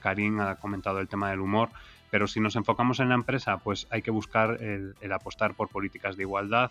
Karim 0.00 0.40
ha 0.40 0.56
comentado 0.56 1.00
el 1.00 1.08
tema 1.08 1.30
del 1.30 1.40
humor. 1.40 1.70
Pero 2.10 2.26
si 2.26 2.40
nos 2.40 2.56
enfocamos 2.56 3.00
en 3.00 3.08
la 3.08 3.14
empresa, 3.14 3.58
pues 3.58 3.86
hay 3.90 4.02
que 4.02 4.10
buscar 4.10 4.62
el, 4.62 4.94
apostar 5.12 5.54
por 5.54 5.68
políticas 5.68 6.16
de 6.16 6.22
igualdad, 6.22 6.70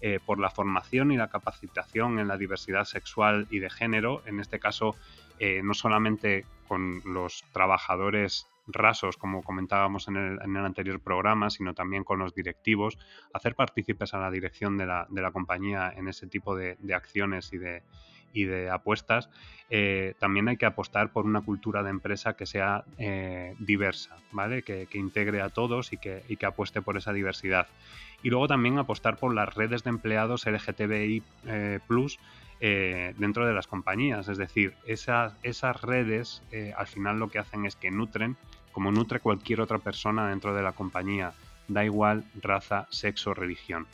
eh, 0.00 0.18
por 0.24 0.38
la 0.38 0.50
formación 0.50 1.12
y 1.12 1.16
la 1.16 1.28
capacitación 1.28 2.18
en 2.18 2.28
la 2.28 2.38
diversidad 2.38 2.84
sexual 2.84 3.46
y 3.50 3.58
de 3.58 3.68
género, 3.68 4.22
en 4.24 4.40
este 4.40 4.58
caso 4.58 4.96
eh, 5.38 5.60
no 5.62 5.74
solamente 5.74 6.46
con 6.68 7.02
los 7.04 7.44
trabajadores 7.52 8.46
rasos, 8.66 9.16
como 9.16 9.42
comentábamos 9.42 10.08
en 10.08 10.16
el, 10.16 10.56
anterior 10.56 11.00
programa, 11.00 11.50
sino 11.50 11.74
también 11.74 12.04
con 12.04 12.18
los 12.18 12.34
directivos, 12.34 12.98
hacer 13.34 13.54
partícipes 13.56 14.14
a 14.14 14.18
la 14.18 14.30
dirección 14.30 14.78
de 14.78 14.86
la, 14.86 15.30
compañía 15.32 15.92
en 15.94 16.08
ese 16.08 16.26
tipo 16.28 16.54
de 16.54 16.94
acciones 16.94 17.52
y 17.52 17.58
de, 17.58 17.82
y 18.32 18.44
de 18.44 18.70
apuestas, 18.70 19.28
eh, 19.72 20.14
también 20.18 20.48
hay 20.48 20.56
que 20.56 20.66
apostar 20.66 21.10
por 21.10 21.24
una 21.24 21.42
cultura 21.42 21.84
de 21.84 21.90
empresa 21.90 22.34
que 22.34 22.44
sea 22.44 22.84
eh, 22.98 23.54
diversa, 23.60 24.16
¿vale? 24.32 24.62
Que, 24.62 24.88
integre 24.94 25.40
a 25.40 25.48
todos 25.48 25.92
y 25.92 25.96
que, 25.96 26.24
y 26.28 26.36
que, 26.36 26.46
apueste 26.46 26.82
por 26.82 26.96
esa 26.96 27.12
diversidad. 27.12 27.68
Y 28.22 28.30
luego 28.30 28.48
también 28.48 28.78
apostar 28.78 29.16
por 29.16 29.32
las 29.32 29.54
redes 29.54 29.84
de 29.84 29.90
empleados 29.90 30.44
LGTBI 30.44 31.22
eh, 31.46 31.78
Plus 31.86 32.18
dentro 32.60 33.46
de 33.46 33.54
las 33.54 33.66
compañías. 33.66 34.28
Es 34.28 34.36
decir, 34.36 34.74
esas, 34.84 35.32
esas 35.42 35.80
redes 35.80 36.42
al 36.76 36.86
final 36.86 37.18
lo 37.18 37.30
que 37.30 37.38
hacen 37.38 37.64
es 37.64 37.74
que 37.74 37.90
nutren, 37.90 38.36
como 38.70 38.92
nutre 38.92 39.18
cualquier 39.20 39.62
otra 39.62 39.78
persona 39.78 40.28
dentro 40.28 40.54
de 40.54 40.60
la 40.62 40.72
compañía, 40.72 41.32
da 41.68 41.86
igual 41.86 42.24
raza, 42.42 42.86
sexo, 42.90 43.32
religión. 43.32 43.86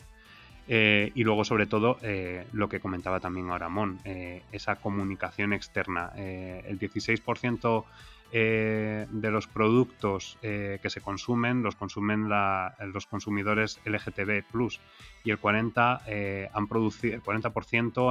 Eh, 0.67 1.11
y 1.15 1.23
luego, 1.23 1.45
sobre 1.45 1.65
todo, 1.65 1.97
eh, 2.01 2.45
lo 2.51 2.67
que 2.67 2.79
comentaba 2.79 3.19
también 3.19 3.49
ahora 3.49 3.69
Mon, 3.69 3.99
eh, 4.03 4.43
esa 4.51 4.75
comunicación 4.75 5.53
externa. 5.53 6.11
el 6.15 6.77
16% 6.79 7.85
de 8.31 9.31
los 9.31 9.47
productos 9.47 10.37
que 10.41 10.89
se 10.89 10.99
consumen 10.99 11.63
los 11.63 11.75
consumen 11.75 12.27
los 12.27 13.05
consumidores 13.07 13.79
LGTB 13.85 14.43
y 15.23 15.31
el 15.31 15.39
40%, 15.39 16.49
han 16.53 16.67
producido, 16.67 17.15
el 17.15 17.21
40 17.21 17.53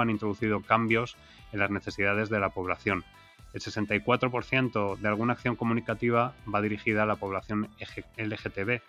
han 0.00 0.11
introducido 0.11 0.62
cambios 0.62 1.16
en 1.52 1.59
las 1.59 1.70
necesidades 1.70 2.30
de 2.30 2.40
la 2.40 2.48
población. 2.48 3.04
El 3.52 3.61
64% 3.61 4.96
de 4.96 5.09
alguna 5.09 5.34
acción 5.34 5.54
comunicativa 5.57 6.34
va 6.52 6.62
dirigida 6.62 7.02
a 7.02 7.07
la 7.07 7.16
población 7.16 7.68
LGTB 8.16 8.80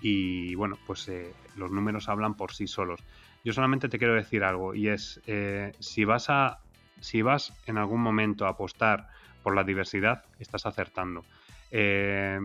y 0.00 0.54
bueno, 0.54 0.78
pues 0.86 1.08
eh, 1.08 1.32
los 1.56 1.70
números 1.70 2.08
hablan 2.08 2.34
por 2.34 2.52
sí 2.52 2.66
solos. 2.66 3.00
Yo 3.44 3.52
solamente 3.52 3.88
te 3.88 3.98
quiero 3.98 4.14
decir 4.14 4.44
algo 4.44 4.74
y 4.74 4.88
es, 4.88 5.20
eh, 5.26 5.72
si, 5.78 6.04
vas 6.04 6.28
a, 6.28 6.58
si 7.00 7.22
vas 7.22 7.52
en 7.66 7.78
algún 7.78 8.00
momento 8.00 8.46
a 8.46 8.50
apostar 8.50 9.08
por 9.42 9.54
la 9.54 9.64
diversidad, 9.64 10.24
estás 10.38 10.66
acertando. 10.66 11.24
Eh, 11.70 12.40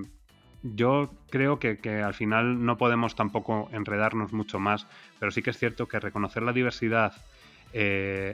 yo 0.63 1.11
creo 1.31 1.57
que, 1.57 1.79
que, 1.79 2.01
al 2.01 2.13
final 2.13 2.63
no 2.63 2.77
podemos 2.77 3.15
tampoco 3.15 3.67
enredarnos 3.73 4.31
mucho 4.31 4.59
más, 4.59 4.85
pero 5.19 5.31
sí 5.31 5.41
que 5.41 5.49
es 5.49 5.57
cierto 5.57 5.87
que 5.87 5.99
reconocer 5.99 6.43
la 6.43 6.53
diversidad, 6.53 7.13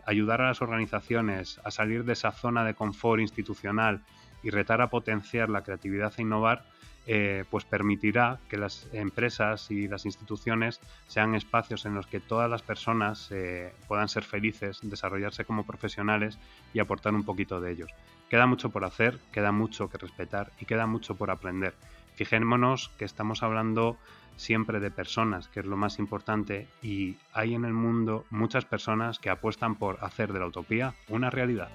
ayudar 0.06 0.42
a 0.42 0.48
las 0.48 0.62
organizaciones 0.62 1.62
a 1.64 1.72
salir 1.72 2.04
de 2.04 2.14
esa 2.14 2.32
zona 2.32 2.66
de 2.66 2.74
confort 2.74 3.22
institucional 3.22 4.02
y 4.44 4.50
retar 4.50 4.82
a 4.82 4.90
potenciar 4.90 5.50
la 5.50 5.62
creatividad 5.62 6.12
e 6.18 6.24
innovar, 6.24 6.66
eh, 7.10 7.46
pues 7.50 7.64
permitirá 7.64 8.40
que 8.50 8.58
las 8.58 8.88
empresas 8.92 9.72
y 9.72 9.88
las 9.88 10.06
instituciones 10.06 10.82
sean 11.08 11.36
espacios 11.36 11.86
en 11.86 11.96
los 11.96 12.06
que 12.06 12.20
todas 12.20 12.50
las 12.50 12.62
personas 12.62 13.30
eh, 13.32 13.74
puedan 13.88 14.10
ser 14.10 14.24
felices, 14.24 14.80
desarrollarse 14.84 15.46
como 15.46 15.66
profesionales 15.66 16.38
y 16.74 16.80
aportar 16.80 17.14
un 17.16 17.24
poquito 17.24 17.62
de 17.62 17.72
ellos. 17.72 17.92
Queda 18.30 18.46
mucho 18.46 18.72
por 18.72 18.84
hacer, 18.84 19.20
queda 19.32 19.54
mucho 19.54 19.90
que 19.90 19.98
respetar 19.98 20.52
y 20.60 20.66
queda 20.66 20.86
mucho 20.86 21.16
por 21.16 21.32
aprender. 21.32 21.74
Fijémonos 22.16 22.90
que 22.98 23.06
estamos 23.06 23.42
hablando 23.42 23.98
siempre 24.36 24.80
de 24.80 24.92
personas, 24.92 25.48
que 25.48 25.62
es 25.62 25.66
lo 25.66 25.78
más 25.78 26.00
importante, 26.00 26.68
y 26.82 27.16
hay 27.32 27.56
en 27.56 27.64
el 27.64 27.74
mundo 27.74 28.26
muchas 28.30 28.66
personas 28.66 29.18
que 29.20 29.30
apuestan 29.30 29.76
por 29.76 29.98
hacer 30.04 30.34
de 30.34 30.40
la 30.40 30.48
utopía 30.48 30.94
una 31.08 31.30
realidad. 31.30 31.70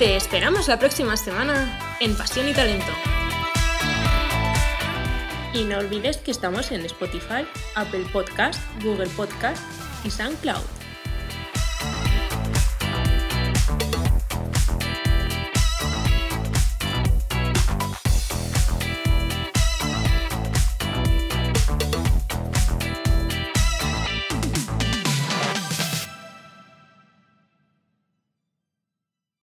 Te 0.00 0.16
esperamos 0.16 0.66
la 0.66 0.78
próxima 0.78 1.14
semana 1.14 1.78
en 2.00 2.16
Pasión 2.16 2.48
y 2.48 2.54
Talento. 2.54 2.90
Y 5.52 5.64
no 5.64 5.76
olvides 5.76 6.16
que 6.16 6.30
estamos 6.30 6.72
en 6.72 6.86
Spotify, 6.86 7.46
Apple 7.74 8.06
Podcast, 8.10 8.58
Google 8.82 9.10
Podcast 9.10 9.62
y 10.02 10.10
SoundCloud. 10.10 10.79